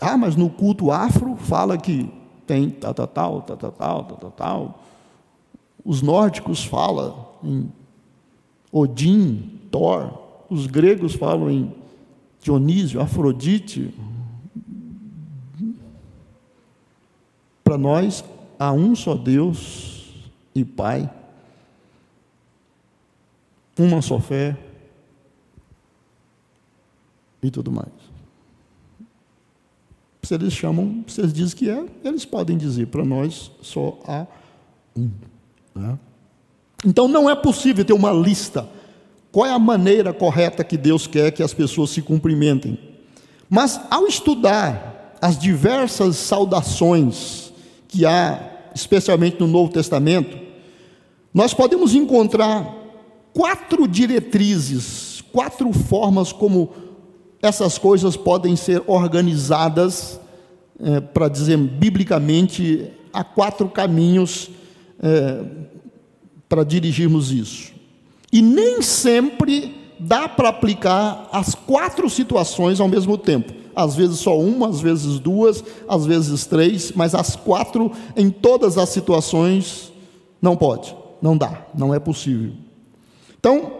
Ah, 0.00 0.18
mas 0.18 0.36
no 0.36 0.50
culto 0.50 0.90
afro 0.90 1.36
fala 1.36 1.78
que 1.78 2.12
tem 2.46 2.68
tal, 2.68 2.92
tal, 2.92 3.06
tal, 3.06 3.42
tal, 3.42 3.56
tal, 3.56 3.72
tal, 3.72 4.04
tal, 4.04 4.30
tal. 4.30 4.84
Os 5.82 6.02
nórdicos 6.02 6.64
falam 6.64 7.26
em 7.42 7.72
Odin, 8.72 9.53
Thor. 9.74 10.16
Os 10.48 10.68
gregos 10.68 11.14
falam 11.14 11.50
em 11.50 11.74
Dionísio, 12.40 13.00
Afrodite. 13.00 13.92
Para 17.64 17.76
nós, 17.76 18.24
há 18.56 18.70
um 18.70 18.94
só 18.94 19.16
Deus 19.16 20.14
e 20.54 20.64
Pai, 20.64 21.12
uma 23.76 24.00
só 24.00 24.20
fé 24.20 24.56
e 27.42 27.50
tudo 27.50 27.72
mais. 27.72 27.88
Se 30.22 30.34
eles 30.34 30.52
chamam, 30.52 31.04
se 31.08 31.20
eles 31.20 31.32
dizem 31.32 31.56
que 31.56 31.68
é, 31.68 31.84
eles 32.04 32.24
podem 32.24 32.56
dizer, 32.56 32.86
para 32.86 33.04
nós 33.04 33.50
só 33.60 33.98
há 34.06 34.24
um. 34.96 35.10
Né? 35.74 35.98
Então 36.86 37.08
não 37.08 37.28
é 37.28 37.34
possível 37.34 37.84
ter 37.84 37.92
uma 37.92 38.12
lista. 38.12 38.68
Qual 39.34 39.44
é 39.44 39.52
a 39.52 39.58
maneira 39.58 40.12
correta 40.12 40.62
que 40.62 40.76
Deus 40.76 41.08
quer 41.08 41.32
que 41.32 41.42
as 41.42 41.52
pessoas 41.52 41.90
se 41.90 42.00
cumprimentem? 42.00 42.78
Mas 43.50 43.80
ao 43.90 44.06
estudar 44.06 45.16
as 45.20 45.36
diversas 45.36 46.14
saudações 46.18 47.52
que 47.88 48.06
há, 48.06 48.38
especialmente 48.76 49.40
no 49.40 49.48
Novo 49.48 49.72
Testamento, 49.72 50.38
nós 51.34 51.52
podemos 51.52 51.96
encontrar 51.96 52.72
quatro 53.32 53.88
diretrizes, 53.88 55.24
quatro 55.32 55.72
formas 55.72 56.30
como 56.30 56.70
essas 57.42 57.76
coisas 57.76 58.16
podem 58.16 58.54
ser 58.54 58.84
organizadas, 58.86 60.20
é, 60.80 61.00
para 61.00 61.26
dizer 61.26 61.56
biblicamente, 61.56 62.88
há 63.12 63.24
quatro 63.24 63.68
caminhos 63.68 64.48
é, 65.02 65.44
para 66.48 66.62
dirigirmos 66.62 67.32
isso. 67.32 67.73
E 68.34 68.42
nem 68.42 68.82
sempre 68.82 69.72
dá 69.96 70.28
para 70.28 70.48
aplicar 70.48 71.28
as 71.30 71.54
quatro 71.54 72.10
situações 72.10 72.80
ao 72.80 72.88
mesmo 72.88 73.16
tempo. 73.16 73.52
Às 73.76 73.94
vezes 73.94 74.18
só 74.18 74.36
uma, 74.36 74.68
às 74.68 74.80
vezes 74.80 75.20
duas, 75.20 75.62
às 75.88 76.04
vezes 76.04 76.44
três, 76.44 76.90
mas 76.96 77.14
as 77.14 77.36
quatro 77.36 77.92
em 78.16 78.30
todas 78.30 78.76
as 78.76 78.88
situações 78.88 79.92
não 80.42 80.56
pode, 80.56 80.96
não 81.22 81.36
dá, 81.36 81.64
não 81.76 81.94
é 81.94 82.00
possível. 82.00 82.54
Então, 83.38 83.70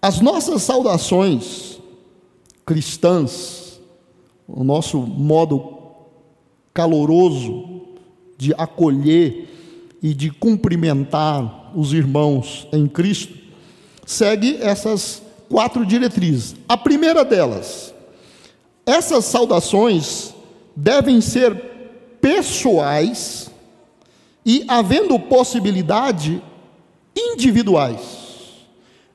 as 0.00 0.20
nossas 0.20 0.62
saudações 0.62 1.80
cristãs, 2.64 3.80
o 4.46 4.62
nosso 4.62 4.98
modo 4.98 5.76
caloroso 6.72 7.82
de 8.38 8.54
acolher 8.56 9.48
e 10.00 10.14
de 10.14 10.30
cumprimentar 10.30 11.63
os 11.74 11.92
irmãos 11.92 12.66
em 12.72 12.86
Cristo, 12.86 13.36
segue 14.06 14.58
essas 14.60 15.22
quatro 15.48 15.84
diretrizes. 15.84 16.54
A 16.68 16.76
primeira 16.76 17.24
delas, 17.24 17.94
essas 18.86 19.24
saudações 19.24 20.34
devem 20.76 21.20
ser 21.20 21.54
pessoais 22.20 23.50
e, 24.44 24.64
havendo 24.68 25.18
possibilidade, 25.18 26.42
individuais. 27.16 28.00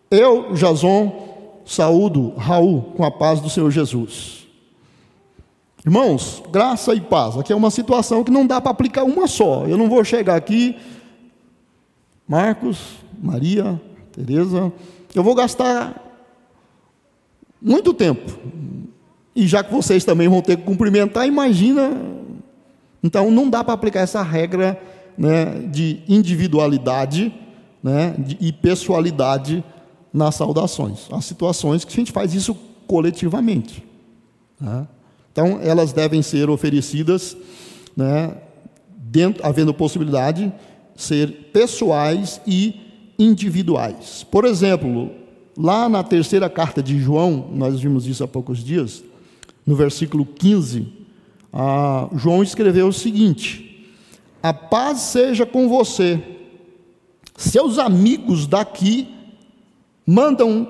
Eu, 0.10 0.54
Jason, 0.54 1.62
saúdo 1.66 2.34
Raul 2.36 2.94
com 2.96 3.04
a 3.04 3.12
paz 3.12 3.40
do 3.40 3.50
Senhor 3.50 3.70
Jesus. 3.70 4.48
Irmãos, 5.86 6.44
graça 6.52 6.94
e 6.94 7.00
paz. 7.00 7.38
Aqui 7.38 7.54
é 7.54 7.56
uma 7.56 7.72
situação 7.72 8.24
que 8.24 8.32
não 8.32 8.46
dá 8.46 8.60
para 8.60 8.72
aplicar 8.72 9.04
uma 9.04 9.28
só. 9.28 9.66
Eu 9.66 9.78
não 9.78 9.88
vou 9.88 10.04
chegar 10.04 10.36
aqui, 10.36 10.76
Marcos, 12.30 12.78
Maria, 13.20 13.82
Teresa, 14.12 14.72
eu 15.16 15.24
vou 15.24 15.34
gastar 15.34 16.00
Muito 17.60 17.92
tempo. 17.92 18.40
E 19.36 19.48
já 19.48 19.64
que 19.64 19.74
vocês 19.74 20.06
também 20.06 20.28
vão 20.28 20.40
ter 20.40 20.58
que 20.58 20.64
cumprimentar, 20.64 21.28
imagina. 21.28 21.92
Então, 23.04 23.32
não 23.32 23.50
dá 23.50 23.64
para 23.64 23.74
aplicar 23.74 24.02
essa 24.02 24.22
regra 24.22 24.80
né, 25.18 25.60
de 25.72 26.02
individualidade 26.08 27.34
né, 27.82 28.16
e 28.40 28.54
pessoalidade 28.54 29.64
nas 30.14 30.36
saudações. 30.36 31.08
Há 31.12 31.20
situações 31.22 31.84
que 31.84 31.92
a 31.92 31.96
gente 31.96 32.12
faz 32.12 32.36
isso 32.36 32.56
coletivamente. 32.86 33.84
Né? 34.62 34.88
Então, 35.32 35.60
elas 35.62 35.94
devem 35.94 36.22
ser 36.22 36.50
oferecidas, 36.50 37.36
né, 37.98 38.36
dentro, 38.96 39.46
havendo 39.46 39.74
possibilidade, 39.74 40.54
ser 41.00 41.50
pessoais 41.54 42.42
e 42.46 42.76
individuais. 43.18 44.26
Por 44.30 44.44
exemplo, 44.44 45.10
lá 45.58 45.88
na 45.88 46.04
terceira 46.04 46.50
carta 46.50 46.84
de 46.84 47.00
João, 47.00 47.50
nós 47.54 47.80
vimos 47.80 48.06
isso 48.06 48.22
há 48.22 48.28
poucos 48.28 48.62
dias, 48.62 49.02
no 49.66 49.78
versículo 49.78 50.26
15, 50.26 50.88
João 52.16 52.44
escreveu 52.44 52.90
o 52.90 52.94
seguinte: 52.94 53.88
A 54.44 54.54
paz 54.54 55.00
seja 55.00 55.46
com 55.46 55.70
você. 55.70 56.22
Seus 57.38 57.80
amigos 57.80 58.46
daqui 58.46 59.08
mandam 60.06 60.68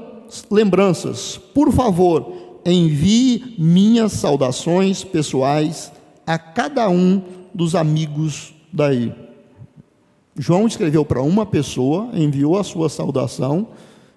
lembranças. 0.51 1.37
Por 1.37 1.71
favor, 1.71 2.59
envie 2.63 3.55
minhas 3.57 4.11
saudações 4.11 5.03
pessoais 5.03 5.91
a 6.27 6.37
cada 6.37 6.87
um 6.87 7.23
dos 7.51 7.73
amigos 7.73 8.53
daí. 8.71 9.11
João 10.41 10.65
escreveu 10.65 11.03
para 11.03 11.21
uma 11.21 11.45
pessoa, 11.45 12.11
enviou 12.13 12.57
a 12.57 12.63
sua 12.63 12.87
saudação, 12.87 13.67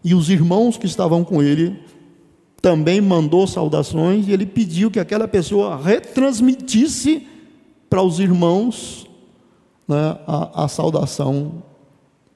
e 0.04 0.14
os 0.14 0.30
irmãos 0.30 0.76
que 0.76 0.86
estavam 0.86 1.24
com 1.24 1.42
ele 1.42 1.80
também 2.60 3.00
mandou 3.00 3.44
saudações, 3.44 4.28
e 4.28 4.32
ele 4.32 4.46
pediu 4.46 4.88
que 4.88 5.00
aquela 5.00 5.26
pessoa 5.26 5.76
retransmitisse 5.76 7.26
para 7.90 8.00
os 8.00 8.20
irmãos 8.20 9.04
né, 9.88 10.16
a, 10.24 10.64
a 10.64 10.68
saudação 10.68 11.60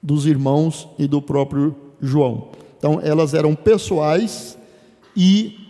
dos 0.02 0.26
irmãos 0.26 0.88
e 0.98 1.06
do 1.06 1.22
próprio 1.22 1.76
João. 2.02 2.48
Então, 2.76 3.00
elas 3.00 3.34
eram 3.34 3.54
pessoais 3.54 4.58
e 5.16 5.60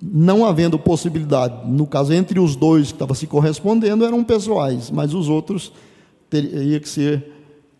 não 0.00 0.46
havendo 0.46 0.78
possibilidade, 0.78 1.68
no 1.68 1.84
caso 1.84 2.12
entre 2.12 2.38
os 2.38 2.54
dois 2.54 2.88
que 2.88 2.92
estavam 2.92 3.16
se 3.16 3.26
correspondendo, 3.26 4.04
eram 4.04 4.22
pessoais, 4.22 4.88
mas 4.88 5.12
os 5.12 5.28
outros 5.28 5.72
teriam 6.30 6.78
que 6.78 6.88
ser 6.88 7.35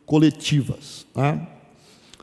coletivas. 0.07 1.05
Né? 1.15 1.47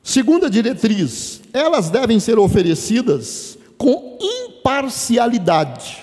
Segunda 0.02 0.50
diretriz, 0.50 1.42
elas 1.54 1.90
devem 1.90 2.20
ser 2.20 2.40
oferecidas 2.40 3.58
com 3.78 4.18
imparcialidade. 4.20 6.02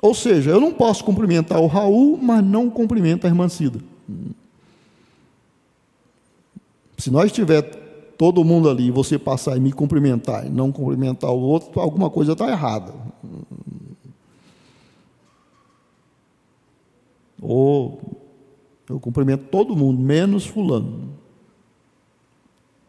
Ou 0.00 0.14
seja, 0.14 0.50
eu 0.50 0.60
não 0.60 0.72
posso 0.72 1.04
cumprimentar 1.04 1.60
o 1.60 1.66
Raul, 1.66 2.16
mas 2.16 2.42
não 2.42 2.70
cumprimento 2.70 3.26
a 3.26 3.28
irmã 3.28 3.48
Cida. 3.48 3.80
Se 6.96 7.10
nós 7.10 7.30
tiver 7.32 7.62
todo 8.16 8.44
mundo 8.44 8.68
ali, 8.68 8.90
você 8.90 9.18
passar 9.18 9.56
e 9.56 9.60
me 9.60 9.72
cumprimentar 9.72 10.46
e 10.46 10.50
não 10.50 10.72
cumprimentar 10.72 11.30
o 11.30 11.40
outro, 11.40 11.80
alguma 11.80 12.10
coisa 12.10 12.32
está 12.32 12.48
errada. 12.50 12.92
Ou 17.40 18.19
eu 18.90 19.00
cumprimento 19.00 19.44
todo 19.44 19.76
mundo, 19.76 20.00
menos 20.00 20.46
fulano. 20.46 21.10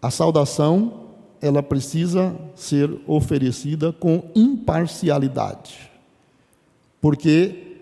A 0.02 0.10
saudação, 0.10 1.06
ela 1.40 1.62
precisa 1.62 2.36
ser 2.56 2.90
oferecida 3.08 3.94
com 3.94 4.24
imparcialidade. 4.36 5.92
Porque 7.00 7.78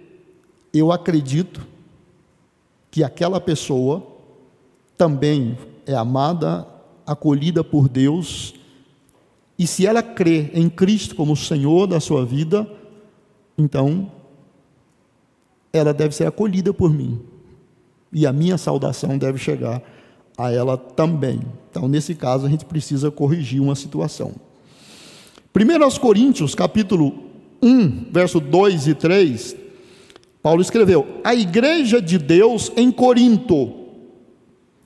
eu 0.74 0.92
acredito 0.92 1.66
que 2.92 3.04
aquela 3.04 3.40
pessoa 3.40 4.06
também 4.98 5.58
é 5.86 5.96
amada 5.96 6.68
acolhida 7.06 7.64
por 7.64 7.90
Deus, 7.90 8.54
e 9.58 9.66
se 9.66 9.86
ela 9.86 10.02
crê 10.02 10.52
em 10.54 10.70
Cristo 10.70 11.16
como 11.16 11.36
Senhor 11.36 11.88
da 11.88 12.00
sua 12.00 12.26
vida, 12.26 12.70
então 13.58 14.12
ela 15.74 15.94
deve 15.94 16.16
ser 16.16 16.26
acolhida 16.28 16.74
por 16.74 16.94
mim. 16.94 17.20
E 18.12 18.26
a 18.26 18.34
minha 18.34 18.58
saudação 18.58 19.18
deve 19.18 19.38
chegar 19.38 19.82
a 20.38 20.52
ela 20.52 20.78
também. 20.78 21.42
Então, 21.70 21.88
nesse 21.88 22.16
caso, 22.16 22.46
a 22.46 22.50
gente 22.50 22.66
precisa 22.66 23.12
corrigir 23.12 23.62
uma 23.62 23.76
situação. 23.76 24.32
1 25.54 26.00
Coríntios, 26.00 26.56
capítulo 26.56 27.14
1, 27.62 28.06
verso 28.12 28.40
2 28.40 28.88
e 28.88 28.94
3, 28.96 29.56
Paulo 30.42 30.62
escreveu: 30.62 31.06
A 31.24 31.36
igreja 31.36 32.02
de 32.02 32.18
Deus 32.18 32.72
em 32.76 32.92
Corinto, 32.92 33.74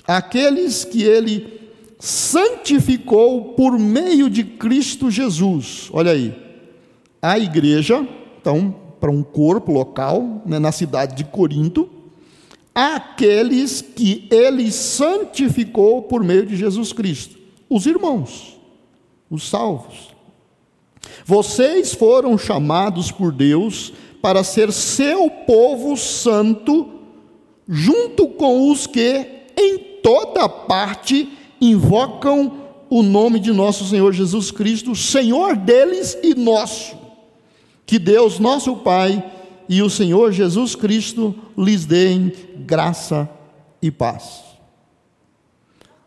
aqueles 0.07 0.83
que 0.83 1.03
ele 1.03 1.61
santificou 1.99 3.53
por 3.53 3.77
meio 3.79 4.29
de 4.29 4.43
Cristo 4.43 5.09
Jesus. 5.09 5.89
Olha 5.93 6.11
aí, 6.11 6.35
a 7.21 7.39
igreja, 7.39 8.05
então, 8.41 8.75
para 8.99 9.11
um 9.11 9.23
corpo 9.23 9.71
local, 9.71 10.41
né, 10.45 10.59
na 10.59 10.71
cidade 10.71 11.15
de 11.15 11.23
Corinto, 11.23 11.89
aqueles 12.73 13.81
que 13.81 14.27
ele 14.31 14.71
santificou 14.71 16.03
por 16.03 16.23
meio 16.23 16.45
de 16.45 16.55
Jesus 16.55 16.91
Cristo, 16.91 17.37
os 17.69 17.85
irmãos, 17.85 18.59
os 19.29 19.47
salvos. 19.47 20.13
Vocês 21.25 21.93
foram 21.93 22.37
chamados 22.37 23.11
por 23.11 23.31
Deus 23.31 23.93
para 24.21 24.43
ser 24.43 24.71
seu 24.71 25.29
povo 25.29 25.95
santo, 25.97 26.89
junto 27.67 28.27
com 28.27 28.71
os 28.71 28.87
que 28.87 29.25
em 29.57 29.77
toda 30.01 30.49
parte 30.49 31.29
invocam 31.59 32.59
o 32.89 33.01
nome 33.01 33.39
de 33.39 33.51
nosso 33.51 33.85
Senhor 33.85 34.13
Jesus 34.13 34.51
Cristo, 34.51 34.95
Senhor 34.95 35.55
deles 35.55 36.17
e 36.21 36.35
nosso. 36.35 36.95
Que 37.85 37.97
Deus, 37.99 38.39
nosso 38.39 38.77
Pai, 38.77 39.23
e 39.67 39.81
o 39.81 39.89
Senhor 39.89 40.31
Jesus 40.31 40.75
Cristo 40.75 41.35
lhes 41.57 41.85
deem 41.85 42.31
graça 42.65 43.29
e 43.81 43.89
paz. 43.89 44.43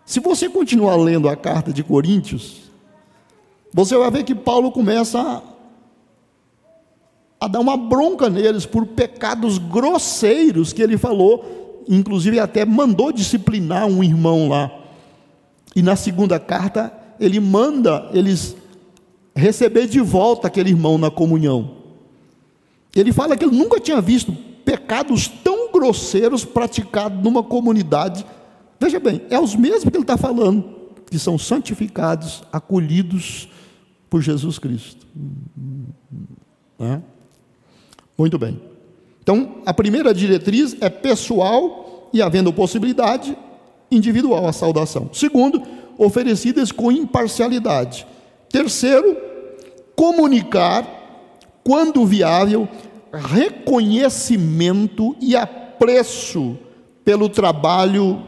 Se 0.04 0.20
você 0.20 0.48
continuar 0.48 0.96
lendo 0.96 1.28
a 1.28 1.34
carta 1.34 1.72
de 1.72 1.82
Coríntios, 1.82 2.62
você 3.72 3.96
vai 3.96 4.10
ver 4.10 4.24
que 4.24 4.34
Paulo 4.34 4.70
começa 4.70 5.20
a, 5.20 5.42
a 7.40 7.48
dar 7.48 7.60
uma 7.60 7.76
bronca 7.76 8.30
neles 8.30 8.64
por 8.64 8.86
pecados 8.86 9.58
grosseiros 9.58 10.72
que 10.72 10.80
ele 10.80 10.96
falou, 10.96 11.84
inclusive 11.88 12.38
até 12.38 12.64
mandou 12.64 13.12
disciplinar 13.12 13.86
um 13.86 14.02
irmão 14.02 14.48
lá. 14.48 14.70
E 15.74 15.82
na 15.82 15.96
segunda 15.96 16.38
carta, 16.38 16.92
ele 17.18 17.40
manda 17.40 18.08
eles 18.12 18.56
receber 19.34 19.86
de 19.86 20.00
volta 20.00 20.46
aquele 20.46 20.70
irmão 20.70 20.96
na 20.96 21.10
comunhão. 21.10 21.85
Ele 22.98 23.12
fala 23.12 23.36
que 23.36 23.44
ele 23.44 23.56
nunca 23.56 23.78
tinha 23.78 24.00
visto 24.00 24.32
pecados 24.64 25.28
tão 25.28 25.70
grosseiros 25.70 26.44
praticados 26.44 27.22
numa 27.22 27.42
comunidade. 27.42 28.24
Veja 28.80 28.98
bem, 28.98 29.22
é 29.30 29.38
os 29.38 29.54
mesmos 29.54 29.84
que 29.84 29.96
ele 29.96 30.02
está 30.02 30.16
falando, 30.16 30.64
que 31.10 31.18
são 31.18 31.38
santificados, 31.38 32.42
acolhidos 32.52 33.48
por 34.08 34.22
Jesus 34.22 34.58
Cristo. 34.58 35.06
É? 36.80 37.00
Muito 38.16 38.38
bem. 38.38 38.60
Então, 39.22 39.56
a 39.66 39.74
primeira 39.74 40.14
diretriz 40.14 40.76
é 40.80 40.88
pessoal 40.88 42.08
e 42.12 42.22
havendo 42.22 42.52
possibilidade, 42.52 43.36
individual 43.90 44.46
a 44.46 44.52
saudação. 44.52 45.10
Segundo, 45.12 45.62
oferecidas 45.98 46.72
com 46.72 46.90
imparcialidade. 46.90 48.06
Terceiro, 48.48 49.16
comunicar, 49.94 50.86
quando 51.66 52.06
viável, 52.06 52.68
reconhecimento 53.12 55.16
e 55.20 55.34
apreço 55.34 56.56
pelo 57.04 57.28
trabalho 57.28 58.22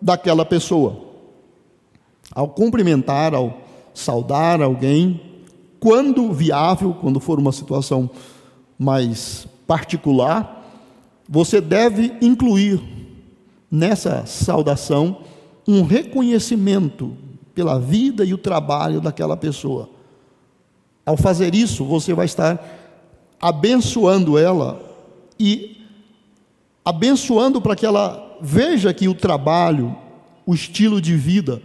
daquela 0.00 0.46
pessoa. 0.46 0.96
Ao 2.34 2.48
cumprimentar, 2.48 3.34
ao 3.34 3.60
saudar 3.92 4.62
alguém, 4.62 5.20
quando 5.78 6.32
viável, 6.32 6.96
quando 6.98 7.20
for 7.20 7.38
uma 7.38 7.52
situação 7.52 8.08
mais 8.78 9.46
particular, 9.66 10.66
você 11.28 11.60
deve 11.60 12.14
incluir 12.22 12.80
nessa 13.70 14.24
saudação 14.24 15.18
um 15.68 15.82
reconhecimento 15.82 17.14
pela 17.54 17.78
vida 17.78 18.24
e 18.24 18.32
o 18.32 18.38
trabalho 18.38 19.02
daquela 19.02 19.36
pessoa. 19.36 19.99
Ao 21.04 21.16
fazer 21.16 21.54
isso, 21.54 21.84
você 21.84 22.14
vai 22.14 22.26
estar 22.26 22.62
abençoando 23.40 24.38
ela 24.38 24.80
e 25.38 25.78
abençoando 26.84 27.60
para 27.60 27.74
que 27.74 27.86
ela 27.86 28.38
veja 28.40 28.92
que 28.92 29.08
o 29.08 29.14
trabalho, 29.14 29.96
o 30.46 30.54
estilo 30.54 31.00
de 31.00 31.16
vida, 31.16 31.62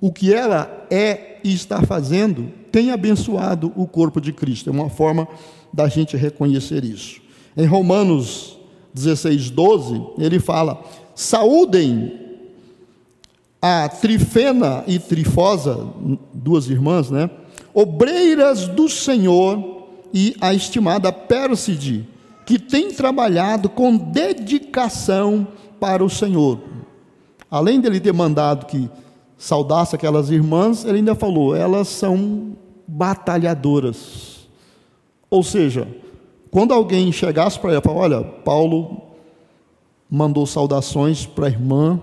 o 0.00 0.12
que 0.12 0.32
ela 0.32 0.86
é 0.90 1.38
e 1.44 1.52
está 1.52 1.82
fazendo, 1.82 2.50
tem 2.70 2.90
abençoado 2.90 3.72
o 3.76 3.86
corpo 3.86 4.20
de 4.20 4.32
Cristo. 4.32 4.70
É 4.70 4.72
uma 4.72 4.90
forma 4.90 5.28
da 5.72 5.88
gente 5.88 6.16
reconhecer 6.16 6.84
isso. 6.84 7.20
Em 7.56 7.66
Romanos 7.66 8.58
16, 8.94 9.50
12, 9.50 10.02
ele 10.18 10.40
fala: 10.40 10.82
saúdem 11.14 12.20
a 13.60 13.88
Trifena 13.88 14.82
e 14.86 14.98
Trifosa, 14.98 15.86
duas 16.32 16.68
irmãs, 16.68 17.10
né? 17.10 17.30
Obreiras 17.74 18.68
do 18.68 18.88
Senhor 18.88 19.88
e 20.12 20.36
a 20.40 20.52
estimada 20.52 21.12
Pérside, 21.12 22.06
que 22.44 22.58
tem 22.58 22.90
trabalhado 22.90 23.68
com 23.68 23.96
dedicação 23.96 25.46
para 25.80 26.04
o 26.04 26.10
Senhor. 26.10 26.60
Além 27.50 27.80
dele 27.80 28.00
ter 28.00 28.12
mandado 28.12 28.66
que 28.66 28.90
saudasse 29.36 29.94
aquelas 29.94 30.30
irmãs, 30.30 30.84
ele 30.84 30.98
ainda 30.98 31.14
falou: 31.14 31.54
elas 31.54 31.88
são 31.88 32.56
batalhadoras. 32.86 34.48
Ou 35.30 35.42
seja, 35.42 35.88
quando 36.50 36.74
alguém 36.74 37.10
chegasse 37.10 37.58
para 37.58 37.72
ela 37.72 37.82
Olha, 37.88 38.22
Paulo 38.22 39.00
mandou 40.08 40.46
saudações 40.46 41.24
para 41.24 41.46
a 41.46 41.50
irmã, 41.50 42.00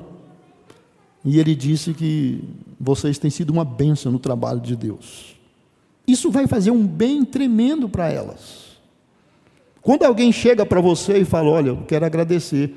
e 1.23 1.39
ele 1.39 1.53
disse 1.53 1.93
que 1.93 2.43
vocês 2.79 3.19
têm 3.19 3.29
sido 3.29 3.51
uma 3.51 3.63
bênção 3.63 4.11
no 4.11 4.17
trabalho 4.17 4.59
de 4.59 4.75
Deus. 4.75 5.38
Isso 6.09 6.31
vai 6.31 6.47
fazer 6.47 6.71
um 6.71 6.87
bem 6.87 7.23
tremendo 7.23 7.87
para 7.87 8.11
elas. 8.11 8.69
Quando 9.79 10.03
alguém 10.03 10.31
chega 10.31 10.65
para 10.65 10.81
você 10.81 11.19
e 11.19 11.25
fala: 11.25 11.49
Olha, 11.51 11.69
eu 11.69 11.77
quero 11.87 12.03
agradecer 12.03 12.75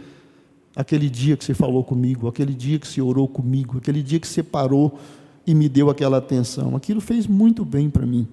aquele 0.77 1.09
dia 1.09 1.35
que 1.35 1.43
você 1.43 1.55
falou 1.55 1.83
comigo, 1.83 2.29
aquele 2.29 2.53
dia 2.53 2.79
que 2.79 2.87
você 2.87 3.01
orou 3.01 3.27
comigo, 3.27 3.79
aquele 3.79 4.03
dia 4.03 4.21
que 4.21 4.29
você 4.29 4.43
parou 4.43 4.99
e 5.47 5.55
me 5.55 5.67
deu 5.67 5.89
aquela 5.89 6.19
atenção. 6.19 6.77
Aquilo 6.77 7.01
fez 7.01 7.27
muito 7.27 7.65
bem 7.65 7.89
para 7.89 8.05
mim. 8.05 8.29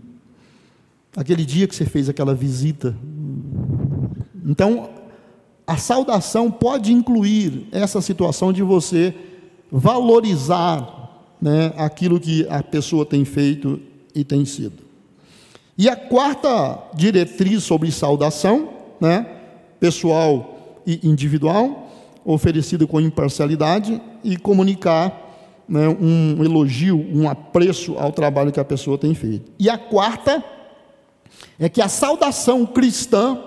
Aquele 1.15 1.45
dia 1.45 1.65
que 1.65 1.75
você 1.75 1.85
fez 1.85 2.09
aquela 2.09 2.35
visita. 2.35 2.93
Então, 4.45 4.89
a 5.65 5.77
saudação 5.77 6.51
pode 6.51 6.91
incluir 6.91 7.67
essa 7.71 8.01
situação 8.01 8.51
de 8.51 8.61
você 8.61 9.15
valorizar 9.71 11.23
né, 11.41 11.73
aquilo 11.77 12.19
que 12.19 12.45
a 12.49 12.61
pessoa 12.61 13.05
tem 13.05 13.23
feito 13.23 13.79
e 14.13 14.25
tem 14.25 14.43
sido. 14.43 14.88
E 15.79 15.87
a 15.87 15.95
quarta 15.95 16.77
diretriz 16.93 17.63
sobre 17.63 17.89
saudação, 17.89 18.67
né, 18.99 19.25
pessoal 19.79 20.81
e 20.85 20.99
individual, 21.07 21.89
oferecido 22.25 22.85
com 22.85 22.99
imparcialidade 22.99 24.01
e 24.21 24.35
comunicar 24.35 25.63
né, 25.69 25.87
um 25.87 26.43
elogio, 26.43 26.97
um 27.13 27.29
apreço 27.29 27.97
ao 27.97 28.11
trabalho 28.11 28.51
que 28.51 28.59
a 28.59 28.65
pessoa 28.65 28.97
tem 28.97 29.15
feito. 29.15 29.53
E 29.57 29.69
a 29.69 29.77
quarta 29.77 30.43
é 31.57 31.69
que 31.69 31.81
a 31.81 31.87
saudação 31.87 32.65
cristã 32.65 33.41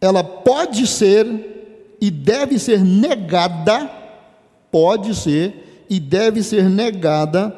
ela 0.00 0.24
pode 0.24 0.86
ser 0.86 1.98
e 2.00 2.10
deve 2.10 2.58
ser 2.58 2.82
negada, 2.82 3.86
pode 4.72 5.14
ser 5.14 5.84
e 5.90 6.00
deve 6.00 6.42
ser 6.42 6.70
negada 6.70 7.54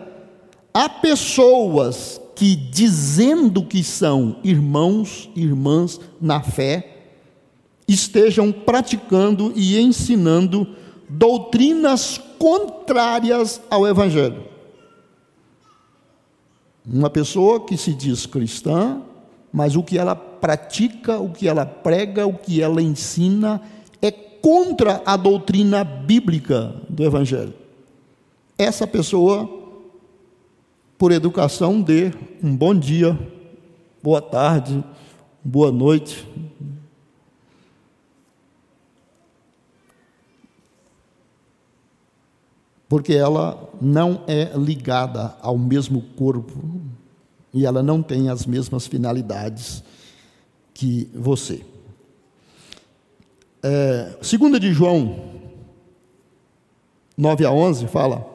a 0.75 0.89
pessoas 0.89 2.21
que 2.35 2.57
dizendo 2.57 3.63
que 3.65 3.83
são 3.85 4.37
irmãos 4.43 5.31
e 5.35 5.43
irmãs 5.43 6.01
na 6.21 6.41
fé, 6.43 6.93
estejam 7.87 8.51
praticando 8.51 9.53
e 9.55 9.79
ensinando 9.79 10.67
doutrinas 11.09 12.21
contrárias 12.39 13.61
ao 13.71 13.87
Evangelho. 13.87 14.45
Uma 16.85 17.11
pessoa 17.11 17.61
que 17.61 17.77
se 17.77 17.95
diz 17.95 18.27
cristã, 18.27 19.01
mas 19.53 19.77
o 19.77 19.83
que 19.83 19.99
ela 19.99 20.17
pratica, 20.17 21.21
o 21.21 21.31
que 21.31 21.47
ela 21.47 21.65
prega, 21.65 22.27
o 22.27 22.35
que 22.35 22.61
ela 22.61 22.83
ensina 22.83 23.61
é 24.01 24.11
contra 24.11 25.03
a 25.05 25.17
doutrina 25.17 25.85
bíblica 25.85 26.75
do 26.89 27.05
Evangelho. 27.05 27.55
Essa 28.59 28.87
pessoa, 28.87 29.62
por 31.03 31.11
educação, 31.11 31.83
dê 31.83 32.13
um 32.41 32.57
bom 32.57 32.73
dia, 32.73 33.19
boa 34.01 34.23
tarde, 34.23 34.85
boa 35.43 35.73
noite, 35.73 36.25
porque 42.89 43.15
ela 43.15 43.69
não 43.81 44.23
é 44.29 44.53
ligada 44.57 45.37
ao 45.43 45.59
mesmo 45.59 46.03
corpo 46.15 46.81
e 47.53 47.67
ela 47.67 47.83
não 47.83 48.01
tem 48.01 48.29
as 48.29 48.47
mesmas 48.47 48.87
finalidades 48.87 49.83
que 50.73 51.11
você. 51.13 51.67
É, 53.61 54.19
segunda 54.23 54.61
de 54.61 54.73
João 54.73 55.33
9 57.19 57.45
a 57.45 57.51
11 57.51 57.89
fala: 57.89 58.32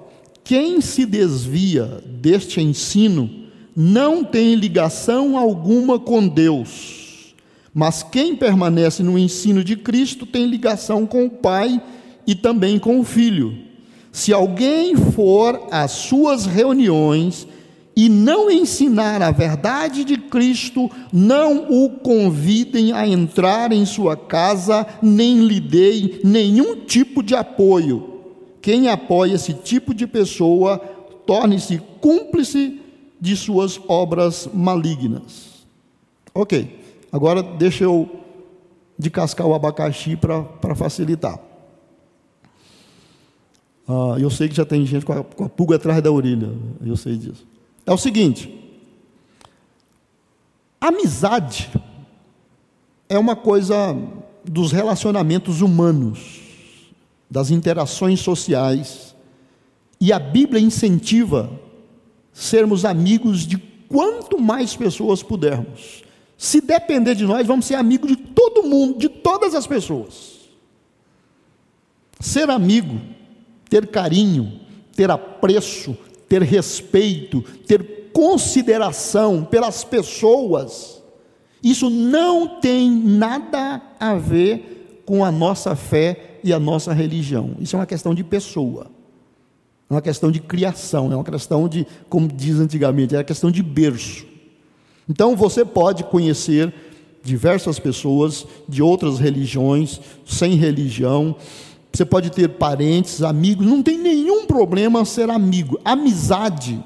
quem 0.48 0.80
se 0.80 1.06
desvia 1.06 2.02
deste 2.06 2.62
ensino 2.62 3.30
não 3.76 4.24
tem 4.24 4.56
ligação 4.56 5.38
alguma 5.38 6.00
com 6.00 6.26
Deus, 6.26 7.36
mas 7.74 8.02
quem 8.02 8.34
permanece 8.34 9.04
no 9.04 9.20
ensino 9.20 9.62
de 9.62 9.76
Cristo 9.76 10.26
tem 10.26 10.46
ligação 10.46 11.06
com 11.06 11.26
o 11.26 11.30
Pai 11.30 11.84
e 12.26 12.34
também 12.34 12.80
com 12.80 12.98
o 12.98 13.04
Filho. 13.04 13.58
Se 14.10 14.32
alguém 14.32 14.96
for 14.96 15.68
às 15.70 15.92
suas 15.92 16.46
reuniões 16.46 17.46
e 17.94 18.08
não 18.08 18.50
ensinar 18.50 19.22
a 19.22 19.32
verdade 19.32 20.06
de 20.06 20.16
Cristo, 20.16 20.90
não 21.12 21.66
o 21.70 21.90
convidem 21.90 22.94
a 22.94 23.06
entrar 23.06 23.74
em 23.74 23.86
sua 23.86 24.16
casa, 24.16 24.88
nem 25.02 25.46
lhe 25.46 25.60
deem 25.60 26.22
nenhum 26.24 26.78
tipo 26.86 27.22
de 27.22 27.36
apoio. 27.36 28.17
Quem 28.68 28.90
apoia 28.90 29.36
esse 29.36 29.54
tipo 29.54 29.94
de 29.94 30.06
pessoa 30.06 30.78
torne-se 31.26 31.78
cúmplice 32.02 32.82
de 33.18 33.34
suas 33.34 33.80
obras 33.88 34.50
malignas. 34.54 35.66
Ok, 36.34 36.78
agora 37.10 37.42
deixa 37.42 37.86
eu 37.86 38.10
de 39.00 39.10
cascar 39.10 39.48
o 39.48 39.54
abacaxi 39.54 40.18
para 40.18 40.76
facilitar. 40.76 41.40
Ah, 43.88 44.18
eu 44.20 44.30
sei 44.30 44.50
que 44.50 44.56
já 44.56 44.66
tem 44.66 44.86
gente 44.86 45.06
com 45.06 45.14
a, 45.14 45.24
com 45.24 45.46
a 45.46 45.50
pulga 45.50 45.78
atrás 45.78 46.04
da 46.04 46.12
orelha, 46.12 46.52
eu 46.86 46.98
sei 46.98 47.16
disso. 47.16 47.48
É 47.86 47.94
o 47.94 47.98
seguinte: 47.98 48.54
amizade 50.82 51.72
é 53.08 53.18
uma 53.18 53.34
coisa 53.34 53.98
dos 54.44 54.74
relacionamentos 54.74 55.62
humanos, 55.62 56.47
das 57.30 57.52
interações 57.52 58.20
sociais, 58.20 59.16
e 60.00 60.14
a 60.14 60.20
Bíblia 60.20 60.62
incentiva 60.62 61.50
sermos 62.32 62.86
amigos 62.86 63.48
de 63.48 63.58
quanto 63.90 64.40
mais 64.40 64.76
pessoas 64.76 65.24
pudermos. 65.24 66.04
Se 66.38 66.62
depender 66.62 67.16
de 67.16 67.26
nós, 67.26 67.48
vamos 67.48 67.66
ser 67.66 67.76
amigos 67.76 68.10
de 68.10 68.16
todo 68.16 68.64
mundo, 68.64 69.00
de 69.00 69.10
todas 69.10 69.56
as 69.56 69.66
pessoas. 69.66 70.38
Ser 72.20 72.50
amigo 72.50 73.00
ter 73.70 73.88
carinho, 73.88 74.60
ter 74.96 75.12
apreço, 75.12 75.96
ter 76.28 76.42
respeito, 76.42 77.42
ter 77.66 78.10
consideração 78.14 79.44
pelas 79.44 79.84
pessoas, 79.84 81.02
isso 81.64 81.90
não 81.90 82.60
tem 82.60 82.90
nada 82.90 83.82
a 84.00 84.16
ver 84.16 85.02
com 85.06 85.24
a 85.24 85.32
nossa 85.32 85.76
fé 85.76 86.27
e 86.44 86.54
a 86.54 86.60
nossa 86.60 86.94
religião. 86.94 87.52
Isso 87.60 87.76
é 87.76 87.80
uma 87.80 87.86
questão 87.86 88.14
de 88.14 88.24
pessoa. 88.24 88.88
É 89.90 89.94
uma 89.94 90.02
questão 90.02 90.32
de 90.32 90.40
criação, 90.40 91.12
é 91.12 91.16
uma 91.16 91.24
questão 91.24 91.68
de, 91.68 91.88
como 92.10 92.28
diz 92.28 92.60
antigamente, 92.60 93.16
é 93.16 93.20
uma 93.20 93.24
questão 93.24 93.50
de 93.50 93.64
berço. 93.64 94.26
Então 95.08 95.36
você 95.36 95.64
pode 95.64 96.04
conhecer 96.04 96.74
diversas 97.24 97.80
pessoas 97.80 98.46
de 98.68 98.82
outras 98.82 99.20
religiões, 99.20 100.00
sem 100.26 100.56
religião, 100.56 101.36
você 101.92 102.06
pode 102.06 102.30
ter 102.30 102.48
parentes, 102.50 103.24
amigos, 103.24 103.66
não 103.66 103.82
tem 103.82 103.98
nenhum 103.98 104.46
problema 104.46 105.04
ser 105.04 105.30
amigo. 105.30 105.80
Amizade, 105.84 106.84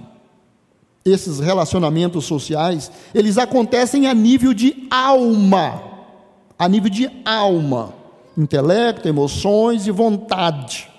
esses 1.03 1.39
relacionamentos 1.39 2.25
sociais, 2.25 2.91
eles 3.13 3.37
acontecem 3.37 4.07
a 4.07 4.13
nível 4.13 4.53
de 4.53 4.87
alma, 4.89 5.83
a 6.57 6.69
nível 6.69 6.89
de 6.89 7.09
alma, 7.25 7.93
intelecto, 8.38 9.07
emoções 9.07 9.88
e 9.88 9.91
vontade. 9.91 10.89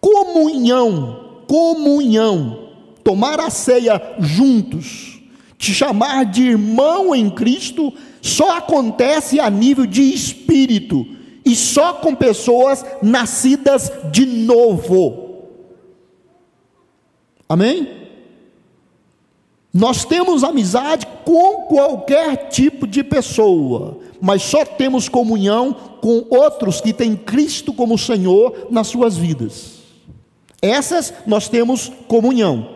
Comunhão, 0.00 1.42
comunhão, 1.46 2.68
tomar 3.02 3.40
a 3.40 3.50
ceia 3.50 4.00
juntos, 4.18 5.20
te 5.56 5.72
chamar 5.72 6.24
de 6.24 6.42
irmão 6.42 7.14
em 7.14 7.30
Cristo, 7.30 7.92
só 8.20 8.58
acontece 8.58 9.38
a 9.40 9.48
nível 9.48 9.86
de 9.86 10.02
espírito 10.02 11.06
e 11.44 11.54
só 11.54 11.94
com 11.94 12.14
pessoas 12.14 12.84
nascidas 13.02 13.90
de 14.10 14.24
novo. 14.24 15.48
Amém? 17.48 18.04
Nós 19.72 20.04
temos 20.04 20.44
amizade 20.44 21.06
com 21.24 21.62
qualquer 21.62 22.48
tipo 22.48 22.86
de 22.86 23.02
pessoa, 23.02 23.98
mas 24.24 24.40
só 24.42 24.64
temos 24.64 25.06
comunhão 25.06 25.76
com 26.00 26.24
outros 26.30 26.80
que 26.80 26.94
têm 26.94 27.14
Cristo 27.14 27.74
como 27.74 27.98
Senhor 27.98 28.68
nas 28.70 28.86
suas 28.86 29.18
vidas. 29.18 29.74
Essas 30.62 31.12
nós 31.26 31.46
temos 31.46 31.92
comunhão. 32.08 32.70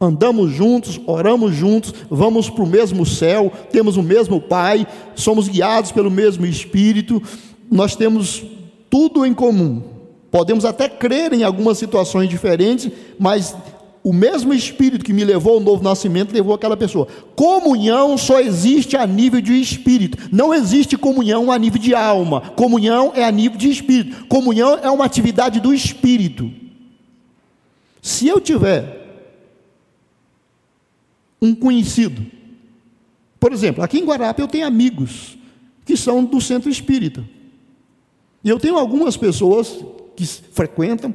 Andamos 0.00 0.50
juntos, 0.50 1.00
oramos 1.06 1.54
juntos, 1.54 1.94
vamos 2.10 2.50
para 2.50 2.64
o 2.64 2.66
mesmo 2.66 3.06
céu, 3.06 3.52
temos 3.70 3.96
o 3.96 4.02
mesmo 4.02 4.40
Pai, 4.40 4.84
somos 5.14 5.46
guiados 5.46 5.92
pelo 5.92 6.10
mesmo 6.10 6.44
Espírito, 6.44 7.22
nós 7.70 7.94
temos 7.94 8.42
tudo 8.90 9.24
em 9.24 9.32
comum. 9.32 9.80
Podemos 10.28 10.64
até 10.64 10.88
crer 10.88 11.32
em 11.32 11.44
algumas 11.44 11.78
situações 11.78 12.28
diferentes, 12.28 12.90
mas 13.16 13.54
o 14.04 14.12
mesmo 14.12 14.52
Espírito 14.52 15.02
que 15.02 15.14
me 15.14 15.24
levou 15.24 15.54
ao 15.54 15.60
novo 15.60 15.82
nascimento 15.82 16.30
levou 16.30 16.54
aquela 16.54 16.76
pessoa. 16.76 17.08
Comunhão 17.34 18.18
só 18.18 18.38
existe 18.38 18.98
a 18.98 19.06
nível 19.06 19.40
de 19.40 19.58
espírito, 19.58 20.18
não 20.30 20.52
existe 20.52 20.94
comunhão 20.98 21.50
a 21.50 21.58
nível 21.58 21.80
de 21.80 21.94
alma. 21.94 22.42
Comunhão 22.50 23.12
é 23.16 23.24
a 23.24 23.30
nível 23.30 23.56
de 23.56 23.70
espírito. 23.70 24.26
Comunhão 24.26 24.78
é 24.82 24.90
uma 24.90 25.06
atividade 25.06 25.58
do 25.58 25.72
espírito. 25.72 26.52
Se 28.02 28.28
eu 28.28 28.38
tiver 28.38 29.02
um 31.40 31.54
conhecido, 31.54 32.26
por 33.40 33.54
exemplo, 33.54 33.82
aqui 33.82 33.98
em 33.98 34.04
Guarapa 34.04 34.38
eu 34.38 34.48
tenho 34.48 34.66
amigos 34.66 35.38
que 35.86 35.96
são 35.96 36.22
do 36.22 36.42
centro 36.42 36.68
espírita. 36.68 37.24
E 38.44 38.50
eu 38.50 38.60
tenho 38.60 38.76
algumas 38.76 39.16
pessoas 39.16 39.82
que 40.14 40.26
frequentam, 40.26 41.14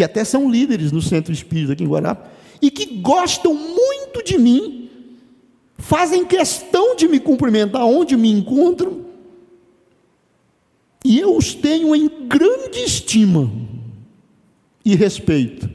que 0.00 0.04
até 0.04 0.24
são 0.24 0.50
líderes 0.50 0.90
no 0.90 1.02
centro 1.02 1.30
espírita 1.30 1.74
aqui 1.74 1.84
em 1.84 1.86
Guarapá, 1.86 2.30
e 2.62 2.70
que 2.70 2.86
gostam 2.86 3.52
muito 3.52 4.24
de 4.24 4.38
mim, 4.38 4.88
fazem 5.76 6.24
questão 6.24 6.96
de 6.96 7.06
me 7.06 7.20
cumprimentar 7.20 7.84
onde 7.84 8.16
me 8.16 8.30
encontram, 8.30 9.04
e 11.04 11.20
eu 11.20 11.36
os 11.36 11.52
tenho 11.52 11.94
em 11.94 12.08
grande 12.26 12.78
estima 12.78 13.52
e 14.82 14.96
respeito. 14.96 15.68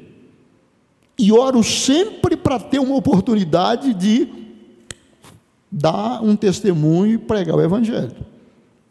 E 1.19 1.32
oro 1.32 1.63
sempre 1.63 2.36
para 2.36 2.57
ter 2.59 2.80
uma 2.80 2.95
oportunidade 2.95 3.93
de 3.93 4.28
dar 5.71 6.23
um 6.23 6.36
testemunho 6.36 7.13
e 7.13 7.17
pregar 7.19 7.57
o 7.57 7.61
Evangelho. 7.61 8.26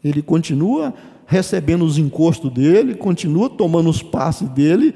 Ele 0.01 0.21
continua 0.21 0.93
recebendo 1.27 1.83
os 1.83 1.97
encostos 1.97 2.49
dele, 2.53 2.95
continua 2.95 3.49
tomando 3.49 3.89
os 3.89 4.01
passes 4.01 4.47
dele. 4.47 4.95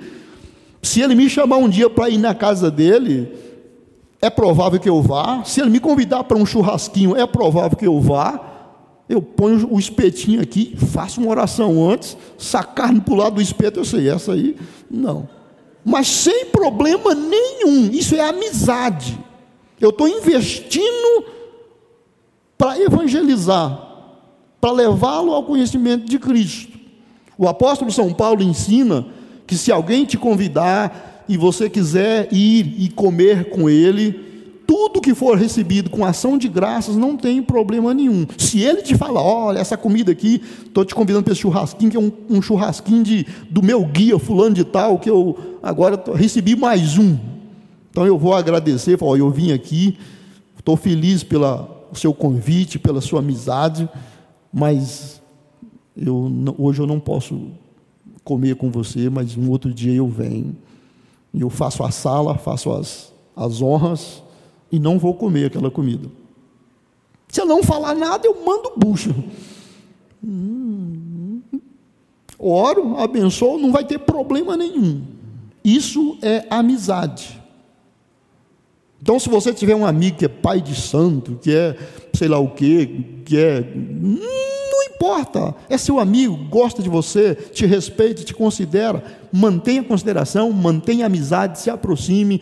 Se 0.82 1.02
ele 1.02 1.16
me 1.16 1.30
chamar 1.30 1.58
um 1.58 1.70
dia 1.70 1.90
para 1.90 2.10
ir 2.10 2.18
na 2.18 2.34
casa 2.34 2.72
dele, 2.72 3.32
é 4.22 4.30
provável 4.30 4.80
que 4.80 4.90
eu 4.90 5.02
vá. 5.02 5.44
Se 5.44 5.62
ele 5.62 5.70
me 5.70 5.80
convidar 5.80 6.24
para 6.24 6.38
um 6.38 6.46
churrasquinho, 6.46 7.16
é 7.16 7.26
provável 7.26 7.78
que 7.78 7.88
eu 7.88 8.00
vá. 8.00 8.40
Eu 9.08 9.22
ponho 9.22 9.68
o 9.72 9.80
espetinho 9.80 10.42
aqui, 10.42 10.76
faço 10.78 11.20
uma 11.20 11.32
oração 11.32 11.90
antes, 11.90 12.16
sacar 12.38 12.94
para 13.02 13.14
o 13.14 13.18
lado 13.18 13.36
do 13.36 13.42
espeto, 13.42 13.80
eu 13.80 13.86
sei, 13.86 14.08
essa 14.08 14.34
aí, 14.34 14.56
não. 14.90 15.28
Mas 15.84 16.08
sem 16.08 16.46
problema 16.46 17.16
nenhum, 17.16 17.90
isso 17.92 18.16
é 18.16 18.22
amizade. 18.22 19.18
Eu 19.82 19.90
estou 19.90 20.08
investindo 20.08 21.26
para 22.56 22.80
evangelizar 22.80 23.90
para 24.60 24.72
levá-lo 24.72 25.34
ao 25.34 25.44
conhecimento 25.44 26.06
de 26.06 26.20
Cristo. 26.20 26.78
O 27.38 27.48
apóstolo 27.48 27.92
São 27.92 28.14
Paulo 28.14 28.44
ensina 28.44 29.08
que 29.50 29.58
se 29.58 29.72
alguém 29.72 30.06
te 30.06 30.18
convidar 30.18 31.26
e 31.28 31.36
você 31.36 31.68
quiser 31.68 32.30
ir 32.32 32.76
e 32.78 32.90
comer 32.90 33.50
com 33.50 33.70
ele, 33.70 34.12
tudo 34.68 35.02
que 35.02 35.16
for 35.16 35.36
recebido 35.36 35.90
com 35.90 36.06
ação 36.06 36.38
de 36.38 36.48
graças 36.48 36.96
não 36.96 37.18
tem 37.18 37.42
problema 37.42 37.92
nenhum. 37.92 38.28
Se 38.38 38.62
ele 38.62 38.84
te 38.84 38.96
fala, 38.96 39.20
olha, 39.20 39.58
essa 39.58 39.76
comida 39.76 40.12
aqui, 40.12 40.40
estou 40.66 40.86
te 40.86 40.94
convidando 40.94 41.24
para 41.24 41.34
esse 41.34 41.42
churrasquinho, 41.42 41.90
que 41.90 41.98
é 41.98 42.00
um, 42.00 42.12
um, 42.30 42.42
churrasquinho 42.42 43.04
de, 43.04 43.26
do 43.50 43.64
meu 43.64 43.84
guia, 43.84 44.20
fulano 44.20 44.54
de 44.54 44.64
tal, 44.64 45.00
que 45.00 45.10
eu 45.10 45.36
agora 45.64 46.00
recebi 46.14 46.56
mais 46.56 47.00
um. 47.00 47.18
Então 47.90 48.06
eu 48.06 48.18
vou 48.18 48.36
agradecer, 48.36 48.98
falar, 48.98 49.18
eu 49.18 49.32
vim 49.32 49.52
aqui, 49.52 49.98
estou 50.58 50.78
feliz 50.78 51.24
pelo 51.24 51.68
seu 51.94 52.14
convite, 52.14 52.78
pela 52.78 53.02
sua 53.02 53.20
amizade 53.20 53.90
mas 54.52 55.22
eu, 55.96 56.32
hoje 56.58 56.82
eu 56.82 56.88
não 56.88 57.00
posso 57.00 57.52
comer 58.30 58.56
com 58.56 58.70
você, 58.70 59.10
mas 59.10 59.36
um 59.36 59.50
outro 59.50 59.74
dia 59.74 59.96
eu 59.96 60.08
venho. 60.08 60.56
E 61.34 61.42
eu 61.42 61.50
faço 61.50 61.84
a 61.84 61.90
sala, 61.90 62.38
faço 62.38 62.72
as, 62.72 63.12
as 63.36 63.60
honras 63.60 64.22
e 64.72 64.78
não 64.78 65.00
vou 65.00 65.16
comer 65.16 65.46
aquela 65.46 65.72
comida. 65.72 66.08
Se 67.28 67.42
eu 67.42 67.48
não 67.48 67.64
falar 67.64 67.96
nada, 67.96 68.28
eu 68.28 68.46
mando 68.46 68.74
bucho. 68.78 69.16
Hum, 70.24 71.42
oro, 72.38 72.98
abençoo, 72.98 73.58
não 73.58 73.72
vai 73.72 73.84
ter 73.84 73.98
problema 73.98 74.56
nenhum. 74.56 75.02
Isso 75.64 76.20
é 76.22 76.46
amizade. 76.52 77.42
Então, 79.02 79.20
se 79.20 79.28
você 79.28 79.52
tiver 79.52 79.76
um 79.76 79.86
amigo 79.88 80.18
que 80.18 80.26
é 80.26 80.30
pai 80.30 80.62
de 80.62 80.76
santo, 80.76 81.40
que 81.42 81.52
é 81.52 81.76
sei 82.14 82.28
lá 82.28 82.38
o 82.38 82.52
quê, 82.52 83.06
que 83.26 83.38
é. 83.38 83.62
Não 83.76 84.59
importa, 85.00 85.56
é 85.70 85.78
seu 85.78 85.98
amigo, 85.98 86.38
gosta 86.50 86.84
de 86.84 86.90
você, 86.90 87.34
te 87.34 87.66
respeita, 87.66 88.22
te 88.22 88.34
considera, 88.34 89.02
mantenha 89.32 89.82
consideração, 89.82 90.52
mantenha 90.52 91.06
amizade, 91.06 91.58
se 91.58 91.70
aproxime, 91.70 92.42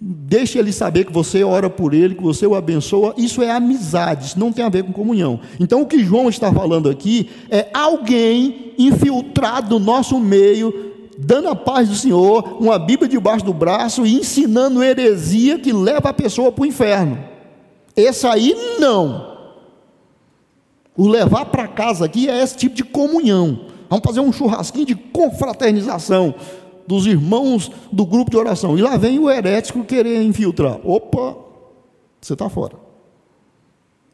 deixe 0.00 0.56
ele 0.56 0.72
saber 0.72 1.04
que 1.04 1.12
você 1.12 1.42
ora 1.42 1.68
por 1.68 1.92
ele, 1.92 2.14
que 2.14 2.22
você 2.22 2.46
o 2.46 2.54
abençoa. 2.54 3.12
Isso 3.16 3.42
é 3.42 3.50
amizade, 3.50 4.26
isso 4.26 4.38
não 4.38 4.52
tem 4.52 4.64
a 4.64 4.68
ver 4.68 4.84
com 4.84 4.92
comunhão. 4.92 5.40
Então, 5.58 5.82
o 5.82 5.86
que 5.86 6.04
João 6.04 6.28
está 6.28 6.52
falando 6.52 6.88
aqui 6.88 7.28
é 7.50 7.66
alguém 7.74 8.72
infiltrado 8.78 9.76
no 9.76 9.84
nosso 9.84 10.20
meio 10.20 10.94
dando 11.18 11.48
a 11.48 11.56
paz 11.56 11.88
do 11.88 11.94
Senhor, 11.96 12.58
uma 12.60 12.78
Bíblia 12.78 13.08
debaixo 13.08 13.44
do 13.44 13.54
braço 13.54 14.06
e 14.06 14.14
ensinando 14.14 14.84
heresia 14.84 15.58
que 15.58 15.72
leva 15.72 16.10
a 16.10 16.14
pessoa 16.14 16.52
para 16.52 16.62
o 16.62 16.66
inferno. 16.66 17.18
Esse 17.96 18.26
aí 18.28 18.54
não. 18.78 19.35
O 20.96 21.08
levar 21.08 21.46
para 21.46 21.68
casa 21.68 22.04
aqui 22.04 22.28
é 22.28 22.42
esse 22.42 22.56
tipo 22.56 22.74
de 22.74 22.84
comunhão. 22.84 23.66
Vamos 23.88 24.04
fazer 24.04 24.20
um 24.20 24.32
churrasquinho 24.32 24.86
de 24.86 24.94
confraternização 24.94 26.34
dos 26.86 27.06
irmãos 27.06 27.70
do 27.92 28.06
grupo 28.06 28.30
de 28.30 28.36
oração. 28.36 28.78
E 28.78 28.82
lá 28.82 28.96
vem 28.96 29.18
o 29.18 29.30
herético 29.30 29.84
querer 29.84 30.22
infiltrar. 30.22 30.80
Opa, 30.84 31.36
você 32.20 32.32
está 32.32 32.48
fora. 32.48 32.76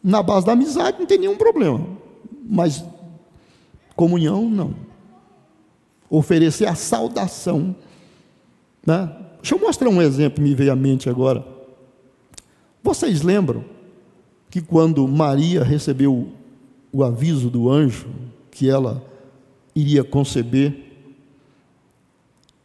Na 0.02 0.22
base 0.22 0.46
da 0.46 0.52
amizade 0.52 0.98
não 0.98 1.06
tem 1.06 1.18
nenhum 1.18 1.36
problema. 1.36 1.80
Mas 2.44 2.84
comunhão, 3.94 4.48
não 4.48 4.92
oferecer 6.12 6.66
a 6.66 6.74
saudação. 6.74 7.74
Né? 8.86 9.10
Deixa 9.40 9.54
eu 9.54 9.58
mostrar 9.58 9.88
um 9.88 10.02
exemplo 10.02 10.36
que 10.36 10.42
me 10.42 10.54
veio 10.54 10.70
à 10.70 10.76
mente 10.76 11.08
agora. 11.08 11.42
Vocês 12.82 13.22
lembram 13.22 13.64
que 14.50 14.60
quando 14.60 15.08
Maria 15.08 15.64
recebeu 15.64 16.28
o 16.92 17.02
aviso 17.02 17.48
do 17.48 17.70
anjo 17.70 18.06
que 18.50 18.68
ela 18.68 19.02
iria 19.74 20.04
conceber, 20.04 20.90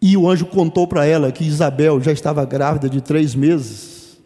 e 0.02 0.16
o 0.18 0.30
anjo 0.30 0.46
contou 0.46 0.86
para 0.86 1.06
ela 1.06 1.32
que 1.32 1.44
Isabel 1.44 2.02
já 2.02 2.12
estava 2.12 2.46
grávida 2.46 2.90
de 2.90 3.02
três 3.02 3.34
meses, 3.34 4.18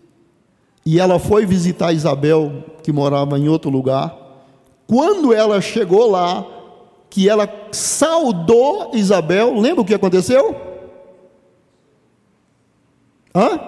e 0.85 0.99
ela 0.99 1.19
foi 1.19 1.45
visitar 1.45 1.93
Isabel, 1.93 2.63
que 2.83 2.91
morava 2.91 3.37
em 3.37 3.47
outro 3.47 3.69
lugar. 3.69 4.17
Quando 4.87 5.31
ela 5.31 5.61
chegou 5.61 6.09
lá, 6.09 6.45
que 7.11 7.27
ela 7.27 7.47
saudou 7.73 8.91
Isabel. 8.95 9.59
Lembra 9.59 9.81
o 9.81 9.85
que 9.85 9.93
aconteceu? 9.93 10.55
Hã? 13.35 13.59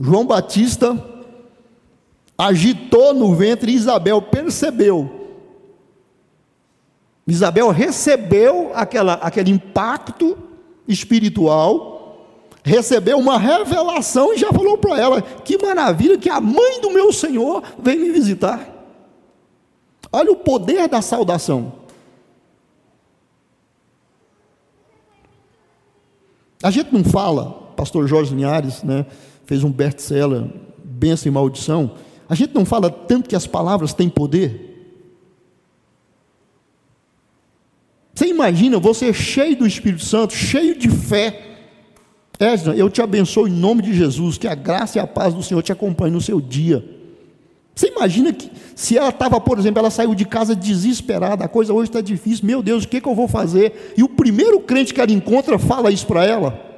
João 0.00 0.24
Batista 0.24 0.96
agitou 2.42 3.14
no 3.14 3.34
ventre 3.34 3.72
Isabel 3.72 4.20
percebeu. 4.20 5.20
Isabel 7.26 7.70
recebeu 7.70 8.72
aquela, 8.74 9.14
aquele 9.14 9.50
impacto 9.50 10.36
espiritual, 10.88 12.26
recebeu 12.64 13.16
uma 13.16 13.38
revelação 13.38 14.34
e 14.34 14.38
já 14.38 14.52
falou 14.52 14.76
para 14.76 14.98
ela: 14.98 15.22
que 15.22 15.56
maravilha 15.62 16.18
que 16.18 16.28
a 16.28 16.40
mãe 16.40 16.80
do 16.80 16.90
meu 16.90 17.12
Senhor 17.12 17.62
vem 17.78 17.98
me 17.98 18.10
visitar. 18.10 18.68
Olha 20.12 20.32
o 20.32 20.36
poder 20.36 20.88
da 20.88 21.00
saudação. 21.00 21.80
A 26.60 26.70
gente 26.70 26.92
não 26.92 27.02
fala, 27.04 27.50
pastor 27.76 28.06
Jorge 28.06 28.34
Linhares, 28.34 28.82
né, 28.82 29.06
fez 29.46 29.64
um 29.64 29.70
best-seller, 29.70 30.44
Benção 30.84 31.30
e 31.30 31.32
Maldição. 31.32 31.92
A 32.28 32.34
gente 32.34 32.54
não 32.54 32.64
fala 32.64 32.90
tanto 32.90 33.28
que 33.28 33.36
as 33.36 33.46
palavras 33.46 33.92
têm 33.92 34.08
poder. 34.08 34.70
Você 38.14 38.26
imagina 38.26 38.78
você 38.78 39.12
cheio 39.12 39.56
do 39.56 39.66
Espírito 39.66 40.04
Santo, 40.04 40.34
cheio 40.34 40.78
de 40.78 40.88
fé, 40.88 41.52
Edna, 42.38 42.74
eu 42.74 42.90
te 42.90 43.00
abençoo 43.00 43.46
em 43.46 43.52
nome 43.52 43.82
de 43.82 43.94
Jesus, 43.94 44.36
que 44.36 44.48
a 44.48 44.54
graça 44.54 44.98
e 44.98 45.00
a 45.00 45.06
paz 45.06 45.32
do 45.32 45.42
Senhor 45.42 45.62
te 45.62 45.70
acompanhem 45.70 46.14
no 46.14 46.20
seu 46.20 46.40
dia. 46.40 46.84
Você 47.74 47.88
imagina 47.88 48.32
que 48.32 48.50
se 48.74 48.98
ela 48.98 49.08
estava, 49.08 49.40
por 49.40 49.58
exemplo, 49.58 49.78
ela 49.78 49.90
saiu 49.90 50.14
de 50.14 50.24
casa 50.24 50.54
desesperada, 50.54 51.44
a 51.44 51.48
coisa 51.48 51.72
hoje 51.72 51.88
está 51.88 52.00
difícil, 52.00 52.44
meu 52.44 52.62
Deus, 52.62 52.84
o 52.84 52.88
que, 52.88 53.00
que 53.00 53.08
eu 53.08 53.14
vou 53.14 53.28
fazer? 53.28 53.94
E 53.96 54.02
o 54.02 54.08
primeiro 54.08 54.60
crente 54.60 54.92
que 54.92 55.00
ela 55.00 55.12
encontra 55.12 55.58
fala 55.58 55.90
isso 55.90 56.06
para 56.06 56.24
ela. 56.24 56.71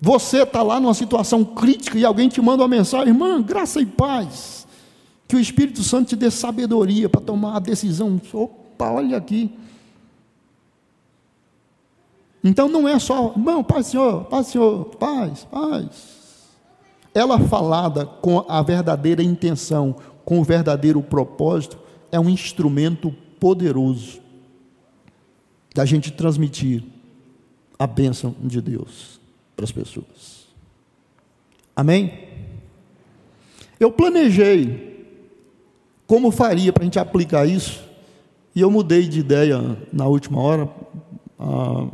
Você 0.00 0.42
está 0.42 0.62
lá 0.62 0.78
numa 0.78 0.94
situação 0.94 1.44
crítica 1.44 1.98
e 1.98 2.04
alguém 2.04 2.28
te 2.28 2.40
manda 2.40 2.62
uma 2.62 2.68
mensagem, 2.68 3.08
irmã, 3.08 3.42
graça 3.42 3.80
e 3.80 3.86
paz. 3.86 4.66
Que 5.26 5.36
o 5.36 5.40
Espírito 5.40 5.82
Santo 5.82 6.10
te 6.10 6.16
dê 6.16 6.30
sabedoria 6.30 7.08
para 7.08 7.20
tomar 7.20 7.56
a 7.56 7.58
decisão. 7.58 8.20
Opa, 8.32 8.92
olha 8.92 9.16
aqui. 9.16 9.50
Então 12.42 12.68
não 12.68 12.88
é 12.88 12.98
só, 13.00 13.32
irmão, 13.36 13.64
paz, 13.64 13.88
Senhor, 13.88 14.24
paz, 14.26 14.46
Senhor, 14.46 14.84
paz, 14.96 15.44
paz. 15.44 16.18
Ela 17.12 17.40
falada 17.40 18.06
com 18.06 18.44
a 18.48 18.62
verdadeira 18.62 19.22
intenção, 19.22 19.96
com 20.24 20.38
o 20.38 20.44
verdadeiro 20.44 21.02
propósito, 21.02 21.76
é 22.12 22.20
um 22.20 22.28
instrumento 22.30 23.12
poderoso 23.40 24.20
da 25.74 25.84
gente 25.84 26.12
transmitir 26.12 26.84
a 27.76 27.86
bênção 27.86 28.34
de 28.40 28.60
Deus 28.60 29.17
para 29.58 29.64
as 29.64 29.72
pessoas. 29.72 30.46
Amém? 31.74 32.12
Eu 33.80 33.90
planejei 33.90 34.88
como 36.06 36.30
faria 36.30 36.72
para 36.72 36.82
a 36.82 36.84
gente 36.84 36.98
aplicar 36.98 37.44
isso, 37.44 37.82
e 38.54 38.60
eu 38.60 38.70
mudei 38.70 39.08
de 39.08 39.18
ideia 39.18 39.76
na 39.92 40.06
última 40.06 40.40
hora, 40.40 40.70
ah, 41.38 41.88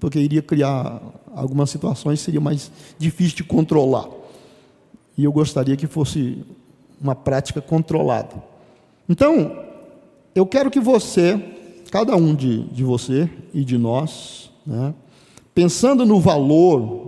porque 0.00 0.18
iria 0.18 0.42
criar 0.42 1.00
algumas 1.34 1.70
situações 1.70 2.20
seria 2.20 2.40
mais 2.40 2.70
difícil 2.98 3.36
de 3.36 3.44
controlar. 3.44 4.08
E 5.16 5.24
eu 5.24 5.32
gostaria 5.32 5.76
que 5.76 5.86
fosse 5.86 6.44
uma 7.00 7.14
prática 7.14 7.60
controlada. 7.60 8.42
Então, 9.08 9.56
eu 10.34 10.44
quero 10.44 10.70
que 10.70 10.80
você, 10.80 11.40
cada 11.92 12.16
um 12.16 12.34
de, 12.34 12.64
de 12.64 12.82
você 12.82 13.30
e 13.52 13.64
de 13.64 13.78
nós, 13.78 14.50
né, 14.66 14.92
pensando 15.54 16.04
no 16.04 16.18
valor 16.18 17.03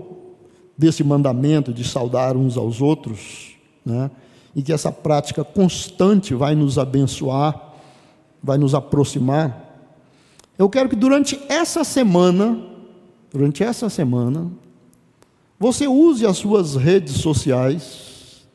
desse 0.77 1.03
mandamento 1.03 1.72
de 1.72 1.85
saudar 1.85 2.37
uns 2.37 2.57
aos 2.57 2.81
outros, 2.81 3.57
né, 3.85 4.11
e 4.55 4.62
que 4.62 4.72
essa 4.72 4.91
prática 4.91 5.45
constante 5.45 6.35
vai 6.35 6.55
nos 6.55 6.79
abençoar, 6.79 7.74
vai 8.43 8.59
nos 8.59 8.74
aproximar, 8.74 9.66
eu 10.59 10.70
quero 10.70 10.89
que 10.89 10.97
durante 10.97 11.39
essa 11.49 11.85
semana, 11.85 12.59
durante 13.31 13.62
essa 13.62 13.91
semana, 13.91 14.51
você 15.59 15.87
use 15.87 16.24
as 16.27 16.39
suas 16.39 16.77
redes 16.77 17.16
sociais 17.16 18.47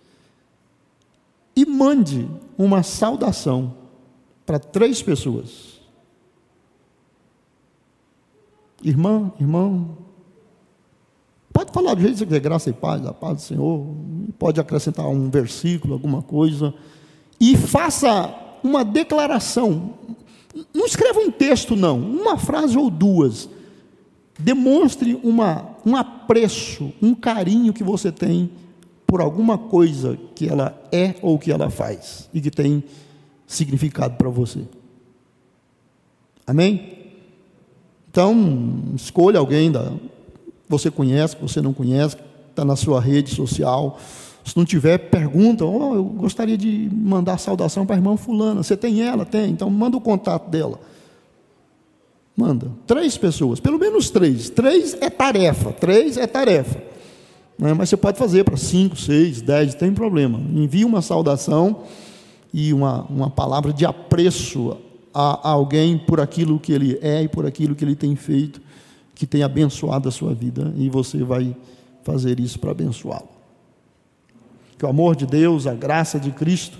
e 1.55 1.65
mande 1.65 2.27
uma 2.57 2.81
saudação 2.81 3.75
para 4.45 4.57
três 4.57 5.01
pessoas. 5.01 5.79
Irmã, 8.83 9.31
irmão, 9.39 9.97
pode 11.61 11.71
falar 11.71 11.93
do 11.93 12.01
jeito 12.01 12.13
que 12.13 12.19
você 12.19 12.25
quiser, 12.25 12.39
graça 12.39 12.69
e 12.69 12.73
paz, 12.73 13.05
a 13.05 13.13
paz 13.13 13.35
do 13.37 13.41
Senhor, 13.41 13.85
pode 14.39 14.59
acrescentar 14.59 15.07
um 15.07 15.29
versículo, 15.29 15.93
alguma 15.93 16.21
coisa, 16.21 16.73
e 17.39 17.55
faça 17.55 18.33
uma 18.63 18.83
declaração. 18.83 19.93
Não 20.73 20.85
escreva 20.85 21.19
um 21.19 21.31
texto, 21.31 21.75
não, 21.75 21.99
uma 21.99 22.37
frase 22.37 22.77
ou 22.77 22.89
duas. 22.89 23.47
Demonstre 24.39 25.19
uma, 25.23 25.69
um 25.85 25.95
apreço, 25.95 26.91
um 27.01 27.13
carinho 27.13 27.73
que 27.73 27.83
você 27.83 28.11
tem 28.11 28.49
por 29.05 29.21
alguma 29.21 29.57
coisa 29.57 30.17
que 30.33 30.47
ela 30.47 30.81
é 30.91 31.15
ou 31.21 31.37
que 31.37 31.51
ela 31.51 31.69
faz 31.69 32.29
e 32.33 32.41
que 32.41 32.49
tem 32.49 32.83
significado 33.45 34.15
para 34.15 34.29
você. 34.29 34.61
Amém? 36.47 36.97
Então, 38.09 38.93
escolha 38.95 39.39
alguém 39.39 39.71
da 39.71 39.93
você 40.71 40.89
conhece, 40.89 41.35
que 41.35 41.41
você 41.41 41.61
não 41.61 41.73
conhece, 41.73 42.15
que 42.15 42.23
está 42.49 42.65
na 42.65 42.75
sua 42.75 42.99
rede 42.99 43.35
social. 43.35 43.99
Se 44.43 44.57
não 44.57 44.65
tiver, 44.65 44.97
pergunta. 44.97 45.63
Oh, 45.65 45.93
eu 45.93 46.03
gostaria 46.03 46.57
de 46.57 46.89
mandar 46.91 47.37
saudação 47.37 47.85
para 47.85 47.95
a 47.95 47.99
irmã 47.99 48.17
fulana. 48.17 48.63
Você 48.63 48.75
tem 48.75 49.01
ela? 49.01 49.25
Tem. 49.25 49.51
Então 49.51 49.69
manda 49.69 49.97
o 49.97 50.01
contato 50.01 50.49
dela. 50.49 50.79
Manda. 52.35 52.71
Três 52.87 53.17
pessoas, 53.17 53.59
pelo 53.59 53.77
menos 53.77 54.09
três. 54.09 54.49
Três 54.49 54.97
é 54.99 55.09
tarefa. 55.09 55.71
Três 55.73 56.17
é 56.17 56.25
tarefa. 56.25 56.81
Né? 57.57 57.73
Mas 57.73 57.89
você 57.89 57.97
pode 57.97 58.17
fazer 58.17 58.43
para 58.43 58.57
cinco, 58.57 58.95
seis, 58.95 59.41
dez, 59.41 59.75
tem 59.75 59.93
problema. 59.93 60.39
Envie 60.39 60.83
uma 60.83 61.01
saudação 61.01 61.83
e 62.53 62.73
uma, 62.73 63.03
uma 63.03 63.29
palavra 63.29 63.71
de 63.71 63.85
apreço 63.85 64.75
a 65.13 65.49
alguém 65.49 65.97
por 65.97 66.19
aquilo 66.19 66.59
que 66.59 66.71
ele 66.71 66.97
é 67.01 67.23
e 67.23 67.27
por 67.27 67.45
aquilo 67.45 67.75
que 67.75 67.83
ele 67.83 67.95
tem 67.95 68.15
feito, 68.15 68.61
que 69.21 69.27
tem 69.27 69.43
abençoado 69.43 70.09
a 70.09 70.11
sua 70.11 70.33
vida, 70.33 70.73
e 70.75 70.89
você 70.89 71.23
vai 71.23 71.55
fazer 72.01 72.39
isso 72.39 72.57
para 72.57 72.71
abençoá-lo. 72.71 73.29
Que 74.79 74.83
o 74.83 74.89
amor 74.89 75.15
de 75.15 75.27
Deus, 75.27 75.67
a 75.67 75.75
graça 75.75 76.19
de 76.19 76.31
Cristo 76.31 76.79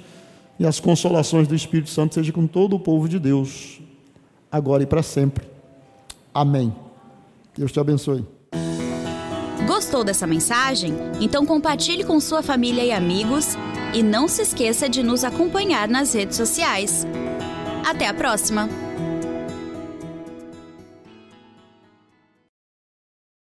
e 0.57 0.65
as 0.65 0.79
consolações 0.79 1.47
do 1.47 1.53
Espírito 1.53 1.91
Santo 1.91 2.15
sejam 2.15 2.33
com 2.33 2.47
todo 2.47 2.75
o 2.75 2.79
povo 2.79 3.07
de 3.07 3.19
Deus, 3.19 3.79
agora 4.51 4.81
e 4.81 4.87
para 4.87 5.03
sempre. 5.03 5.45
Amém. 6.33 6.73
Deus 7.55 7.71
te 7.71 7.79
abençoe. 7.79 8.25
Gostou 9.67 10.03
dessa 10.03 10.25
mensagem? 10.25 10.95
Então 11.19 11.45
compartilhe 11.45 12.03
com 12.03 12.19
sua 12.19 12.41
família 12.41 12.83
e 12.83 12.91
amigos 12.91 13.55
e 13.93 14.01
não 14.01 14.27
se 14.27 14.41
esqueça 14.41 14.89
de 14.89 15.03
nos 15.03 15.23
acompanhar 15.23 15.87
nas 15.87 16.11
redes 16.11 16.37
sociais. 16.37 17.05
Até 17.87 18.07
a 18.07 18.15
próxima! 18.15 18.90